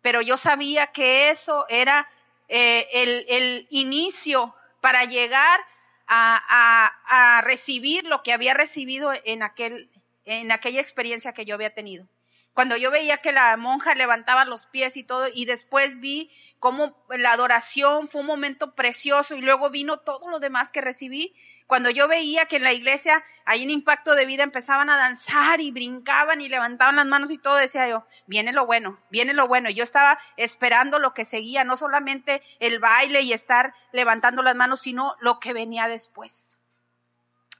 Pero 0.00 0.22
yo 0.22 0.38
sabía 0.38 0.88
que 0.88 1.30
eso 1.30 1.66
era 1.68 2.08
eh, 2.48 2.88
el, 2.92 3.66
inicio 3.70 4.54
para 4.80 5.04
llegar 5.04 5.60
a, 6.06 6.90
a, 7.06 7.42
recibir 7.42 8.04
lo 8.06 8.22
que 8.22 8.32
había 8.32 8.54
recibido 8.54 9.12
en, 9.24 9.42
aquel, 9.42 9.88
en 10.24 10.52
aquella 10.52 10.80
experiencia 10.80 11.32
que 11.32 11.44
yo 11.44 11.54
había 11.54 11.74
tenido. 11.74 12.06
Cuando 12.52 12.76
yo 12.76 12.90
veía 12.90 13.18
que 13.18 13.32
la 13.32 13.56
monja 13.56 13.94
levantaba 13.94 14.44
los 14.44 14.66
pies 14.66 14.96
y 14.96 15.02
todo, 15.02 15.26
y 15.32 15.44
después 15.44 15.98
vi 16.00 16.30
cómo 16.60 16.96
la 17.10 17.32
adoración 17.32 18.08
fue 18.08 18.20
un 18.20 18.28
momento 18.28 18.74
precioso 18.74 19.34
y 19.34 19.40
luego 19.40 19.70
vino 19.70 19.98
todo 19.98 20.30
lo 20.30 20.38
demás 20.38 20.68
que 20.70 20.80
recibí, 20.80 21.34
cuando 21.66 21.90
yo 21.90 22.08
veía 22.08 22.46
que 22.46 22.56
en 22.56 22.62
la 22.62 22.72
iglesia 22.72 23.24
hay 23.46 23.64
un 23.64 23.70
impacto 23.70 24.14
de 24.14 24.26
vida, 24.26 24.42
empezaban 24.42 24.90
a 24.90 24.98
danzar 24.98 25.60
y 25.60 25.72
brincaban 25.72 26.40
y 26.40 26.48
levantaban 26.48 26.96
las 26.96 27.06
manos 27.06 27.30
y 27.30 27.38
todo, 27.38 27.56
decía 27.56 27.88
yo, 27.88 28.06
viene 28.26 28.52
lo 28.52 28.66
bueno, 28.66 28.98
viene 29.10 29.32
lo 29.32 29.48
bueno. 29.48 29.70
Yo 29.70 29.82
estaba 29.82 30.18
esperando 30.36 30.98
lo 30.98 31.14
que 31.14 31.24
seguía, 31.24 31.64
no 31.64 31.76
solamente 31.76 32.42
el 32.60 32.80
baile 32.80 33.22
y 33.22 33.32
estar 33.32 33.74
levantando 33.92 34.42
las 34.42 34.54
manos, 34.54 34.80
sino 34.80 35.16
lo 35.20 35.40
que 35.40 35.54
venía 35.54 35.88
después. 35.88 36.53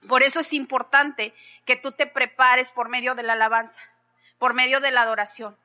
Por 0.07 0.23
eso 0.23 0.39
es 0.39 0.53
importante 0.53 1.33
que 1.65 1.75
tú 1.75 1.91
te 1.91 2.07
prepares 2.07 2.71
por 2.71 2.89
medio 2.89 3.15
de 3.15 3.23
la 3.23 3.33
alabanza, 3.33 3.79
por 4.37 4.53
medio 4.53 4.79
de 4.79 4.91
la 4.91 5.01
adoración. 5.01 5.57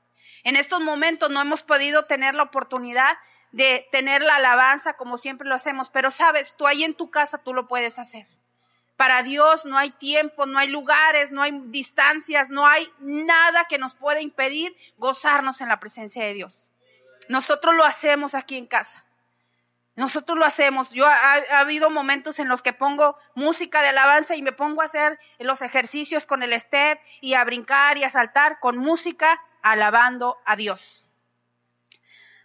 En 0.44 0.56
estos 0.56 0.80
momentos 0.80 1.30
no 1.30 1.40
hemos 1.40 1.62
podido 1.62 2.06
tener 2.06 2.34
la 2.34 2.44
oportunidad 2.44 3.16
de 3.52 3.88
tener 3.90 4.22
la 4.22 4.36
alabanza 4.36 4.94
como 4.94 5.18
siempre 5.18 5.48
lo 5.48 5.54
hacemos, 5.54 5.90
pero 5.90 6.10
sabes, 6.10 6.54
tú 6.56 6.66
ahí 6.66 6.84
en 6.84 6.94
tu 6.94 7.10
casa 7.10 7.38
tú 7.38 7.52
lo 7.52 7.66
puedes 7.66 7.98
hacer. 7.98 8.26
Para 8.96 9.22
Dios 9.22 9.64
no 9.64 9.78
hay 9.78 9.90
tiempo, 9.92 10.46
no 10.46 10.58
hay 10.58 10.68
lugares, 10.68 11.32
no 11.32 11.42
hay 11.42 11.52
distancias, 11.68 12.50
no 12.50 12.66
hay 12.66 12.90
nada 12.98 13.64
que 13.64 13.78
nos 13.78 13.94
pueda 13.94 14.20
impedir 14.20 14.76
gozarnos 14.98 15.60
en 15.60 15.68
la 15.68 15.80
presencia 15.80 16.24
de 16.24 16.34
Dios. 16.34 16.68
Nosotros 17.28 17.74
lo 17.74 17.84
hacemos 17.84 18.34
aquí 18.34 18.56
en 18.56 18.66
casa. 18.66 19.04
Nosotros 20.00 20.38
lo 20.38 20.44
hacemos. 20.44 20.90
Yo 20.90 21.06
ha, 21.06 21.14
ha, 21.14 21.60
habido 21.60 21.90
momentos 21.90 22.38
en 22.38 22.48
los 22.48 22.62
que 22.62 22.72
pongo 22.72 23.16
música 23.34 23.82
de 23.82 23.88
alabanza 23.88 24.34
y 24.34 24.42
me 24.42 24.52
pongo 24.52 24.82
a 24.82 24.86
hacer 24.86 25.18
los 25.38 25.62
ejercicios 25.62 26.26
con 26.26 26.42
el 26.42 26.58
step 26.58 26.98
y 27.20 27.34
a 27.34 27.44
brincar 27.44 27.98
y 27.98 28.04
a 28.04 28.10
saltar 28.10 28.58
con 28.60 28.78
música 28.78 29.40
alabando 29.62 30.38
a 30.44 30.56
Dios 30.56 31.04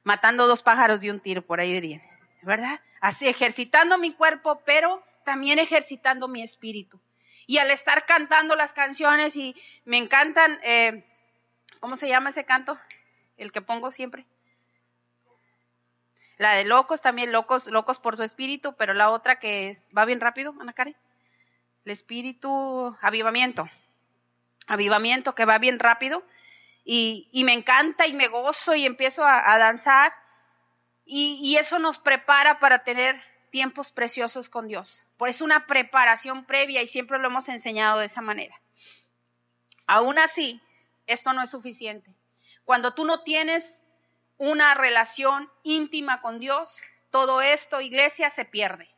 matando 0.05 0.47
dos 0.47 0.61
pájaros 0.61 1.01
de 1.01 1.11
un 1.11 1.19
tiro, 1.19 1.41
por 1.41 1.59
ahí 1.59 1.73
dirían, 1.73 2.01
¿verdad? 2.43 2.79
Así, 3.01 3.27
ejercitando 3.27 3.97
mi 3.97 4.13
cuerpo, 4.13 4.61
pero 4.63 5.03
también 5.25 5.59
ejercitando 5.59 6.27
mi 6.27 6.43
espíritu. 6.43 7.01
Y 7.47 7.57
al 7.57 7.71
estar 7.71 8.05
cantando 8.05 8.55
las 8.55 8.71
canciones 8.71 9.35
y 9.35 9.55
me 9.83 9.97
encantan, 9.97 10.59
eh, 10.63 11.03
¿cómo 11.79 11.97
se 11.97 12.07
llama 12.07 12.29
ese 12.29 12.45
canto? 12.45 12.77
El 13.35 13.51
que 13.51 13.61
pongo 13.61 13.91
siempre. 13.91 14.25
La 16.37 16.53
de 16.53 16.65
locos 16.65 17.01
también, 17.01 17.31
locos, 17.31 17.67
locos 17.67 17.99
por 17.99 18.17
su 18.17 18.23
espíritu, 18.23 18.73
pero 18.77 18.93
la 18.93 19.09
otra 19.09 19.39
que 19.39 19.69
es, 19.69 19.87
va 19.97 20.05
bien 20.05 20.19
rápido, 20.19 20.53
Ana 20.59 20.73
Karen. 20.73 20.95
El 21.85 21.91
espíritu, 21.91 22.95
avivamiento. 23.01 23.69
Avivamiento 24.67 25.35
que 25.35 25.45
va 25.45 25.59
bien 25.59 25.79
rápido 25.79 26.23
y, 26.83 27.29
y 27.31 27.43
me 27.43 27.53
encanta 27.53 28.07
y 28.07 28.13
me 28.13 28.27
gozo 28.27 28.75
y 28.75 28.85
empiezo 28.85 29.23
a, 29.23 29.53
a 29.53 29.57
danzar 29.57 30.13
y, 31.05 31.39
y 31.41 31.57
eso 31.57 31.79
nos 31.79 31.99
prepara 31.99 32.59
para 32.59 32.83
tener 32.83 33.21
tiempos 33.51 33.91
preciosos 33.91 34.49
con 34.49 34.67
Dios. 34.67 35.03
Por 35.17 35.29
eso 35.29 35.45
una 35.45 35.65
preparación 35.67 36.45
previa 36.45 36.81
y 36.81 36.87
siempre 36.87 37.19
lo 37.19 37.27
hemos 37.27 37.47
enseñado 37.47 37.99
de 37.99 38.07
esa 38.07 38.21
manera. 38.21 38.59
Aún 39.87 40.17
así, 40.17 40.59
esto 41.07 41.31
no 41.33 41.43
es 41.43 41.51
suficiente. 41.51 42.11
Cuando 42.65 42.93
tú 42.93 43.05
no 43.05 43.21
tienes 43.21 43.81
una 44.37 44.73
relación 44.73 45.49
íntima 45.63 46.21
con 46.21 46.39
Dios, 46.39 46.75
todo 47.11 47.41
esto, 47.41 47.81
iglesia, 47.81 48.29
se 48.29 48.45
pierde. 48.45 48.89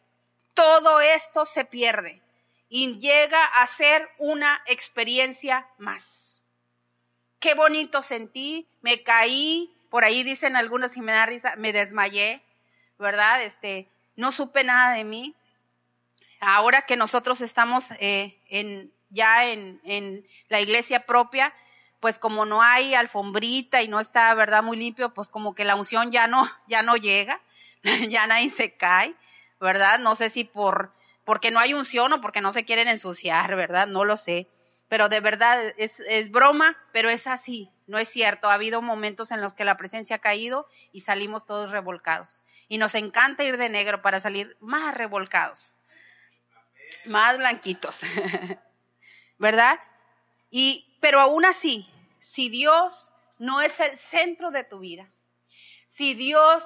Todo 0.54 1.02
esto 1.02 1.46
se 1.46 1.66
pierde 1.66 2.22
y 2.70 2.98
llega 3.00 3.44
a 3.46 3.68
ser 3.68 4.10
una 4.18 4.62
experiencia 4.66 5.68
más 5.78 6.18
qué 7.40 7.54
bonito 7.54 8.02
sentí, 8.02 8.68
me 8.82 9.04
caí, 9.04 9.74
por 9.90 10.04
ahí 10.04 10.24
dicen 10.24 10.56
algunos 10.56 10.96
y 10.98 11.02
me 11.02 11.12
da 11.12 11.26
risa, 11.26 11.56
me 11.58 11.74
desmayé, 11.74 12.42
¿verdad? 13.00 13.44
Este, 13.44 13.88
no 14.16 14.32
supe 14.32 14.64
nada 14.64 14.96
de 14.96 15.04
mí. 15.04 15.36
Ahora 16.40 16.84
que 16.84 16.96
nosotros 16.96 17.42
estamos 17.42 17.86
eh, 18.00 18.38
en, 18.50 18.92
ya 19.10 19.46
en, 19.46 19.80
en 19.84 20.26
la 20.50 20.62
iglesia 20.62 21.06
propia, 21.06 21.54
pues 22.00 22.20
como 22.20 22.46
no 22.46 22.62
hay 22.62 22.96
alfombrita 22.96 23.82
y 23.82 23.88
no 23.88 24.00
está, 24.00 24.34
¿verdad? 24.34 24.64
Muy 24.64 24.78
limpio, 24.78 25.14
pues 25.14 25.30
como 25.30 25.56
que 25.56 25.66
la 25.66 25.76
unción 25.76 26.12
ya 26.12 26.28
no, 26.28 26.50
ya 26.68 26.82
no 26.82 26.96
llega. 26.96 27.42
ya 28.10 28.28
nadie 28.28 28.50
se 28.52 28.76
cae, 28.76 29.14
¿verdad? 29.60 30.00
No 30.00 30.16
sé 30.16 30.30
si 30.30 30.44
por 30.44 30.92
porque 31.26 31.52
no 31.52 31.60
hay 31.60 31.74
unción 31.74 32.14
o 32.14 32.22
porque 32.22 32.40
no 32.40 32.54
se 32.54 32.64
quieren 32.64 32.88
ensuciar, 32.88 33.54
¿verdad? 33.58 33.86
No 33.86 34.06
lo 34.06 34.16
sé. 34.16 34.48
Pero 34.88 35.10
de 35.10 35.20
verdad 35.20 35.74
es, 35.76 36.00
es 36.08 36.32
broma, 36.32 36.78
pero 36.94 37.10
es 37.10 37.28
así, 37.28 37.70
no 37.86 37.98
es 37.98 38.08
cierto. 38.08 38.50
Ha 38.50 38.54
habido 38.54 38.82
momentos 38.82 39.32
en 39.32 39.42
los 39.42 39.54
que 39.54 39.66
la 39.66 39.76
presencia 39.76 40.16
ha 40.16 40.20
caído 40.20 40.68
y 40.94 41.02
salimos 41.02 41.46
todos 41.46 41.70
revolcados. 41.72 42.42
Y 42.70 42.78
nos 42.78 42.96
encanta 42.96 43.44
ir 43.44 43.58
de 43.58 43.68
negro 43.68 44.02
para 44.02 44.22
salir 44.22 44.56
más 44.62 44.96
revolcados, 44.96 45.80
más 47.06 47.38
blanquitos, 47.38 47.98
¿verdad? 49.38 49.80
Y, 50.50 50.87
pero 51.00 51.20
aún 51.20 51.46
así, 51.46 51.88
si 52.20 52.50
Dios 52.50 53.12
no 53.40 53.62
es 53.62 53.80
el 53.80 53.98
centro 53.98 54.52
de 54.52 54.64
tu 54.64 54.80
vida, 54.80 55.08
si 55.92 56.14
Dios 56.14 56.64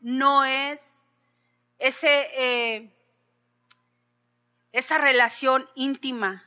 no 0.00 0.44
es 0.44 0.80
eh, 1.78 2.90
esa 4.72 4.98
relación 4.98 5.68
íntima 5.74 6.44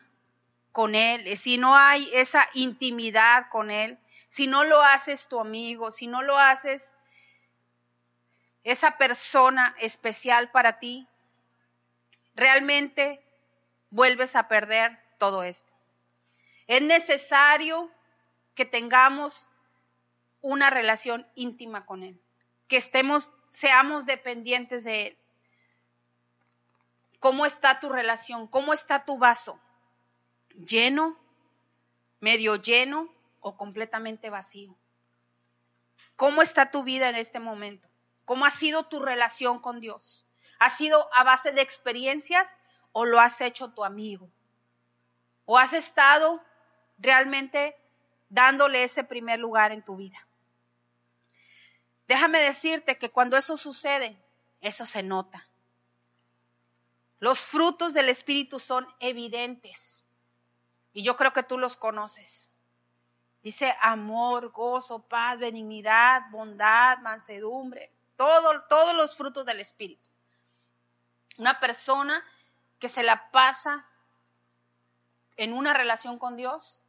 con 0.71 0.95
Él, 0.95 1.37
si 1.37 1.57
no 1.57 1.75
hay 1.75 2.09
esa 2.13 2.47
intimidad 2.53 3.47
con 3.49 3.71
Él, 3.71 3.97
si 4.29 4.47
no 4.47 4.63
lo 4.63 4.81
haces 4.81 5.27
tu 5.27 5.39
amigo, 5.39 5.91
si 5.91 6.07
no 6.07 6.21
lo 6.21 6.37
haces 6.37 6.87
esa 8.63 8.97
persona 8.97 9.75
especial 9.79 10.51
para 10.51 10.79
ti, 10.79 11.07
realmente 12.35 13.21
vuelves 13.89 14.35
a 14.35 14.47
perder 14.47 14.99
todo 15.17 15.43
esto. 15.43 15.66
Es 16.67 16.81
necesario 16.81 17.89
que 18.55 18.65
tengamos 18.65 19.47
una 20.41 20.69
relación 20.69 21.25
íntima 21.35 21.85
con 21.85 22.03
Él, 22.03 22.19
que 22.67 22.77
estemos, 22.77 23.29
seamos 23.53 24.05
dependientes 24.05 24.83
de 24.83 25.07
Él. 25.07 25.17
¿Cómo 27.19 27.45
está 27.45 27.79
tu 27.79 27.89
relación? 27.89 28.47
¿Cómo 28.47 28.73
está 28.73 29.05
tu 29.05 29.17
vaso? 29.17 29.59
¿Lleno? 30.55 31.17
¿Medio 32.19 32.55
lleno 32.57 33.09
o 33.41 33.57
completamente 33.57 34.29
vacío? 34.29 34.75
¿Cómo 36.15 36.41
está 36.41 36.71
tu 36.71 36.83
vida 36.83 37.09
en 37.09 37.15
este 37.15 37.39
momento? 37.39 37.87
¿Cómo 38.25 38.45
ha 38.45 38.51
sido 38.51 38.87
tu 38.87 38.99
relación 38.99 39.59
con 39.59 39.79
Dios? 39.79 40.25
¿Ha 40.59 40.71
sido 40.71 41.07
a 41.13 41.23
base 41.23 41.51
de 41.51 41.61
experiencias 41.61 42.47
o 42.91 43.05
lo 43.05 43.19
has 43.19 43.39
hecho 43.39 43.69
tu 43.69 43.85
amigo? 43.85 44.29
¿O 45.45 45.57
has 45.57 45.73
estado 45.73 46.41
realmente 46.97 47.75
dándole 48.29 48.83
ese 48.83 49.03
primer 49.03 49.39
lugar 49.39 49.71
en 49.71 49.83
tu 49.83 49.95
vida? 49.95 50.25
Déjame 52.07 52.39
decirte 52.39 52.97
que 52.97 53.11
cuando 53.11 53.37
eso 53.37 53.57
sucede, 53.57 54.17
eso 54.61 54.85
se 54.85 55.03
nota. 55.03 55.45
Los 57.19 57.39
frutos 57.47 57.93
del 57.93 58.09
Espíritu 58.09 58.59
son 58.59 58.87
evidentes. 58.99 60.05
Y 60.93 61.03
yo 61.03 61.15
creo 61.15 61.33
que 61.33 61.43
tú 61.43 61.57
los 61.57 61.75
conoces. 61.75 62.51
Dice 63.43 63.75
amor, 63.81 64.51
gozo, 64.51 64.99
paz, 65.07 65.39
benignidad, 65.39 66.23
bondad, 66.31 66.99
mansedumbre, 66.99 67.91
todo, 68.15 68.63
todos 68.63 68.95
los 68.95 69.15
frutos 69.15 69.45
del 69.45 69.59
Espíritu. 69.59 70.01
Una 71.37 71.59
persona 71.59 72.23
que 72.79 72.89
se 72.89 73.03
la 73.03 73.31
pasa 73.31 73.85
en 75.35 75.53
una 75.53 75.73
relación 75.73 76.17
con 76.17 76.35
Dios, 76.35 76.81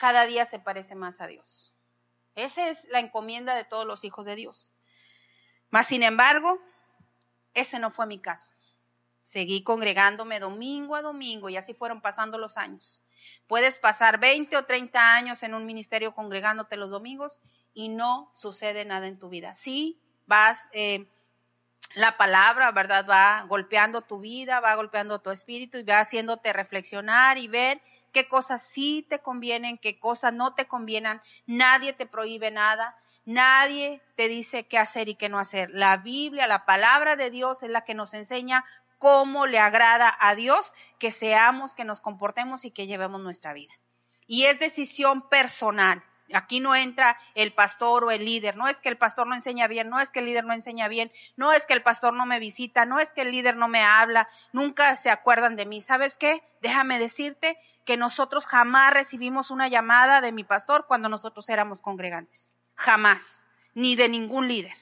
cada 0.00 0.24
día 0.24 0.46
se 0.46 0.58
parece 0.58 0.94
más 0.94 1.20
a 1.20 1.26
Dios. 1.26 1.74
Esa 2.34 2.70
es 2.70 2.82
la 2.84 3.00
encomienda 3.00 3.54
de 3.54 3.66
todos 3.66 3.86
los 3.86 4.02
hijos 4.02 4.24
de 4.24 4.34
Dios. 4.34 4.72
Mas, 5.68 5.88
sin 5.88 6.02
embargo, 6.02 6.58
ese 7.52 7.78
no 7.78 7.90
fue 7.90 8.06
mi 8.06 8.18
caso. 8.18 8.50
Seguí 9.20 9.62
congregándome 9.62 10.40
domingo 10.40 10.96
a 10.96 11.02
domingo 11.02 11.50
y 11.50 11.58
así 11.58 11.74
fueron 11.74 12.00
pasando 12.00 12.38
los 12.38 12.56
años. 12.56 13.02
Puedes 13.46 13.78
pasar 13.78 14.18
20 14.18 14.56
o 14.56 14.64
30 14.64 15.14
años 15.14 15.42
en 15.42 15.52
un 15.52 15.66
ministerio 15.66 16.14
congregándote 16.14 16.78
los 16.78 16.90
domingos 16.90 17.42
y 17.74 17.90
no 17.90 18.30
sucede 18.32 18.86
nada 18.86 19.06
en 19.06 19.18
tu 19.18 19.28
vida. 19.28 19.54
Sí, 19.56 20.00
vas, 20.26 20.58
eh, 20.72 21.06
la 21.94 22.16
palabra, 22.16 22.72
¿verdad? 22.72 23.04
Va 23.06 23.44
golpeando 23.48 24.00
tu 24.00 24.18
vida, 24.18 24.60
va 24.60 24.74
golpeando 24.76 25.20
tu 25.20 25.30
espíritu 25.30 25.76
y 25.76 25.82
va 25.82 26.00
haciéndote 26.00 26.54
reflexionar 26.54 27.36
y 27.36 27.48
ver 27.48 27.82
qué 28.12 28.28
cosas 28.28 28.62
sí 28.62 29.06
te 29.08 29.20
convienen, 29.20 29.78
qué 29.78 29.98
cosas 29.98 30.32
no 30.32 30.54
te 30.54 30.66
convienen. 30.66 31.20
Nadie 31.46 31.92
te 31.92 32.06
prohíbe 32.06 32.50
nada. 32.50 32.96
Nadie 33.24 34.00
te 34.16 34.28
dice 34.28 34.66
qué 34.66 34.78
hacer 34.78 35.08
y 35.08 35.14
qué 35.14 35.28
no 35.28 35.38
hacer. 35.38 35.70
La 35.72 35.98
Biblia, 35.98 36.46
la 36.46 36.64
palabra 36.64 37.16
de 37.16 37.30
Dios 37.30 37.62
es 37.62 37.70
la 37.70 37.84
que 37.84 37.94
nos 37.94 38.14
enseña 38.14 38.64
cómo 38.98 39.46
le 39.46 39.58
agrada 39.58 40.14
a 40.20 40.34
Dios 40.34 40.72
que 40.98 41.12
seamos, 41.12 41.74
que 41.74 41.84
nos 41.84 42.00
comportemos 42.00 42.64
y 42.64 42.70
que 42.70 42.86
llevemos 42.86 43.20
nuestra 43.20 43.52
vida. 43.52 43.72
Y 44.26 44.46
es 44.46 44.58
decisión 44.58 45.28
personal. 45.28 46.02
Aquí 46.32 46.60
no 46.60 46.74
entra 46.74 47.18
el 47.34 47.52
pastor 47.52 48.04
o 48.04 48.10
el 48.10 48.24
líder. 48.24 48.56
No 48.56 48.68
es 48.68 48.76
que 48.78 48.88
el 48.88 48.96
pastor 48.96 49.26
no 49.26 49.34
enseña 49.34 49.66
bien, 49.66 49.88
no 49.88 50.00
es 50.00 50.08
que 50.08 50.20
el 50.20 50.26
líder 50.26 50.44
no 50.44 50.52
enseña 50.52 50.88
bien, 50.88 51.10
no 51.36 51.52
es 51.52 51.64
que 51.66 51.74
el 51.74 51.82
pastor 51.82 52.14
no 52.14 52.26
me 52.26 52.38
visita, 52.38 52.84
no 52.84 52.98
es 53.00 53.08
que 53.10 53.22
el 53.22 53.32
líder 53.32 53.56
no 53.56 53.68
me 53.68 53.82
habla, 53.82 54.28
nunca 54.52 54.96
se 54.96 55.10
acuerdan 55.10 55.56
de 55.56 55.66
mí. 55.66 55.82
¿Sabes 55.82 56.16
qué? 56.16 56.42
Déjame 56.60 56.98
decirte 56.98 57.58
que 57.84 57.96
nosotros 57.96 58.46
jamás 58.46 58.92
recibimos 58.92 59.50
una 59.50 59.68
llamada 59.68 60.20
de 60.20 60.32
mi 60.32 60.44
pastor 60.44 60.86
cuando 60.86 61.08
nosotros 61.08 61.48
éramos 61.48 61.80
congregantes. 61.80 62.46
Jamás. 62.74 63.42
Ni 63.74 63.96
de 63.96 64.08
ningún 64.08 64.48
líder. 64.48 64.74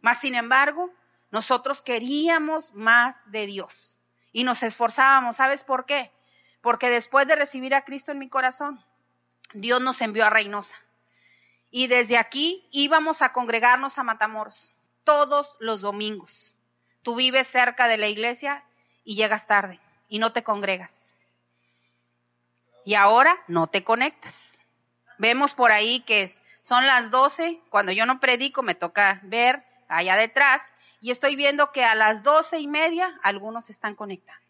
Mas, 0.00 0.20
sin 0.20 0.34
embargo, 0.34 0.90
nosotros 1.30 1.82
queríamos 1.82 2.72
más 2.74 3.16
de 3.30 3.46
Dios 3.46 3.98
y 4.32 4.44
nos 4.44 4.62
esforzábamos. 4.62 5.36
¿Sabes 5.36 5.64
por 5.64 5.86
qué? 5.86 6.10
Porque 6.62 6.90
después 6.90 7.26
de 7.26 7.36
recibir 7.36 7.74
a 7.74 7.84
Cristo 7.84 8.12
en 8.12 8.18
mi 8.18 8.28
corazón, 8.28 8.84
Dios 9.52 9.80
nos 9.80 10.00
envió 10.00 10.24
a 10.24 10.30
Reynosa. 10.30 10.74
Y 11.70 11.86
desde 11.86 12.18
aquí 12.18 12.66
íbamos 12.70 13.22
a 13.22 13.32
congregarnos 13.32 13.98
a 13.98 14.02
Matamoros 14.02 14.72
todos 15.04 15.56
los 15.60 15.80
domingos. 15.80 16.54
Tú 17.02 17.16
vives 17.16 17.48
cerca 17.48 17.88
de 17.88 17.98
la 17.98 18.08
iglesia 18.08 18.64
y 19.04 19.16
llegas 19.16 19.46
tarde 19.46 19.80
y 20.08 20.18
no 20.18 20.32
te 20.32 20.42
congregas. 20.42 20.90
Y 22.84 22.94
ahora 22.94 23.36
no 23.46 23.68
te 23.68 23.84
conectas. 23.84 24.34
Vemos 25.18 25.54
por 25.54 25.70
ahí 25.70 26.00
que 26.00 26.34
son 26.62 26.86
las 26.86 27.10
12, 27.10 27.60
cuando 27.70 27.92
yo 27.92 28.06
no 28.06 28.20
predico 28.20 28.62
me 28.62 28.74
toca 28.74 29.20
ver 29.22 29.62
allá 29.88 30.16
detrás 30.16 30.62
y 31.00 31.10
estoy 31.10 31.36
viendo 31.36 31.72
que 31.72 31.84
a 31.84 31.94
las 31.94 32.22
doce 32.22 32.58
y 32.58 32.66
media 32.66 33.18
algunos 33.22 33.70
están 33.70 33.94
conectando. 33.94 34.44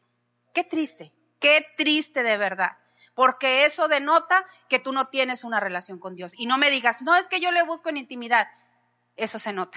Qué 0.53 0.65
triste, 0.65 1.13
qué 1.41 1.67
triste 1.77 2.23
de 2.23 2.37
verdad, 2.37 2.77
porque 3.21 3.67
eso 3.67 3.87
denota 3.87 4.47
que 4.71 4.79
tú 4.79 4.95
no 4.95 5.09
tienes 5.09 5.45
una 5.45 5.61
relación 5.61 5.99
con 5.99 6.17
Dios. 6.17 6.33
Y 6.39 6.47
no 6.47 6.57
me 6.57 6.71
digas, 6.71 7.03
no 7.03 7.15
es 7.17 7.27
que 7.27 7.39
yo 7.39 7.51
le 7.51 7.63
busco 7.65 7.91
en 7.91 7.99
intimidad, 7.99 8.49
eso 9.15 9.39
se 9.39 9.53
nota. 9.53 9.77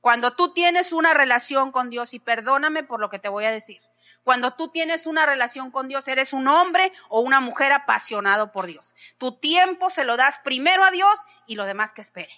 Cuando 0.00 0.36
tú 0.36 0.52
tienes 0.52 0.92
una 0.92 1.12
relación 1.12 1.72
con 1.72 1.90
Dios, 1.90 2.14
y 2.14 2.20
perdóname 2.20 2.84
por 2.84 3.00
lo 3.00 3.10
que 3.10 3.18
te 3.18 3.28
voy 3.28 3.46
a 3.46 3.50
decir, 3.50 3.80
cuando 4.22 4.54
tú 4.54 4.68
tienes 4.68 5.06
una 5.06 5.26
relación 5.26 5.72
con 5.72 5.88
Dios, 5.88 6.06
eres 6.06 6.32
un 6.32 6.46
hombre 6.46 6.92
o 7.08 7.18
una 7.18 7.40
mujer 7.40 7.72
apasionado 7.72 8.52
por 8.52 8.66
Dios. 8.66 8.94
Tu 9.18 9.32
tiempo 9.40 9.90
se 9.90 10.04
lo 10.04 10.16
das 10.16 10.38
primero 10.44 10.84
a 10.84 10.92
Dios 10.92 11.18
y 11.48 11.56
lo 11.56 11.64
demás 11.64 11.92
que 11.94 12.02
espere. 12.02 12.32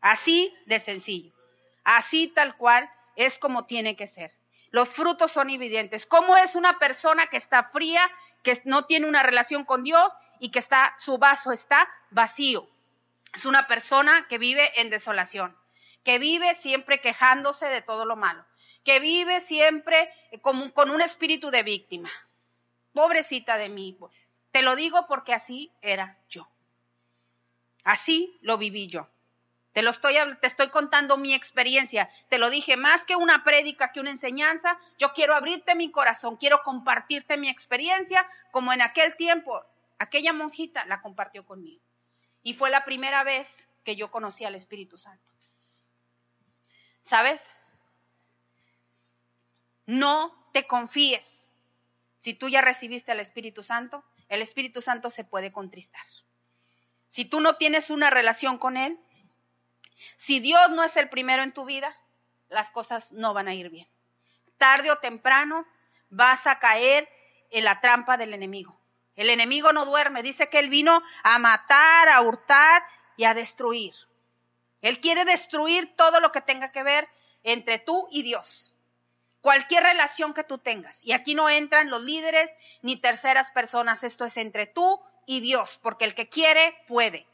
Así 0.00 0.54
de 0.66 0.78
sencillo. 0.78 1.32
Así 1.82 2.28
tal 2.28 2.56
cual 2.58 2.88
es 3.16 3.40
como 3.40 3.66
tiene 3.66 3.96
que 3.96 4.06
ser. 4.06 4.30
Los 4.70 4.88
frutos 4.90 5.32
son 5.32 5.50
evidentes. 5.50 6.06
¿Cómo 6.06 6.36
es 6.36 6.54
una 6.54 6.78
persona 6.78 7.26
que 7.26 7.38
está 7.38 7.70
fría, 7.70 8.08
que 8.44 8.62
no 8.64 8.84
tiene 8.84 9.08
una 9.08 9.24
relación 9.24 9.64
con 9.64 9.82
Dios 9.82 10.12
y 10.38 10.50
que 10.50 10.60
está, 10.60 10.94
su 10.98 11.18
vaso 11.18 11.50
está 11.50 11.88
vacío? 12.10 12.68
Es 13.34 13.46
una 13.46 13.66
persona 13.66 14.26
que 14.28 14.38
vive 14.38 14.80
en 14.80 14.90
desolación, 14.90 15.56
que 16.04 16.20
vive 16.20 16.54
siempre 16.56 17.00
quejándose 17.00 17.66
de 17.66 17.82
todo 17.82 18.04
lo 18.04 18.14
malo, 18.14 18.44
que 18.84 19.00
vive 19.00 19.40
siempre 19.40 20.08
con, 20.42 20.70
con 20.70 20.90
un 20.90 21.00
espíritu 21.00 21.50
de 21.50 21.64
víctima. 21.64 22.10
Pobrecita 22.92 23.56
de 23.56 23.68
mí. 23.68 23.98
Te 24.52 24.62
lo 24.62 24.76
digo 24.76 25.06
porque 25.08 25.34
así 25.34 25.72
era 25.82 26.16
yo. 26.28 26.46
Así 27.82 28.38
lo 28.40 28.56
viví 28.56 28.88
yo. 28.88 29.08
Te 29.74 29.82
lo 29.82 29.90
estoy, 29.90 30.14
te 30.40 30.46
estoy 30.46 30.70
contando 30.70 31.16
mi 31.16 31.34
experiencia. 31.34 32.08
Te 32.28 32.38
lo 32.38 32.48
dije, 32.48 32.76
más 32.76 33.02
que 33.02 33.16
una 33.16 33.42
prédica, 33.42 33.90
que 33.90 33.98
una 33.98 34.12
enseñanza, 34.12 34.78
yo 34.98 35.12
quiero 35.12 35.34
abrirte 35.34 35.74
mi 35.74 35.90
corazón, 35.90 36.36
quiero 36.36 36.62
compartirte 36.62 37.36
mi 37.36 37.48
experiencia, 37.48 38.24
como 38.52 38.72
en 38.72 38.82
aquel 38.82 39.16
tiempo, 39.16 39.64
aquella 39.98 40.32
monjita 40.32 40.84
la 40.86 41.02
compartió 41.02 41.44
conmigo. 41.44 41.82
Y 42.44 42.54
fue 42.54 42.70
la 42.70 42.84
primera 42.84 43.24
vez 43.24 43.48
que 43.84 43.96
yo 43.96 44.12
conocí 44.12 44.44
al 44.44 44.54
Espíritu 44.54 44.96
Santo. 44.96 45.28
¿Sabes? 47.02 47.42
No 49.86 50.32
te 50.52 50.68
confíes. 50.68 51.26
Si 52.20 52.32
tú 52.32 52.48
ya 52.48 52.62
recibiste 52.62 53.10
al 53.10 53.18
Espíritu 53.18 53.64
Santo, 53.64 54.04
el 54.28 54.40
Espíritu 54.40 54.82
Santo 54.82 55.10
se 55.10 55.24
puede 55.24 55.50
contristar. 55.50 56.06
Si 57.08 57.24
tú 57.24 57.40
no 57.40 57.56
tienes 57.56 57.90
una 57.90 58.10
relación 58.10 58.58
con 58.58 58.76
Él, 58.76 58.98
si 60.16 60.40
Dios 60.40 60.70
no 60.70 60.82
es 60.82 60.96
el 60.96 61.08
primero 61.08 61.42
en 61.42 61.52
tu 61.52 61.64
vida, 61.64 61.96
las 62.48 62.70
cosas 62.70 63.12
no 63.12 63.34
van 63.34 63.48
a 63.48 63.54
ir 63.54 63.70
bien. 63.70 63.88
Tarde 64.58 64.90
o 64.90 64.98
temprano 64.98 65.66
vas 66.10 66.46
a 66.46 66.58
caer 66.58 67.08
en 67.50 67.64
la 67.64 67.80
trampa 67.80 68.16
del 68.16 68.34
enemigo. 68.34 68.78
El 69.16 69.30
enemigo 69.30 69.72
no 69.72 69.84
duerme, 69.84 70.22
dice 70.22 70.48
que 70.48 70.58
él 70.58 70.68
vino 70.68 71.02
a 71.22 71.38
matar, 71.38 72.08
a 72.08 72.20
hurtar 72.20 72.82
y 73.16 73.24
a 73.24 73.34
destruir. 73.34 73.94
Él 74.82 75.00
quiere 75.00 75.24
destruir 75.24 75.94
todo 75.96 76.20
lo 76.20 76.32
que 76.32 76.40
tenga 76.40 76.72
que 76.72 76.82
ver 76.82 77.08
entre 77.42 77.78
tú 77.78 78.08
y 78.10 78.22
Dios. 78.22 78.74
Cualquier 79.40 79.82
relación 79.82 80.34
que 80.34 80.44
tú 80.44 80.58
tengas. 80.58 80.98
Y 81.04 81.12
aquí 81.12 81.34
no 81.34 81.48
entran 81.48 81.90
los 81.90 82.02
líderes 82.02 82.50
ni 82.82 82.96
terceras 82.96 83.50
personas. 83.50 84.02
Esto 84.02 84.24
es 84.24 84.36
entre 84.36 84.66
tú 84.66 85.00
y 85.26 85.40
Dios. 85.40 85.78
Porque 85.82 86.06
el 86.06 86.14
que 86.14 86.28
quiere, 86.28 86.76
puede. 86.88 87.26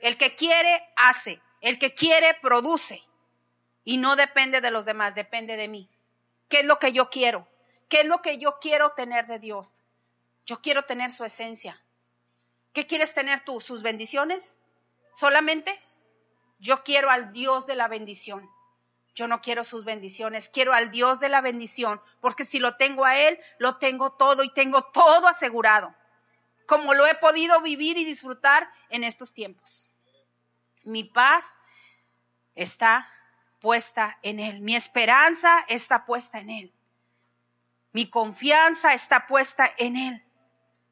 El 0.00 0.18
que 0.18 0.34
quiere, 0.34 0.88
hace. 0.96 1.40
El 1.62 1.78
que 1.78 1.94
quiere, 1.94 2.36
produce. 2.42 3.02
Y 3.84 3.96
no 3.96 4.14
depende 4.16 4.60
de 4.60 4.70
los 4.70 4.84
demás, 4.84 5.14
depende 5.14 5.56
de 5.56 5.68
mí. 5.68 5.88
¿Qué 6.48 6.60
es 6.60 6.66
lo 6.66 6.78
que 6.78 6.92
yo 6.92 7.08
quiero? 7.08 7.48
¿Qué 7.88 8.02
es 8.02 8.06
lo 8.06 8.20
que 8.20 8.36
yo 8.36 8.58
quiero 8.60 8.90
tener 8.90 9.26
de 9.26 9.38
Dios? 9.38 9.68
Yo 10.44 10.60
quiero 10.60 10.84
tener 10.84 11.12
su 11.12 11.24
esencia. 11.24 11.80
¿Qué 12.74 12.86
quieres 12.86 13.14
tener 13.14 13.44
tú? 13.44 13.60
¿Sus 13.60 13.82
bendiciones? 13.82 14.42
¿Solamente? 15.14 15.80
Yo 16.58 16.82
quiero 16.84 17.10
al 17.10 17.32
Dios 17.32 17.66
de 17.66 17.76
la 17.76 17.88
bendición. 17.88 18.48
Yo 19.14 19.26
no 19.26 19.40
quiero 19.40 19.62
sus 19.64 19.84
bendiciones, 19.84 20.48
quiero 20.48 20.72
al 20.72 20.90
Dios 20.90 21.20
de 21.20 21.28
la 21.28 21.42
bendición, 21.42 22.00
porque 22.20 22.46
si 22.46 22.58
lo 22.58 22.76
tengo 22.76 23.04
a 23.04 23.18
Él, 23.18 23.38
lo 23.58 23.76
tengo 23.76 24.12
todo 24.12 24.42
y 24.42 24.52
tengo 24.54 24.84
todo 24.84 25.28
asegurado, 25.28 25.94
como 26.66 26.94
lo 26.94 27.06
he 27.06 27.14
podido 27.16 27.60
vivir 27.60 27.98
y 27.98 28.06
disfrutar 28.06 28.66
en 28.88 29.04
estos 29.04 29.34
tiempos. 29.34 29.90
Mi 30.84 31.04
paz 31.04 31.44
está 32.54 33.08
puesta 33.60 34.18
en 34.22 34.40
Él, 34.40 34.60
mi 34.60 34.74
esperanza 34.74 35.64
está 35.68 36.04
puesta 36.04 36.40
en 36.40 36.50
Él, 36.50 36.72
mi 37.92 38.10
confianza 38.10 38.94
está 38.94 39.26
puesta 39.26 39.70
en 39.78 39.96
Él, 39.96 40.22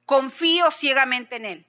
confío 0.06 0.70
ciegamente 0.70 1.36
en 1.36 1.44
Él. 1.44 1.66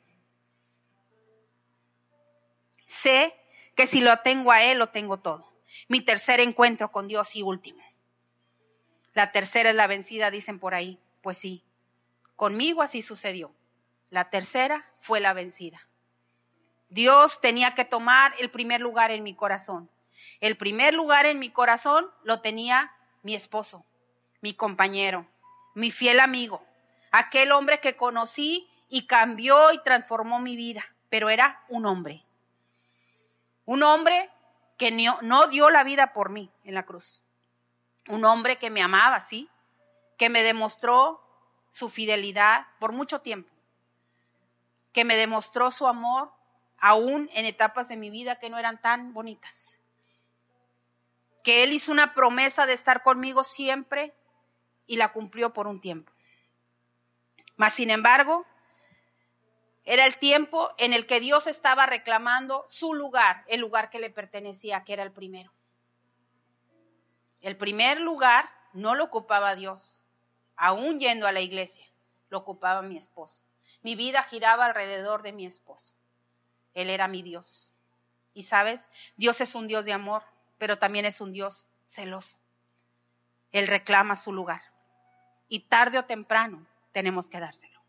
Sé 3.02 3.34
que 3.76 3.88
si 3.88 4.02
lo 4.02 4.20
tengo 4.20 4.52
a 4.52 4.64
Él, 4.64 4.78
lo 4.78 4.90
tengo 4.90 5.18
todo. 5.18 5.52
Mi 5.88 6.02
tercer 6.02 6.40
encuentro 6.40 6.92
con 6.92 7.08
Dios 7.08 7.36
y 7.36 7.42
último. 7.42 7.82
La 9.14 9.32
tercera 9.32 9.70
es 9.70 9.76
la 9.76 9.88
vencida, 9.88 10.32
dicen 10.32 10.60
por 10.60 10.74
ahí. 10.74 11.00
Pues 11.22 11.38
sí, 11.38 11.64
conmigo 12.36 12.82
así 12.82 13.02
sucedió. 13.02 13.54
La 14.10 14.30
tercera 14.30 14.86
fue 15.02 15.20
la 15.20 15.34
vencida. 15.34 15.82
Dios 16.92 17.40
tenía 17.40 17.74
que 17.74 17.86
tomar 17.86 18.34
el 18.38 18.52
primer 18.52 18.82
lugar 18.82 19.12
en 19.12 19.24
mi 19.24 19.34
corazón. 19.34 19.90
El 20.42 20.58
primer 20.58 20.94
lugar 20.94 21.26
en 21.26 21.40
mi 21.40 21.50
corazón 21.50 22.06
lo 22.24 22.42
tenía 22.42 22.92
mi 23.24 23.34
esposo, 23.34 23.86
mi 24.42 24.54
compañero, 24.54 25.26
mi 25.74 25.92
fiel 25.92 26.20
amigo, 26.20 26.62
aquel 27.14 27.54
hombre 27.54 27.80
que 27.80 27.96
conocí 27.96 28.68
y 28.90 29.08
cambió 29.08 29.72
y 29.72 29.82
transformó 29.84 30.42
mi 30.42 30.58
vida, 30.58 30.84
pero 31.10 31.30
era 31.30 31.64
un 31.70 31.86
hombre. 31.86 32.26
Un 33.64 33.84
hombre 33.84 34.30
que 34.78 34.92
no, 34.92 35.48
dio 35.48 35.70
la 35.70 35.86
vida 35.86 36.12
por 36.12 36.30
mí 36.30 36.52
en 36.66 36.74
la 36.74 36.84
cruz. 36.84 37.22
Un 38.10 38.26
hombre 38.26 38.58
que 38.58 38.70
me 38.70 38.82
amaba, 38.82 39.22
sí, 39.22 39.48
que 40.18 40.28
me 40.28 40.44
demostró 40.44 41.22
su 41.72 41.90
fidelidad 41.90 42.66
por 42.80 42.92
mucho 42.92 43.22
tiempo, 43.22 43.50
que 44.92 45.06
me 45.06 45.16
demostró 45.16 45.72
su 45.72 45.88
amor 45.88 46.34
aún 46.82 47.30
en 47.34 47.46
etapas 47.46 47.88
de 47.88 47.96
mi 47.96 48.10
vida 48.10 48.40
que 48.40 48.50
no 48.50 48.58
eran 48.58 48.82
tan 48.82 49.14
bonitas. 49.14 49.78
Que 51.44 51.64
Él 51.64 51.74
hizo 51.74 51.92
una 51.92 52.14
promesa 52.14 52.66
de 52.66 52.74
estar 52.74 53.04
conmigo 53.04 53.44
siempre 53.44 54.14
y 54.88 54.98
la 54.98 55.14
cumplió 55.14 55.54
por 55.54 55.68
un 55.68 55.80
tiempo. 55.80 56.12
Mas, 57.56 57.76
sin 57.76 57.92
embargo, 57.92 58.46
era 59.86 60.06
el 60.06 60.18
tiempo 60.18 60.72
en 60.78 60.94
el 60.94 61.06
que 61.06 61.20
Dios 61.20 61.46
estaba 61.48 61.86
reclamando 61.86 62.66
su 62.70 62.94
lugar, 62.94 63.44
el 63.48 63.62
lugar 63.62 63.90
que 63.92 64.00
le 64.00 64.10
pertenecía, 64.10 64.84
que 64.84 64.94
era 64.94 65.04
el 65.04 65.12
primero. 65.12 65.52
El 67.42 67.58
primer 67.58 68.02
lugar 68.02 68.50
no 68.74 68.96
lo 68.96 69.06
ocupaba 69.06 69.56
Dios, 69.56 70.04
aún 70.56 71.00
yendo 71.00 71.28
a 71.28 71.32
la 71.32 71.42
iglesia, 71.42 71.86
lo 72.30 72.40
ocupaba 72.40 72.82
mi 72.82 72.98
esposo. 72.98 73.44
Mi 73.82 73.96
vida 73.96 74.24
giraba 74.24 74.66
alrededor 74.66 75.22
de 75.24 75.32
mi 75.32 75.46
esposo. 75.46 75.96
Él 76.74 76.90
era 76.90 77.08
mi 77.08 77.22
Dios. 77.22 77.74
Y 78.34 78.44
sabes, 78.44 78.88
Dios 79.18 79.42
es 79.42 79.56
un 79.56 79.68
Dios 79.68 79.86
de 79.86 79.94
amor, 79.94 80.24
pero 80.58 80.78
también 80.78 81.06
es 81.06 81.22
un 81.22 81.34
Dios 81.34 81.68
celoso. 81.90 82.38
Él 83.52 83.68
reclama 83.68 84.16
su 84.16 84.32
lugar. 84.32 84.62
Y 85.50 85.62
tarde 85.62 86.00
o 86.00 86.06
temprano 86.06 86.66
tenemos 86.94 87.30
que 87.30 87.40
dárselo. 87.40 87.80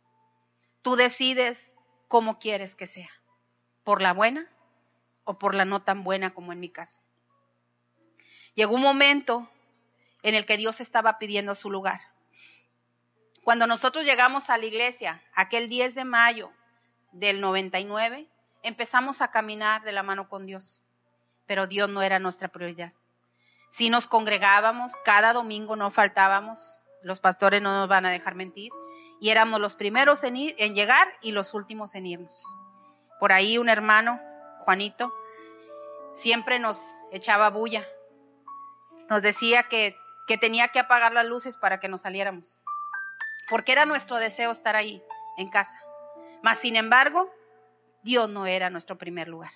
Tú 0.83 0.97
decides 0.97 1.76
cómo 2.09 2.39
quieres 2.39 2.74
que 2.74 2.87
sea, 2.87 3.11
por 3.85 4.03
la 4.03 4.12
buena 4.12 4.49
o 5.24 5.39
por 5.39 5.55
la 5.55 5.64
no 5.64 5.83
tan 5.83 6.03
buena 6.03 6.35
como 6.35 6.53
en 6.53 6.61
mi 6.61 6.68
caso. 6.68 7.01
Llegó 8.55 8.74
un 8.74 8.83
momento 8.83 9.49
en 10.22 10.35
el 10.35 10.45
que 10.45 10.57
Dios 10.57 10.80
estaba 10.80 11.18
pidiendo 11.18 11.55
su 11.55 11.70
lugar. 11.70 12.01
Cuando 13.45 13.66
nosotros 13.66 14.05
llegamos 14.05 14.51
a 14.51 14.59
la 14.59 14.66
iglesia, 14.66 15.22
aquel 15.35 15.68
10 15.68 15.95
de 15.95 16.05
mayo 16.05 16.53
del 17.12 17.41
99, 17.41 18.26
empezamos 18.63 19.21
a 19.21 19.31
caminar 19.31 19.83
de 19.83 19.93
la 19.93 20.03
mano 20.03 20.29
con 20.29 20.47
Dios, 20.47 20.81
pero 21.47 21.67
Dios 21.67 21.89
no 21.89 22.03
era 22.03 22.19
nuestra 22.19 22.49
prioridad. 22.49 22.93
Si 23.71 23.91
nos 23.91 24.07
congregábamos, 24.07 24.93
cada 25.05 25.33
domingo 25.33 25.77
no 25.77 25.91
faltábamos, 25.91 26.81
los 27.03 27.21
pastores 27.21 27.63
no 27.63 27.73
nos 27.73 27.89
van 27.89 28.07
a 28.07 28.11
dejar 28.11 28.35
mentir, 28.35 28.71
y 29.21 29.31
éramos 29.31 29.61
los 29.61 29.75
primeros 29.75 30.23
en, 30.25 30.37
ir, 30.37 30.55
en 30.59 30.75
llegar 30.75 31.09
y 31.21 31.33
los 31.33 31.55
últimos 31.55 31.95
en 31.95 32.07
irnos. 32.07 32.43
Por 33.19 33.33
ahí 33.33 33.57
un 33.57 33.69
hermano, 33.69 34.21
Juanito, 34.65 35.13
siempre 36.15 36.59
nos 36.59 36.77
echaba 37.13 37.51
bulla. 37.51 37.87
Nos 39.09 39.23
decía 39.23 39.65
que, 39.65 39.97
que 40.27 40.39
tenía 40.39 40.69
que 40.69 40.81
apagar 40.81 41.13
las 41.13 41.27
luces 41.27 41.57
para 41.57 41.79
que 41.79 41.89
nos 41.89 42.01
saliéramos. 42.01 42.61
Porque 43.49 43.73
era 43.73 43.87
nuestro 43.87 44.17
deseo 44.17 44.51
estar 44.51 44.77
ahí, 44.77 45.03
en 45.37 45.51
casa. 45.51 45.79
Mas, 46.43 46.59
sin 46.59 46.77
embargo, 46.77 47.31
Dios 48.03 48.29
no 48.29 48.47
era 48.47 48.71
nuestro 48.71 48.99
primer 48.99 49.29
lugar. 49.29 49.53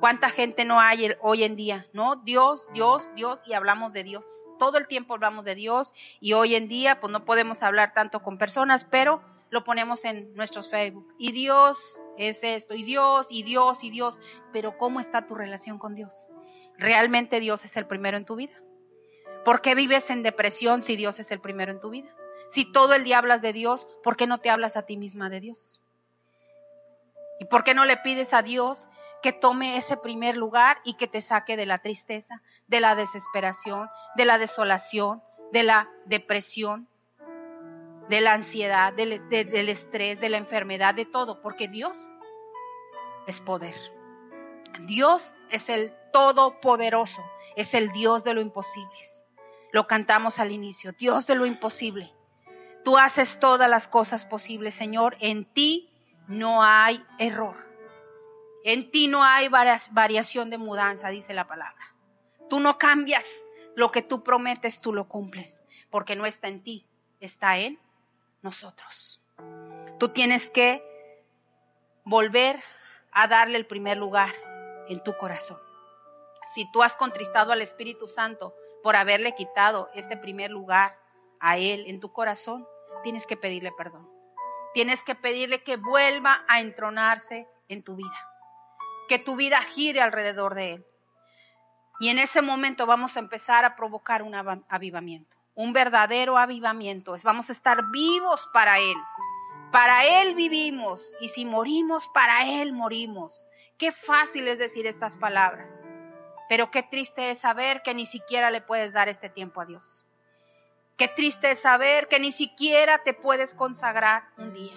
¿Cuánta 0.00 0.30
gente 0.30 0.64
no 0.64 0.80
hay 0.80 1.14
hoy 1.20 1.44
en 1.44 1.54
día? 1.54 1.86
No, 1.92 2.16
Dios, 2.16 2.66
Dios, 2.74 3.08
Dios, 3.14 3.38
y 3.46 3.52
hablamos 3.52 3.92
de 3.92 4.02
Dios. 4.02 4.26
Todo 4.58 4.76
el 4.76 4.88
tiempo 4.88 5.14
hablamos 5.14 5.44
de 5.44 5.54
Dios 5.54 5.94
y 6.18 6.32
hoy 6.32 6.56
en 6.56 6.66
día 6.66 6.98
pues 7.00 7.12
no 7.12 7.24
podemos 7.24 7.62
hablar 7.62 7.94
tanto 7.94 8.20
con 8.20 8.36
personas, 8.36 8.84
pero 8.84 9.22
lo 9.50 9.64
ponemos 9.64 10.04
en 10.04 10.34
nuestros 10.34 10.68
Facebook. 10.70 11.14
Y 11.18 11.30
Dios 11.30 11.78
es 12.18 12.42
esto, 12.42 12.74
y 12.74 12.82
Dios, 12.82 13.26
y 13.30 13.44
Dios, 13.44 13.84
y 13.84 13.90
Dios. 13.90 14.18
Pero 14.52 14.76
¿cómo 14.76 14.98
está 14.98 15.26
tu 15.26 15.34
relación 15.34 15.78
con 15.78 15.94
Dios? 15.94 16.10
¿Realmente 16.78 17.38
Dios 17.38 17.64
es 17.64 17.76
el 17.76 17.86
primero 17.86 18.16
en 18.16 18.24
tu 18.24 18.34
vida? 18.34 18.54
¿Por 19.44 19.60
qué 19.60 19.74
vives 19.74 20.08
en 20.10 20.22
depresión 20.22 20.82
si 20.82 20.96
Dios 20.96 21.20
es 21.20 21.30
el 21.30 21.40
primero 21.40 21.70
en 21.70 21.80
tu 21.80 21.90
vida? 21.90 22.08
Si 22.48 22.72
todo 22.72 22.94
el 22.94 23.04
día 23.04 23.18
hablas 23.18 23.42
de 23.42 23.52
Dios, 23.52 23.86
¿por 24.02 24.16
qué 24.16 24.26
no 24.26 24.38
te 24.38 24.50
hablas 24.50 24.76
a 24.76 24.82
ti 24.82 24.96
misma 24.96 25.28
de 25.28 25.40
Dios? 25.40 25.81
¿Y 27.42 27.44
por 27.46 27.64
qué 27.64 27.74
no 27.74 27.84
le 27.84 27.96
pides 27.96 28.32
a 28.34 28.42
Dios 28.42 28.86
que 29.20 29.32
tome 29.32 29.76
ese 29.76 29.96
primer 29.96 30.36
lugar 30.36 30.78
y 30.84 30.94
que 30.94 31.08
te 31.08 31.20
saque 31.20 31.56
de 31.56 31.66
la 31.66 31.78
tristeza, 31.78 32.40
de 32.68 32.78
la 32.78 32.94
desesperación, 32.94 33.88
de 34.14 34.24
la 34.24 34.38
desolación, 34.38 35.24
de 35.50 35.64
la 35.64 35.90
depresión, 36.04 36.86
de 38.08 38.20
la 38.20 38.34
ansiedad, 38.34 38.92
del, 38.92 39.10
estrés, 39.68 40.20
de 40.20 40.28
la 40.28 40.38
enfermedad, 40.38 40.94
de 40.94 41.04
todo, 41.04 41.42
porque 41.42 41.66
Dios 41.66 41.96
es 43.26 43.40
poder. 43.40 43.74
Dios 44.86 45.34
es 45.50 45.68
el 45.68 45.92
todopoderoso, 46.12 47.24
es 47.56 47.74
el 47.74 47.90
Dios 47.90 48.22
de 48.22 48.34
lo 48.34 48.40
imposible. 48.40 49.00
Lo 49.72 49.88
cantamos 49.88 50.38
al 50.38 50.52
inicio, 50.52 50.92
Dios 50.92 51.26
de 51.26 51.34
lo 51.34 51.44
imposible. 51.44 52.12
Tú 52.84 52.98
haces 52.98 53.40
todas 53.40 53.68
las 53.68 53.88
cosas 53.88 54.26
posibles, 54.26 54.74
Señor. 54.74 55.16
En 55.18 55.44
ti 55.44 55.91
no 56.28 56.62
hay 56.62 57.04
error. 57.18 57.56
En 58.64 58.90
ti 58.90 59.08
no 59.08 59.24
hay 59.24 59.48
variación 59.48 60.50
de 60.50 60.58
mudanza, 60.58 61.08
dice 61.08 61.34
la 61.34 61.48
palabra. 61.48 61.94
Tú 62.48 62.60
no 62.60 62.78
cambias. 62.78 63.24
Lo 63.74 63.90
que 63.90 64.02
tú 64.02 64.22
prometes, 64.22 64.80
tú 64.80 64.92
lo 64.92 65.08
cumples. 65.08 65.60
Porque 65.90 66.14
no 66.14 66.26
está 66.26 66.48
en 66.48 66.62
ti, 66.62 66.86
está 67.20 67.58
en 67.58 67.78
nosotros. 68.42 69.20
Tú 69.98 70.10
tienes 70.10 70.48
que 70.50 70.82
volver 72.04 72.62
a 73.12 73.28
darle 73.28 73.58
el 73.58 73.66
primer 73.66 73.96
lugar 73.96 74.32
en 74.88 75.02
tu 75.02 75.16
corazón. 75.16 75.58
Si 76.54 76.70
tú 76.72 76.82
has 76.82 76.94
contristado 76.96 77.52
al 77.52 77.62
Espíritu 77.62 78.06
Santo 78.08 78.54
por 78.82 78.96
haberle 78.96 79.34
quitado 79.34 79.90
este 79.94 80.16
primer 80.16 80.50
lugar 80.50 80.96
a 81.40 81.56
Él 81.56 81.84
en 81.86 82.00
tu 82.00 82.12
corazón, 82.12 82.66
tienes 83.02 83.26
que 83.26 83.36
pedirle 83.36 83.72
perdón. 83.76 84.08
Tienes 84.74 85.02
que 85.02 85.14
pedirle 85.14 85.62
que 85.62 85.76
vuelva 85.76 86.44
a 86.48 86.60
entronarse 86.60 87.46
en 87.68 87.82
tu 87.82 87.96
vida 87.96 88.32
que 89.12 89.18
tu 89.18 89.36
vida 89.36 89.60
gire 89.74 90.00
alrededor 90.00 90.54
de 90.54 90.72
Él. 90.72 90.86
Y 92.00 92.08
en 92.08 92.18
ese 92.18 92.40
momento 92.40 92.86
vamos 92.86 93.14
a 93.16 93.20
empezar 93.20 93.64
a 93.64 93.76
provocar 93.76 94.22
un 94.22 94.34
avivamiento, 94.34 95.36
un 95.54 95.74
verdadero 95.74 96.38
avivamiento. 96.38 97.14
Vamos 97.22 97.50
a 97.50 97.52
estar 97.52 97.90
vivos 97.90 98.48
para 98.54 98.78
Él. 98.78 98.96
Para 99.70 100.06
Él 100.06 100.34
vivimos 100.34 101.14
y 101.20 101.28
si 101.28 101.44
morimos, 101.44 102.08
para 102.14 102.62
Él 102.62 102.72
morimos. 102.72 103.44
Qué 103.78 103.92
fácil 103.92 104.48
es 104.48 104.58
decir 104.58 104.86
estas 104.86 105.14
palabras, 105.16 105.86
pero 106.48 106.70
qué 106.70 106.82
triste 106.82 107.32
es 107.32 107.38
saber 107.38 107.82
que 107.82 107.92
ni 107.92 108.06
siquiera 108.06 108.50
le 108.50 108.62
puedes 108.62 108.94
dar 108.94 109.10
este 109.10 109.28
tiempo 109.28 109.60
a 109.60 109.66
Dios. 109.66 110.06
Qué 110.96 111.08
triste 111.08 111.52
es 111.52 111.60
saber 111.60 112.08
que 112.08 112.20
ni 112.20 112.32
siquiera 112.32 113.02
te 113.02 113.14
puedes 113.14 113.54
consagrar 113.54 114.24
un 114.36 114.52
día, 114.52 114.74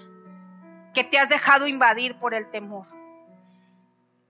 que 0.94 1.04
te 1.04 1.20
has 1.20 1.30
dejado 1.30 1.68
invadir 1.68 2.18
por 2.20 2.34
el 2.34 2.50
temor, 2.50 2.88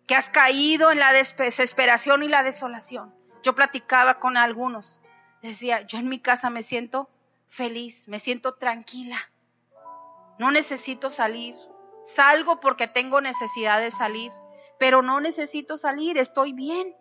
que 0.08 0.16
has 0.16 0.28
caído 0.30 0.92
en 0.92 1.00
la 1.00 1.14
desesperación 1.14 2.24
y 2.24 2.28
la 2.28 2.44
desolación. 2.44 3.14
Yo 3.44 3.54
platicaba 3.54 4.20
con 4.20 4.36
algunos, 4.38 5.00
decía, 5.42 5.82
yo 5.82 6.00
en 6.00 6.10
mi 6.10 6.20
casa 6.20 6.50
me 6.50 6.64
siento 6.64 7.10
feliz, 7.50 8.08
me 8.08 8.20
siento 8.20 8.56
tranquila, 8.56 9.20
no 10.38 10.52
necesito 10.52 11.12
salir, 11.12 11.56
salgo 12.16 12.60
porque 12.60 12.88
tengo 12.88 13.22
necesidad 13.22 13.80
de 13.80 13.92
salir, 13.92 14.32
pero 14.80 15.02
no 15.02 15.20
necesito 15.20 15.78
salir, 15.78 16.18
estoy 16.18 16.52
bien. 16.52 16.94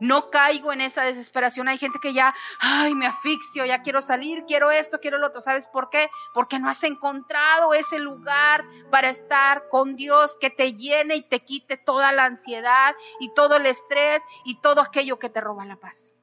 No 0.00 0.30
caigo 0.30 0.72
en 0.72 0.80
esa 0.80 1.02
desesperación. 1.02 1.68
Hay 1.68 1.78
gente 1.78 1.98
que 2.00 2.14
ya, 2.14 2.34
ay, 2.58 2.94
me 2.94 3.06
asfixio, 3.06 3.66
ya 3.66 3.82
quiero 3.82 4.00
salir, 4.00 4.44
quiero 4.46 4.70
esto, 4.70 4.98
quiero 4.98 5.18
lo 5.18 5.26
otro. 5.26 5.42
¿Sabes 5.42 5.66
por 5.66 5.90
qué? 5.90 6.10
Porque 6.32 6.58
no 6.58 6.70
has 6.70 6.82
encontrado 6.82 7.74
ese 7.74 7.98
lugar 7.98 8.64
para 8.90 9.10
estar 9.10 9.68
con 9.68 9.96
Dios 9.96 10.36
que 10.40 10.48
te 10.48 10.72
llene 10.72 11.16
y 11.16 11.22
te 11.22 11.40
quite 11.40 11.76
toda 11.76 12.12
la 12.12 12.24
ansiedad 12.24 12.94
y 13.20 13.32
todo 13.34 13.56
el 13.56 13.66
estrés 13.66 14.22
y 14.44 14.60
todo 14.60 14.80
aquello 14.80 15.18
que 15.18 15.28
te 15.28 15.40
roba 15.40 15.66
la 15.66 15.76
paz. 15.76 16.14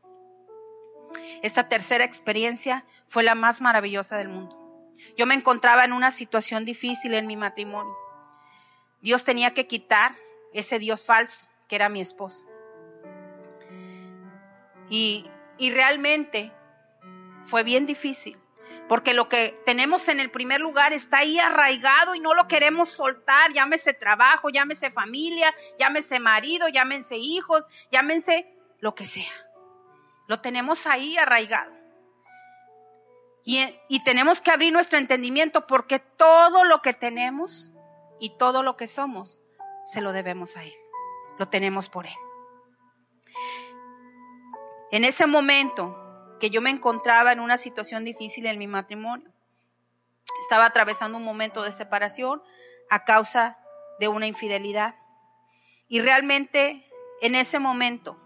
Esta 1.44 1.70
tercera 1.70 2.04
experiencia 2.04 2.84
fue 3.10 3.24
la 3.24 3.36
más 3.36 3.62
maravillosa 3.62 4.18
del 4.18 4.30
mundo. 4.30 4.58
Yo 5.16 5.26
me 5.26 5.36
encontraba 5.36 5.86
en 5.86 5.94
una 5.94 6.12
situación 6.12 6.66
difícil 6.66 7.14
en 7.14 7.28
mi 7.28 7.38
matrimonio. 7.38 7.96
Dios 9.02 9.24
tenía 9.24 9.54
que 9.54 9.68
quitar 9.68 10.16
ese 10.54 10.80
Dios 10.80 11.06
falso 11.06 11.46
que 11.68 11.76
era 11.76 11.90
mi 11.90 12.02
esposo. 12.02 12.44
Y, 14.90 15.30
realmente 15.60 16.52
fue 17.48 17.64
bien 17.64 17.86
difícil, 17.86 18.38
porque 18.88 19.14
lo 19.14 19.28
que 19.28 19.60
tenemos 19.66 20.08
en 20.08 20.20
el 20.20 20.32
primer 20.32 20.62
lugar 20.62 20.94
está 20.94 21.20
ahí 21.20 21.40
arraigado 21.40 22.16
y 22.16 22.20
no 22.20 22.34
lo 22.34 22.48
queremos 22.48 22.90
soltar, 22.90 23.54
llámese 23.54 23.94
trabajo, 23.94 24.50
llámese 24.50 24.92
familia, 24.92 25.54
llámese 25.80 26.20
marido, 26.20 26.68
llámense 26.70 27.18
hijos, 27.18 27.66
llámense 27.92 28.48
lo 28.80 28.94
que 28.96 29.06
sea. 29.06 29.32
Lo 30.28 30.42
tenemos 30.42 30.86
ahí 30.86 31.18
arraigado. 31.18 31.78
Y, 33.50 34.04
tenemos 34.04 34.42
que 34.42 34.52
abrir 34.52 34.74
nuestro 34.74 35.00
entendimiento 35.00 35.68
porque 35.68 36.00
todo 36.00 36.66
lo 36.66 36.82
que 36.82 36.94
tenemos 36.94 37.72
y 38.20 38.38
todo 38.38 38.62
lo 38.62 38.76
que 38.76 38.88
somos 38.88 39.40
se 39.86 40.02
lo 40.02 40.12
debemos 40.12 40.58
a 40.58 40.66
Él. 40.66 40.74
Lo 41.40 41.48
tenemos 41.48 41.88
por 41.88 42.06
Él. 42.06 42.27
En 44.92 45.04
ese 45.04 45.28
momento 45.28 45.96
que 46.40 46.50
yo 46.50 46.62
me 46.62 46.70
encontraba 46.70 47.32
en 47.32 47.40
una 47.40 47.58
situación 47.58 48.06
difícil 48.06 48.46
en 48.46 48.60
mi 48.60 48.68
matrimonio, 48.68 49.32
estaba 50.44 50.66
atravesando 50.66 51.18
un 51.18 51.24
momento 51.24 51.64
de 51.64 51.72
separación 51.72 52.42
a 52.90 53.04
causa 53.04 53.58
de 54.00 54.08
una 54.08 54.28
infidelidad. 54.28 54.96
Y 55.88 56.02
realmente 56.02 56.88
en 57.22 57.36
ese 57.36 57.60
momento 57.60 58.18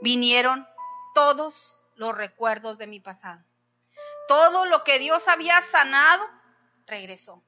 vinieron 0.00 0.66
todos 1.14 1.82
los 1.96 2.16
recuerdos 2.16 2.76
de 2.76 2.86
mi 2.86 3.00
pasado. 3.00 3.42
Todo 4.28 4.66
lo 4.66 4.84
que 4.84 4.98
Dios 4.98 5.26
había 5.28 5.62
sanado 5.70 6.24
regresó. 6.86 7.42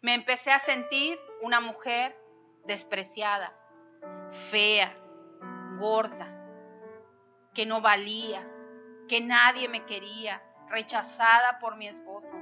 Me 0.00 0.14
empecé 0.14 0.50
a 0.50 0.60
sentir 0.60 1.18
una 1.42 1.60
mujer 1.60 2.16
despreciada, 2.66 3.52
fea, 4.50 4.96
gorda, 5.78 6.33
que 7.54 7.66
no 7.66 7.80
valía, 7.80 8.46
que 9.08 9.20
nadie 9.20 9.68
me 9.68 9.84
quería, 9.84 10.42
rechazada 10.68 11.58
por 11.60 11.76
mi 11.76 11.88
esposo, 11.88 12.34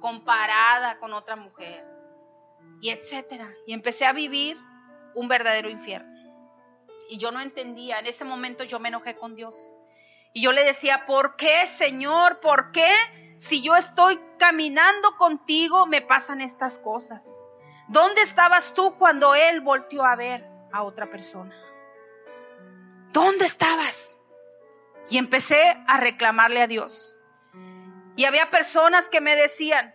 comparada 0.00 0.98
con 0.98 1.12
otra 1.12 1.36
mujer, 1.36 1.84
y 2.80 2.90
etcétera. 2.90 3.48
Y 3.66 3.72
empecé 3.72 4.04
a 4.04 4.12
vivir 4.12 4.56
un 5.14 5.28
verdadero 5.28 5.68
infierno. 5.70 6.10
Y 7.08 7.18
yo 7.18 7.30
no 7.30 7.40
entendía, 7.40 7.98
en 7.98 8.06
ese 8.06 8.24
momento 8.24 8.64
yo 8.64 8.78
me 8.78 8.88
enojé 8.88 9.16
con 9.16 9.34
Dios. 9.34 9.54
Y 10.32 10.42
yo 10.42 10.52
le 10.52 10.64
decía, 10.64 11.06
¿por 11.06 11.36
qué, 11.36 11.66
Señor? 11.76 12.40
¿Por 12.40 12.70
qué? 12.70 12.92
Si 13.40 13.62
yo 13.62 13.74
estoy 13.74 14.20
caminando 14.38 15.16
contigo, 15.16 15.86
me 15.86 16.02
pasan 16.02 16.40
estas 16.40 16.78
cosas. 16.78 17.26
¿Dónde 17.88 18.22
estabas 18.22 18.72
tú 18.74 18.94
cuando 18.96 19.34
Él 19.34 19.60
volteó 19.60 20.04
a 20.04 20.14
ver 20.14 20.46
a 20.72 20.84
otra 20.84 21.10
persona? 21.10 21.56
¿Dónde 23.12 23.46
estabas? 23.46 23.96
Y 25.10 25.18
empecé 25.18 25.76
a 25.86 25.98
reclamarle 25.98 26.62
a 26.62 26.66
Dios. 26.66 27.16
Y 28.16 28.24
había 28.24 28.50
personas 28.50 29.06
que 29.08 29.20
me 29.20 29.36
decían, 29.36 29.92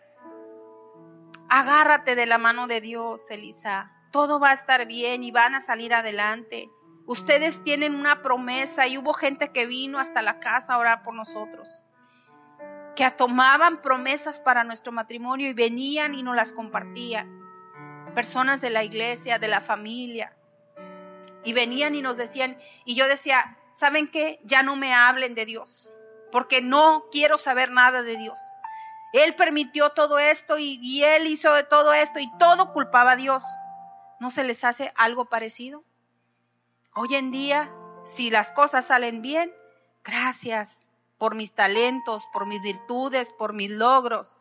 agárrate 1.49 2.15
de 2.15 2.25
la 2.25 2.37
mano 2.37 2.67
de 2.67 2.81
Dios, 2.81 3.25
Elisa, 3.31 3.91
todo 4.11 4.39
va 4.39 4.51
a 4.51 4.53
estar 4.53 4.85
bien 4.85 5.23
y 5.23 5.31
van 5.31 5.55
a 5.55 5.61
salir 5.61 5.93
adelante. 5.93 6.69
Ustedes 7.05 7.61
tienen 7.63 7.95
una 7.95 8.21
promesa 8.21 8.87
y 8.87 8.97
hubo 8.97 9.13
gente 9.13 9.51
que 9.51 9.65
vino 9.65 9.99
hasta 9.99 10.21
la 10.21 10.39
casa 10.39 10.73
a 10.73 10.77
orar 10.79 11.03
por 11.03 11.13
nosotros, 11.13 11.85
que 12.95 13.09
tomaban 13.11 13.81
promesas 13.81 14.39
para 14.39 14.63
nuestro 14.63 14.91
matrimonio 14.91 15.47
y 15.47 15.53
venían 15.53 16.13
y 16.13 16.23
nos 16.23 16.35
las 16.35 16.51
compartían. 16.51 17.41
Personas 18.15 18.59
de 18.59 18.69
la 18.69 18.83
iglesia, 18.83 19.37
de 19.37 19.47
la 19.47 19.61
familia, 19.61 20.33
y 21.43 21.53
venían 21.53 21.93
y 21.93 22.01
nos 22.01 22.17
decían, 22.17 22.57
y 22.85 22.95
yo 22.95 23.07
decía, 23.07 23.57
¿saben 23.77 24.09
qué? 24.09 24.39
Ya 24.43 24.63
no 24.63 24.75
me 24.75 24.93
hablen 24.93 25.35
de 25.35 25.45
Dios, 25.45 25.91
porque 26.31 26.61
no 26.61 27.05
quiero 27.11 27.37
saber 27.37 27.71
nada 27.71 28.01
de 28.01 28.17
Dios. 28.17 28.39
Él 29.13 29.35
permitió 29.35 29.91
todo 29.91 30.19
esto 30.19 30.57
y, 30.57 31.03
él 31.03 31.27
hizo 31.27 31.49
todo 31.69 31.93
esto 31.93 32.19
y 32.19 32.29
todo 32.37 32.73
culpaba 32.73 33.13
a 33.13 33.15
Dios. 33.15 33.43
¿No 34.19 34.29
se 34.29 34.43
les 34.43 34.63
hace 34.63 34.91
algo 34.95 35.25
parecido? 35.25 35.83
Hoy 36.93 37.15
en 37.15 37.31
día, 37.31 37.71
si 38.15 38.29
las 38.29 38.51
cosas 38.51 38.87
salen 38.87 39.21
bien, 39.21 39.53
gracias 40.03 40.79
por 41.17 41.35
mis 41.35 41.53
talentos, 41.53 42.27
por 42.33 42.45
mis 42.45 42.61
virtudes, 42.61 43.31
por 43.33 43.53
mis 43.53 43.71
logros. 43.71 44.35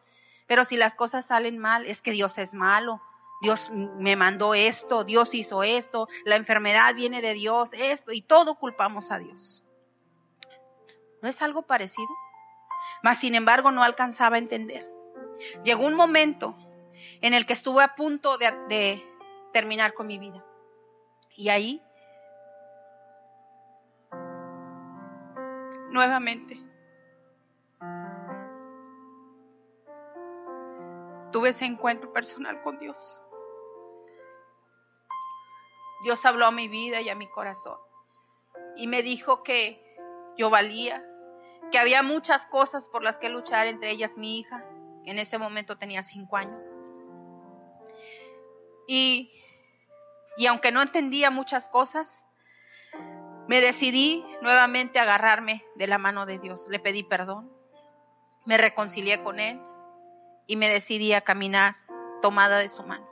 Pero 0.46 0.64
si 0.64 0.76
las 0.76 0.94
cosas 0.94 1.26
salen 1.26 1.58
mal, 1.58 1.86
es 1.86 2.02
que 2.02 2.10
Dios 2.10 2.36
es 2.38 2.52
malo, 2.52 3.00
Dios 3.44 3.68
me 3.70 4.16
mandó 4.16 4.54
esto, 4.54 5.04
Dios 5.04 5.34
hizo 5.34 5.62
esto, 5.62 6.08
la 6.24 6.36
enfermedad 6.36 6.94
viene 6.94 7.20
de 7.20 7.34
Dios, 7.34 7.68
esto, 7.74 8.10
y 8.10 8.22
todo 8.22 8.54
culpamos 8.54 9.10
a 9.10 9.18
Dios. 9.18 9.62
¿No 11.20 11.28
es 11.28 11.42
algo 11.42 11.60
parecido? 11.60 12.08
Mas, 13.02 13.18
sin 13.18 13.34
embargo, 13.34 13.70
no 13.70 13.82
alcanzaba 13.82 14.36
a 14.36 14.38
entender. 14.38 14.90
Llegó 15.62 15.84
un 15.84 15.94
momento 15.94 16.56
en 17.20 17.34
el 17.34 17.44
que 17.44 17.52
estuve 17.52 17.82
a 17.82 17.94
punto 17.94 18.38
de, 18.38 19.04
terminar 19.52 19.92
con 19.92 20.06
mi 20.06 20.18
vida. 20.18 20.42
Y 21.36 21.50
ahí, 21.50 21.82
nuevamente, 25.90 26.58
tuve 31.30 31.50
ese 31.50 31.66
encuentro 31.66 32.10
personal 32.10 32.62
con 32.62 32.78
Dios. 32.78 33.18
Dios 36.04 36.24
habló 36.26 36.44
a 36.44 36.50
mi 36.50 36.68
vida 36.68 37.00
y 37.00 37.08
a 37.08 37.14
mi 37.14 37.26
corazón. 37.26 37.78
Y 38.76 38.86
me 38.86 39.02
dijo 39.02 39.42
que 39.42 39.82
yo 40.36 40.50
valía, 40.50 41.02
que 41.72 41.78
había 41.78 42.02
muchas 42.02 42.44
cosas 42.46 42.86
por 42.90 43.02
las 43.02 43.16
que 43.16 43.30
luchar, 43.30 43.66
entre 43.66 43.90
ellas 43.90 44.16
mi 44.18 44.38
hija, 44.38 44.62
que 45.02 45.12
en 45.12 45.18
ese 45.18 45.38
momento 45.38 45.78
tenía 45.78 46.02
cinco 46.02 46.36
años. 46.36 46.76
Y, 48.86 49.32
y 50.36 50.46
aunque 50.46 50.72
no 50.72 50.82
entendía 50.82 51.30
muchas 51.30 51.66
cosas, 51.68 52.06
me 53.48 53.62
decidí 53.62 54.22
nuevamente 54.42 54.98
a 54.98 55.02
agarrarme 55.02 55.64
de 55.74 55.86
la 55.86 55.96
mano 55.96 56.26
de 56.26 56.38
Dios. 56.38 56.66
Le 56.68 56.80
pedí 56.80 57.02
perdón, 57.02 57.50
me 58.44 58.58
reconcilié 58.58 59.22
con 59.22 59.40
Él 59.40 59.58
y 60.46 60.56
me 60.56 60.68
decidí 60.68 61.14
a 61.14 61.22
caminar 61.22 61.76
tomada 62.20 62.58
de 62.58 62.68
su 62.68 62.82
mano. 62.82 63.08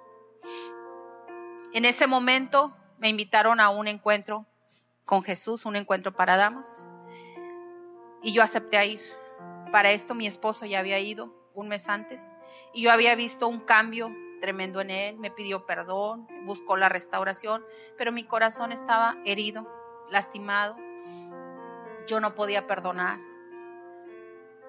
En 1.72 1.86
ese 1.86 2.07
momento 2.07 2.76
me 3.03 3.09
invitaron 3.09 3.59
a 3.59 3.68
un 3.68 3.88
encuentro 3.88 4.46
con 5.05 5.24
Jesús, 5.24 5.66
un 5.66 5.74
encuentro 5.74 6.12
para 6.12 6.36
damas, 6.36 6.86
y 8.22 8.32
yo 8.32 8.44
acepté 8.44 8.78
a 8.78 8.84
ir. 8.84 9.00
Para 9.72 9.90
esto 9.90 10.14
mi 10.14 10.28
esposo 10.28 10.66
ya 10.66 10.78
había 10.78 11.00
ido 11.00 11.34
un 11.55 11.66
mes 11.66 11.88
antes. 11.88 12.20
Y 12.72 12.82
yo 12.82 12.92
había 12.92 13.16
visto 13.16 13.48
un 13.48 13.59
cambio 13.59 14.14
tremendo 14.40 14.80
en 14.80 14.90
él, 14.90 15.16
me 15.16 15.32
pidió 15.32 15.66
perdón, 15.66 16.28
buscó 16.44 16.76
la 16.76 16.88
restauración, 16.88 17.64
pero 17.98 18.12
mi 18.12 18.22
corazón 18.22 18.70
estaba 18.70 19.16
herido 19.24 19.66
lastimado, 20.09 20.76
yo 22.07 22.20
no 22.20 22.36
podía 22.36 22.68
perdonar. 22.68 23.18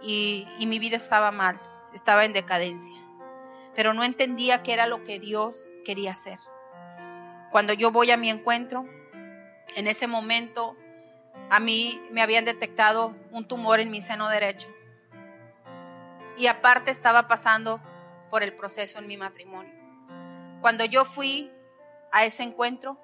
Y, 0.02 0.48
y 0.58 0.66
mi 0.66 0.80
vida 0.80 0.98
estaba 0.98 1.30
mal, 1.30 1.62
estaba 1.94 2.26
en 2.26 2.34
decadencia, 2.34 3.00
pero 3.76 3.94
no 3.94 4.04
entendía 4.04 4.64
qué 4.64 4.74
era 4.74 4.88
lo 4.88 5.04
que 5.04 5.20
Dios 5.20 5.72
quería 5.86 6.14
hacer. 6.14 6.40
Cuando 7.54 7.74
yo 7.74 7.92
voy 7.92 8.10
a 8.10 8.18
mi 8.18 8.32
encuentro, 8.32 8.84
en 9.76 9.86
ese 9.86 10.08
momento 10.08 10.76
a 11.52 11.60
mí 11.60 12.02
me 12.10 12.24
habían 12.24 12.46
detectado 12.46 13.16
un 13.30 13.48
tumor 13.48 13.80
en 13.80 13.92
mi 13.92 14.02
seno 14.02 14.28
derecho 14.28 14.68
y 16.36 16.48
aparte 16.48 16.90
estaba 16.90 17.28
pasando 17.28 17.80
por 18.32 18.42
el 18.42 18.56
proceso 18.56 18.98
en 18.98 19.06
mi 19.06 19.18
matrimonio. 19.18 19.72
Cuando 20.62 20.84
yo 20.86 21.06
fui 21.06 21.52
a 22.12 22.26
ese 22.26 22.42
encuentro, 22.42 22.98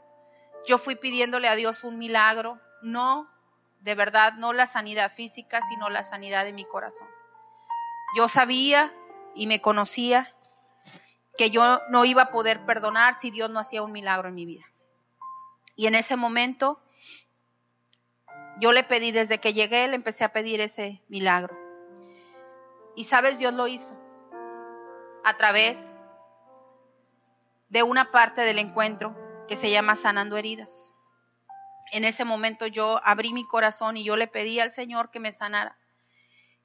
yo 0.67 0.79
fui 0.79 0.95
pidiéndole 0.95 1.47
a 1.47 1.53
Dios 1.53 1.83
un 1.83 1.99
milagro, 1.99 2.59
no, 2.81 3.29
de 3.81 3.93
verdad, 3.93 4.33
no 4.33 4.51
la 4.51 4.65
sanidad 4.65 5.11
física, 5.13 5.61
sino 5.69 5.91
la 5.91 6.01
sanidad 6.01 6.43
de 6.43 6.53
mi 6.53 6.65
corazón. 6.65 7.07
Yo 8.17 8.27
sabía 8.27 8.91
y 9.35 9.45
me 9.45 9.61
conocía 9.61 10.33
que 11.39 11.51
yo 11.51 11.79
no 11.89 12.03
iba 12.03 12.23
a 12.23 12.31
poder 12.31 12.65
perdonar 12.65 13.17
si 13.21 13.31
Dios 13.31 13.49
no 13.49 13.61
hacía 13.61 13.81
un 13.81 13.93
milagro 13.93 14.27
en 14.27 14.35
mi 14.35 14.45
vida. 14.45 14.65
Y 15.77 15.87
en 15.87 15.95
ese 15.95 16.17
momento 16.17 16.81
yo 18.59 18.73
le 18.73 18.83
pedí, 18.83 19.13
desde 19.13 19.39
que 19.39 19.53
llegué, 19.53 19.87
le 19.87 19.95
empecé 19.95 20.25
a 20.25 20.33
pedir 20.33 20.59
ese 20.59 21.01
milagro. 21.07 21.57
Y 22.97 23.05
sabes, 23.05 23.37
Dios 23.37 23.53
lo 23.53 23.67
hizo 23.67 23.97
a 25.23 25.37
través 25.37 25.79
de 27.69 27.83
una 27.83 28.11
parte 28.11 28.41
del 28.41 28.59
encuentro 28.59 29.15
que 29.47 29.55
se 29.55 29.71
llama 29.71 29.95
sanando 29.95 30.35
heridas. 30.35 30.91
En 31.93 32.03
ese 32.03 32.25
momento 32.25 32.67
yo 32.67 32.99
abrí 33.05 33.31
mi 33.31 33.47
corazón 33.47 33.95
y 33.95 34.03
yo 34.03 34.17
le 34.17 34.27
pedí 34.27 34.59
al 34.59 34.73
Señor 34.73 35.09
que 35.09 35.21
me 35.21 35.31
sanara. 35.31 35.77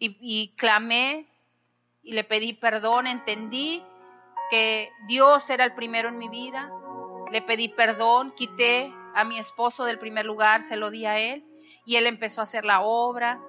Y, 0.00 0.16
y 0.20 0.56
clamé 0.56 1.28
y 2.02 2.14
le 2.14 2.24
pedí 2.24 2.54
perdón, 2.54 3.06
entendí 3.06 3.84
que 4.50 4.92
Dios 5.06 5.48
era 5.50 5.64
el 5.64 5.74
primero 5.74 6.08
en 6.08 6.18
mi 6.18 6.28
vida. 6.28 6.70
Le 7.30 7.42
pedí 7.42 7.68
perdón, 7.68 8.32
quité 8.36 8.92
a 9.14 9.24
mi 9.24 9.38
esposo 9.38 9.84
del 9.84 9.98
primer 9.98 10.26
lugar, 10.26 10.62
se 10.62 10.76
lo 10.76 10.90
di 10.90 11.06
a 11.06 11.18
él 11.18 11.44
y 11.84 11.96
él 11.96 12.06
empezó 12.06 12.40
a 12.40 12.44
hacer 12.44 12.64
la 12.64 12.80
obra 12.80 13.40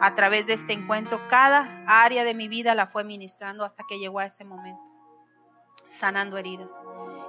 a 0.00 0.14
través 0.14 0.46
de 0.46 0.54
este 0.54 0.72
encuentro. 0.72 1.20
Cada 1.28 1.84
área 1.86 2.24
de 2.24 2.34
mi 2.34 2.48
vida 2.48 2.74
la 2.74 2.88
fue 2.88 3.04
ministrando 3.04 3.64
hasta 3.64 3.84
que 3.88 3.98
llegó 3.98 4.18
a 4.18 4.26
este 4.26 4.44
momento, 4.44 4.82
sanando 5.98 6.36
heridas. 6.36 6.70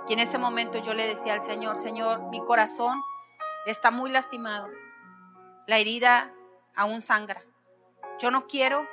Y 0.07 0.13
en 0.13 0.19
ese 0.19 0.37
momento 0.37 0.79
yo 0.79 0.93
le 0.93 1.07
decía 1.07 1.33
al 1.33 1.43
Señor, 1.43 1.77
Señor, 1.77 2.29
mi 2.29 2.39
corazón 2.45 3.01
está 3.65 3.91
muy 3.91 4.09
lastimado. 4.09 4.67
La 5.67 5.77
herida 5.77 6.31
aún 6.75 7.01
sangra. 7.01 7.43
Yo 8.19 8.31
no 8.31 8.47
quiero 8.47 8.87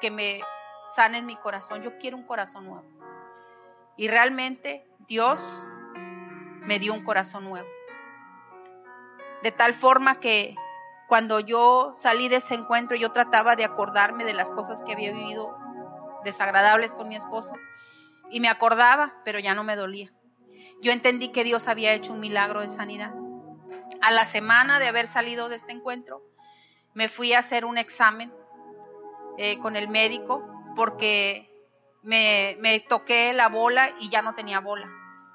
que 0.00 0.10
me 0.10 0.40
sanes 0.94 1.24
mi 1.24 1.36
corazón, 1.36 1.82
yo 1.82 1.96
quiero 1.98 2.16
un 2.16 2.24
corazón 2.24 2.66
nuevo. 2.66 2.86
Y 4.02 4.08
realmente 4.08 4.84
Dios 5.06 5.38
me 6.66 6.80
dio 6.80 6.92
un 6.92 7.04
corazón 7.04 7.44
nuevo. 7.44 7.68
De 9.44 9.52
tal 9.52 9.74
forma 9.74 10.18
que 10.18 10.56
cuando 11.06 11.38
yo 11.38 11.92
salí 12.02 12.28
de 12.28 12.36
ese 12.36 12.54
encuentro, 12.54 12.96
yo 12.96 13.12
trataba 13.12 13.54
de 13.54 13.64
acordarme 13.64 14.24
de 14.24 14.34
las 14.34 14.48
cosas 14.48 14.82
que 14.82 14.94
había 14.94 15.12
vivido 15.12 15.56
desagradables 16.24 16.90
con 16.90 17.08
mi 17.08 17.14
esposo. 17.14 17.52
Y 18.28 18.40
me 18.40 18.48
acordaba, 18.48 19.14
pero 19.24 19.38
ya 19.38 19.54
no 19.54 19.62
me 19.62 19.76
dolía 19.76 20.10
yo 20.82 20.90
entendí 20.90 21.30
que 21.30 21.44
Dios 21.44 21.68
había 21.68 21.94
hecho 21.94 22.12
un 22.12 22.18
milagro 22.18 22.60
de 22.60 22.68
sanidad. 22.68 23.14
A 24.00 24.10
la 24.10 24.26
semana 24.26 24.80
de 24.80 24.88
haber 24.88 25.06
salido 25.06 25.48
de 25.48 25.54
este 25.54 25.70
encuentro, 25.70 26.22
me 26.92 27.08
fui 27.08 27.32
a 27.32 27.38
hacer 27.38 27.64
un 27.64 27.78
examen 27.78 28.32
eh, 29.38 29.58
con 29.60 29.76
el 29.76 29.86
médico 29.86 30.42
porque 30.74 31.48
me, 32.02 32.84
toqué 32.88 33.32
la 33.32 33.48
bola 33.48 33.90
y 34.00 34.10
ya 34.10 34.22
no 34.22 34.34
tenía 34.34 34.60
bola. 34.60 34.88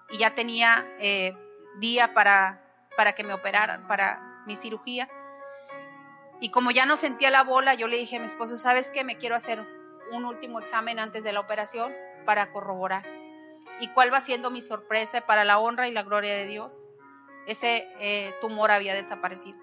Y 0.09 0.17
ya 0.17 0.35
tenía 0.35 0.85
eh, 0.99 1.35
día 1.79 2.13
para, 2.13 2.61
para 2.95 3.13
que 3.13 3.23
me 3.23 3.33
operaran, 3.33 3.87
para 3.87 4.43
mi 4.45 4.55
cirugía. 4.57 5.09
Y 6.39 6.51
como 6.51 6.71
ya 6.71 6.85
no 6.85 6.97
sentía 6.97 7.29
la 7.29 7.43
bola, 7.43 7.73
yo 7.73 7.87
le 7.87 7.97
dije 7.97 8.17
a 8.17 8.19
mi 8.19 8.27
esposo, 8.27 8.57
¿sabes 8.57 8.89
qué? 8.91 9.03
Me 9.03 9.17
quiero 9.17 9.35
hacer 9.35 9.65
un 10.11 10.25
último 10.25 10.59
examen 10.59 10.99
antes 10.99 11.23
de 11.23 11.33
la 11.33 11.39
operación 11.39 11.93
para 12.25 12.51
corroborar. 12.51 13.05
¿Y 13.79 13.89
cuál 13.89 14.13
va 14.13 14.21
siendo 14.21 14.49
mi 14.49 14.61
sorpresa 14.61 15.21
para 15.21 15.45
la 15.45 15.59
honra 15.59 15.87
y 15.87 15.91
la 15.91 16.03
gloria 16.03 16.33
de 16.33 16.47
Dios? 16.47 16.73
Ese 17.47 17.87
eh, 17.99 18.33
tumor 18.41 18.71
había 18.71 18.93
desaparecido. 18.93 19.57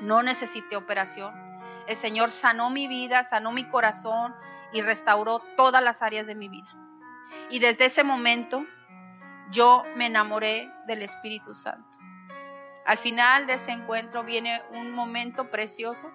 No 0.00 0.22
necesité 0.22 0.76
operación. 0.76 1.32
El 1.86 1.96
Señor 1.96 2.30
sanó 2.30 2.70
mi 2.70 2.86
vida, 2.88 3.28
sanó 3.28 3.52
mi 3.52 3.68
corazón 3.68 4.34
y 4.72 4.82
restauró 4.82 5.40
todas 5.56 5.82
las 5.82 6.02
áreas 6.02 6.26
de 6.26 6.34
mi 6.34 6.48
vida. 6.48 6.68
Y 7.50 7.58
desde 7.58 7.86
ese 7.86 8.04
momento 8.04 8.64
yo 9.50 9.84
me 9.96 10.06
enamoré 10.06 10.70
del 10.86 11.02
Espíritu 11.02 11.54
Santo. 11.54 11.88
Al 12.84 12.98
final 12.98 13.46
de 13.46 13.54
este 13.54 13.72
encuentro 13.72 14.24
viene 14.24 14.62
un 14.70 14.90
momento 14.90 15.50
precioso 15.50 16.10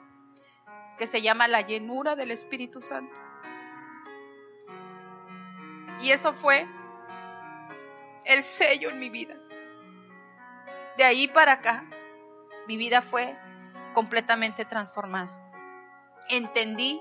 que 0.97 1.07
se 1.07 1.21
llama 1.21 1.47
la 1.47 1.61
llenura 1.61 2.15
del 2.15 2.31
Espíritu 2.31 2.81
Santo. 2.81 3.15
Y 6.01 6.11
eso 6.11 6.33
fue 6.33 6.67
el 8.25 8.43
sello 8.43 8.89
en 8.89 8.99
mi 8.99 9.09
vida. 9.09 9.35
De 10.97 11.03
ahí 11.03 11.27
para 11.27 11.53
acá, 11.53 11.85
mi 12.67 12.75
vida 12.75 13.01
fue 13.03 13.37
completamente 13.93 14.65
transformada. 14.65 15.31
Entendí, 16.27 16.99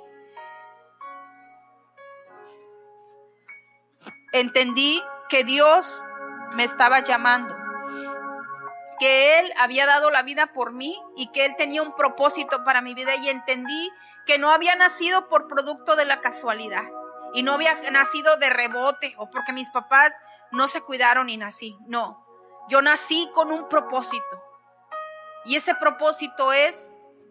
entendí 4.41 5.03
que 5.28 5.45
Dios 5.45 6.05
me 6.55 6.64
estaba 6.64 7.01
llamando, 7.01 7.55
que 8.99 9.41
Él 9.41 9.53
había 9.59 9.87
dado 9.87 10.11
la 10.11 10.22
vida 10.22 10.53
por 10.55 10.72
mí 10.72 10.99
y 11.16 11.30
que 11.32 11.45
Él 11.45 11.55
tenía 11.57 11.82
un 11.82 11.95
propósito 11.95 12.64
para 12.64 12.80
mi 12.80 12.95
vida 12.95 13.14
y 13.16 13.28
entendí 13.28 13.91
que 14.26 14.39
no 14.39 14.51
había 14.51 14.74
nacido 14.74 15.28
por 15.28 15.49
producto 15.49 15.97
de 15.97 16.05
la 16.05 16.20
casualidad 16.20 16.84
y 17.34 17.43
no 17.43 17.53
había 17.53 17.91
nacido 17.91 18.37
de 18.39 18.51
rebote 18.51 19.14
o 19.18 19.30
porque 19.30 19.53
mis 19.53 19.68
papás 19.70 20.12
no 20.53 20.68
se 20.68 20.80
cuidaron 20.80 21.28
y 21.28 21.37
nací. 21.37 21.76
No, 21.87 22.24
yo 22.68 22.80
nací 22.80 23.28
con 23.34 23.53
un 23.53 23.68
propósito. 23.68 24.43
Y 25.45 25.57
ese 25.57 25.74
propósito 25.74 26.53
es 26.53 26.74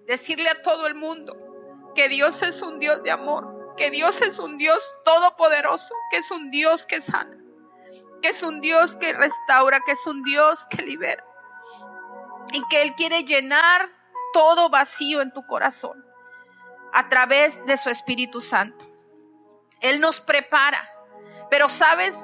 decirle 0.05 0.49
a 0.49 0.61
todo 0.61 0.87
el 0.87 0.95
mundo 0.95 1.35
que 1.95 2.07
Dios 2.07 2.41
es 2.43 2.61
un 2.61 2.79
Dios 2.79 3.03
de 3.03 3.11
amor, 3.11 3.54
que 3.78 3.91
Dios 3.91 4.19
es 4.21 4.39
un 4.39 4.57
Dios 4.57 4.84
todopoderoso, 5.03 5.93
que 6.11 6.17
es 6.17 6.32
un 6.32 6.49
Dios 6.51 6.86
que 6.86 7.01
sana, 7.01 7.38
que 8.21 8.30
es 8.30 8.41
un 8.41 8.61
Dios 8.61 8.95
que 8.95 9.13
restaura, 9.13 9.82
que 9.86 9.93
es 9.93 10.07
un 10.07 10.23
Dios 10.23 10.65
que 10.69 10.82
libera. 10.82 11.23
Y 12.53 12.61
que 12.69 12.84
Él 12.84 12.93
quiere 12.95 13.23
llenar 13.23 13.89
todo 14.34 14.69
vacío 14.69 15.21
en 15.21 15.32
tu 15.32 15.45
corazón 15.45 16.03
a 16.93 17.09
través 17.09 17.57
de 17.65 17.78
su 17.78 17.89
Espíritu 17.89 18.39
Santo. 18.39 18.86
Él 19.82 19.99
nos 19.99 20.19
prepara. 20.21 20.89
Pero 21.49 21.69
sabes, 21.69 22.17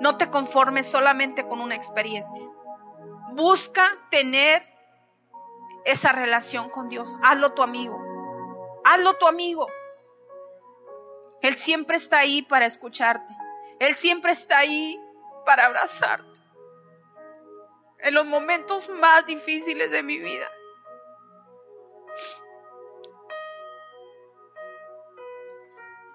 no 0.00 0.16
te 0.16 0.30
conformes 0.30 0.90
solamente 0.90 1.46
con 1.46 1.60
una 1.60 1.74
experiencia. 1.74 2.44
Busca 3.32 3.88
tener 4.10 4.66
esa 5.84 6.12
relación 6.12 6.70
con 6.70 6.88
Dios. 6.88 7.16
Hazlo 7.22 7.52
tu 7.52 7.62
amigo. 7.62 8.00
Hazlo 8.84 9.14
tu 9.14 9.26
amigo. 9.26 9.66
Él 11.42 11.58
siempre 11.58 11.96
está 11.96 12.18
ahí 12.18 12.42
para 12.42 12.66
escucharte. 12.66 13.34
Él 13.80 13.96
siempre 13.96 14.32
está 14.32 14.58
ahí 14.58 14.98
para 15.44 15.66
abrazarte. 15.66 16.30
En 17.98 18.14
los 18.14 18.24
momentos 18.24 18.88
más 18.88 19.26
difíciles 19.26 19.90
de 19.90 20.02
mi 20.02 20.18
vida. 20.18 20.48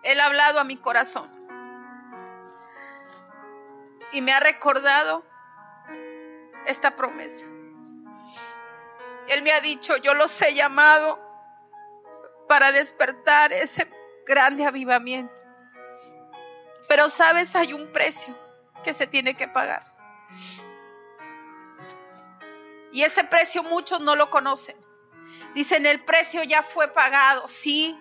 Él 0.04 0.20
ha 0.22 0.28
hablado 0.28 0.60
a 0.60 0.64
mi 0.64 0.78
corazón 0.78 1.30
y 4.14 4.22
me 4.22 4.32
ha 4.32 4.40
recordado 4.40 5.24
esta 6.66 6.96
promesa. 6.96 7.46
Él 9.28 9.42
me 9.42 9.52
ha 9.52 9.60
dicho, 9.60 9.98
yo 9.98 10.14
los 10.14 10.42
he 10.42 10.54
llamado 10.54 11.20
para 12.48 12.72
despertar 12.72 13.52
ese 13.52 13.86
grande 14.28 14.66
avivamiento. 14.66 15.34
Pero 16.88 17.10
sabes, 17.10 17.56
hay 17.56 17.74
un 17.74 17.92
precio 17.92 18.36
que 18.84 18.94
se 18.94 19.08
tiene 19.08 19.36
que 19.36 19.48
pagar. 19.48 19.84
Y 22.92 23.04
ese 23.04 23.24
precio 23.26 23.64
muchos 23.64 24.00
no 24.02 24.16
lo 24.16 24.30
conocen. 24.30 24.78
Dicen, 25.54 25.86
el 25.86 26.04
precio 26.04 26.44
ya 26.44 26.64
fue 26.64 26.88
pagado. 26.90 27.48
Sí, 27.48 27.98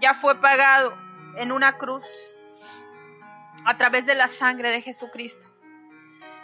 ya 0.00 0.14
fue 0.14 0.40
pagado 0.40 0.96
en 1.36 1.52
una 1.52 1.78
cruz 1.78 2.04
a 3.64 3.76
través 3.76 4.04
de 4.06 4.14
la 4.14 4.28
sangre 4.28 4.70
de 4.70 4.82
Jesucristo. 4.82 5.46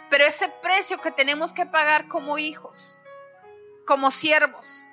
Pero 0.09 0.25
ese 0.25 0.49
precio 0.61 0.99
que 0.99 1.11
tenemos 1.11 1.51
que 1.53 1.65
pagar 1.65 2.07
como 2.07 2.37
hijos 2.37 2.99
como 3.89 4.11
siervos 4.11 4.85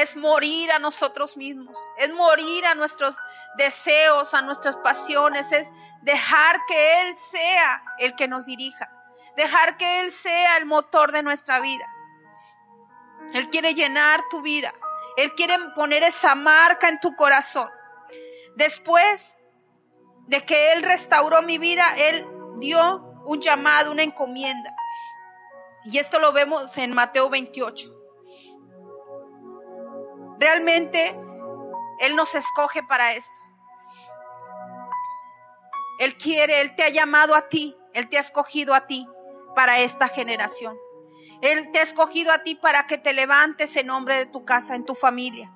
es 0.00 0.16
morir 0.16 0.72
a 0.72 0.78
nosotros 0.78 1.36
mismos, 1.36 1.76
es 1.98 2.10
morir 2.14 2.64
a 2.64 2.74
nuestros 2.74 3.14
deseos, 3.58 4.32
a 4.32 4.40
nuestras 4.40 4.74
pasiones, 4.76 5.52
es 5.52 5.68
dejar 6.00 6.60
que 6.66 7.02
Él 7.02 7.16
sea 7.30 7.82
el 7.98 8.16
que 8.16 8.26
nos 8.26 8.46
dirija, 8.46 8.88
dejar 9.36 9.76
que 9.76 10.00
Él 10.00 10.12
sea 10.12 10.56
el 10.56 10.64
motor 10.64 11.12
de 11.12 11.22
nuestra 11.22 11.60
vida. 11.60 11.84
Él 13.34 13.50
quiere 13.50 13.74
llenar 13.74 14.22
tu 14.30 14.40
vida, 14.40 14.72
Él 15.18 15.34
quiere 15.34 15.58
poner 15.74 16.02
esa 16.04 16.34
marca 16.34 16.88
en 16.88 16.98
tu 16.98 17.14
corazón. 17.14 17.68
Después 18.56 19.36
de 20.26 20.42
que 20.46 20.72
Él 20.72 20.84
restauró 20.84 21.42
mi 21.42 21.58
vida, 21.58 21.94
Él 21.98 22.26
dio 22.60 22.96
un 23.26 23.42
llamado, 23.42 23.92
una 23.92 24.04
encomienda. 24.04 24.74
Y 25.84 25.98
esto 25.98 26.18
lo 26.18 26.32
vemos 26.32 26.76
en 26.78 26.94
Mateo 26.94 27.28
28. 27.28 28.01
Realmente 30.42 31.14
Él 32.00 32.16
nos 32.16 32.34
escoge 32.34 32.82
para 32.82 33.14
esto. 33.14 33.30
Él 36.00 36.16
quiere, 36.16 36.60
Él 36.62 36.74
te 36.74 36.82
ha 36.82 36.88
llamado 36.88 37.36
a 37.36 37.48
ti, 37.48 37.76
Él 37.94 38.08
te 38.08 38.16
ha 38.16 38.22
escogido 38.22 38.74
a 38.74 38.88
ti 38.88 39.06
para 39.54 39.78
esta 39.78 40.08
generación. 40.08 40.76
Él 41.42 41.70
te 41.70 41.78
ha 41.78 41.82
escogido 41.82 42.32
a 42.32 42.42
ti 42.42 42.56
para 42.56 42.88
que 42.88 42.98
te 42.98 43.12
levantes 43.12 43.76
en 43.76 43.86
nombre 43.86 44.16
de 44.16 44.26
tu 44.26 44.44
casa, 44.44 44.74
en 44.74 44.84
tu 44.84 44.96
familia. 44.96 45.48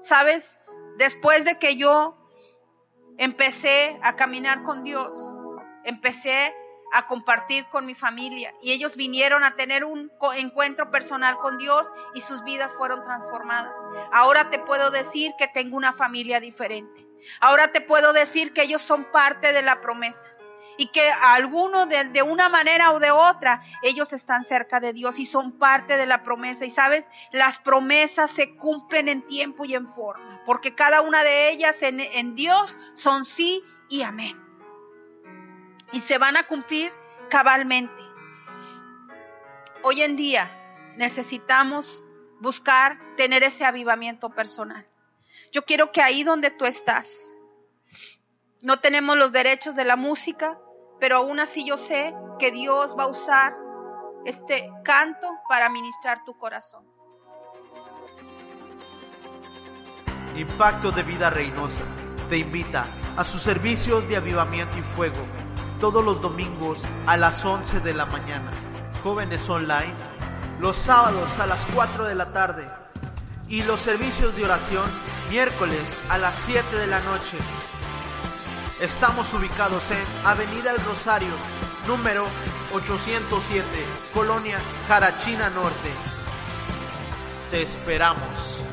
¿Sabes? 0.00 0.58
Después 0.96 1.44
de 1.44 1.58
que 1.58 1.76
yo 1.76 2.16
empecé 3.18 3.98
a 4.00 4.16
caminar 4.16 4.62
con 4.62 4.84
Dios, 4.84 5.14
empecé 5.84 6.54
a 6.94 7.08
compartir 7.08 7.66
con 7.66 7.86
mi 7.86 7.96
familia 7.96 8.54
y 8.62 8.70
ellos 8.70 8.94
vinieron 8.94 9.42
a 9.42 9.56
tener 9.56 9.84
un 9.84 10.12
encuentro 10.36 10.92
personal 10.92 11.36
con 11.38 11.58
Dios 11.58 11.92
y 12.14 12.20
sus 12.20 12.42
vidas 12.44 12.72
fueron 12.78 13.02
transformadas. 13.02 13.74
Ahora 14.12 14.48
te 14.48 14.60
puedo 14.60 14.92
decir 14.92 15.32
que 15.36 15.48
tengo 15.48 15.76
una 15.76 15.94
familia 15.94 16.38
diferente. 16.38 17.04
Ahora 17.40 17.72
te 17.72 17.80
puedo 17.80 18.12
decir 18.12 18.52
que 18.52 18.62
ellos 18.62 18.80
son 18.82 19.10
parte 19.10 19.52
de 19.52 19.62
la 19.62 19.80
promesa 19.80 20.22
y 20.76 20.86
que 20.92 21.10
alguno 21.10 21.86
de, 21.86 22.04
de, 22.04 22.22
una 22.22 22.48
manera 22.48 22.92
o 22.92 23.00
de 23.00 23.10
otra 23.10 23.62
ellos 23.82 24.12
están 24.12 24.44
cerca 24.44 24.78
de 24.78 24.92
Dios 24.92 25.18
y 25.18 25.26
son 25.26 25.58
parte 25.58 25.96
de 25.96 26.06
la 26.06 26.22
promesa. 26.22 26.64
Y 26.64 26.70
sabes, 26.70 27.04
las 27.32 27.58
promesas 27.58 28.30
se 28.30 28.54
cumplen 28.54 29.08
en 29.08 29.26
tiempo 29.26 29.64
y 29.64 29.74
en 29.74 29.88
forma, 29.88 30.42
porque 30.46 30.76
cada 30.76 31.00
una 31.00 31.24
de 31.24 31.50
ellas 31.50 31.76
en 31.80 32.36
Dios 32.36 32.76
son 32.94 33.24
sí 33.24 33.64
y 33.88 34.02
amén 34.02 34.43
y 35.92 36.00
se 36.00 36.18
van 36.18 36.36
a 36.36 36.46
cumplir 36.46 36.92
cabalmente. 37.30 38.02
Hoy 39.82 40.02
en 40.02 40.16
día 40.16 40.50
necesitamos 40.96 42.02
buscar 42.40 42.98
tener 43.16 43.42
ese 43.42 43.64
avivamiento 43.64 44.30
personal. 44.30 44.86
Yo 45.52 45.64
quiero 45.64 45.92
que 45.92 46.02
ahí 46.02 46.24
donde 46.24 46.50
tú 46.50 46.64
estás, 46.64 47.08
no 48.60 48.80
tenemos 48.80 49.16
los 49.16 49.32
derechos 49.32 49.74
de 49.74 49.84
la 49.84 49.96
música, 49.96 50.58
pero 51.00 51.18
aún 51.18 51.38
así 51.38 51.66
yo 51.66 51.76
sé 51.76 52.14
que 52.38 52.50
Dios 52.50 52.94
va 52.98 53.04
a 53.04 53.08
usar 53.08 53.54
este 54.24 54.70
canto 54.84 55.28
para 55.48 55.68
ministrar 55.68 56.24
tu 56.24 56.36
corazón. 56.38 56.84
Impacto 60.36 60.90
de 60.90 61.02
Vida 61.02 61.30
Reynosa 61.30 61.84
te 62.28 62.38
invita 62.38 62.88
a 63.16 63.22
sus 63.22 63.42
servicios 63.42 64.08
de 64.08 64.16
avivamiento 64.16 64.78
y 64.78 64.82
fuego 64.82 65.24
todos 65.84 66.02
los 66.02 66.22
domingos 66.22 66.78
a 67.06 67.14
las 67.18 67.44
11 67.44 67.80
de 67.80 67.92
la 67.92 68.06
mañana. 68.06 68.50
Jóvenes 69.02 69.46
online, 69.50 69.94
los 70.58 70.76
sábados 70.76 71.28
a 71.38 71.46
las 71.46 71.60
4 71.74 72.06
de 72.06 72.14
la 72.14 72.32
tarde 72.32 72.66
y 73.50 73.62
los 73.64 73.80
servicios 73.80 74.34
de 74.34 74.46
oración 74.46 74.90
miércoles 75.28 75.82
a 76.08 76.16
las 76.16 76.34
7 76.46 76.74
de 76.74 76.86
la 76.86 77.00
noche. 77.00 77.36
Estamos 78.80 79.30
ubicados 79.34 79.82
en 79.90 80.26
Avenida 80.26 80.70
El 80.70 80.82
Rosario, 80.86 81.34
número 81.86 82.24
807, 82.72 83.66
Colonia 84.14 84.56
Carachina 84.88 85.50
Norte. 85.50 85.92
Te 87.50 87.60
esperamos. 87.60 88.64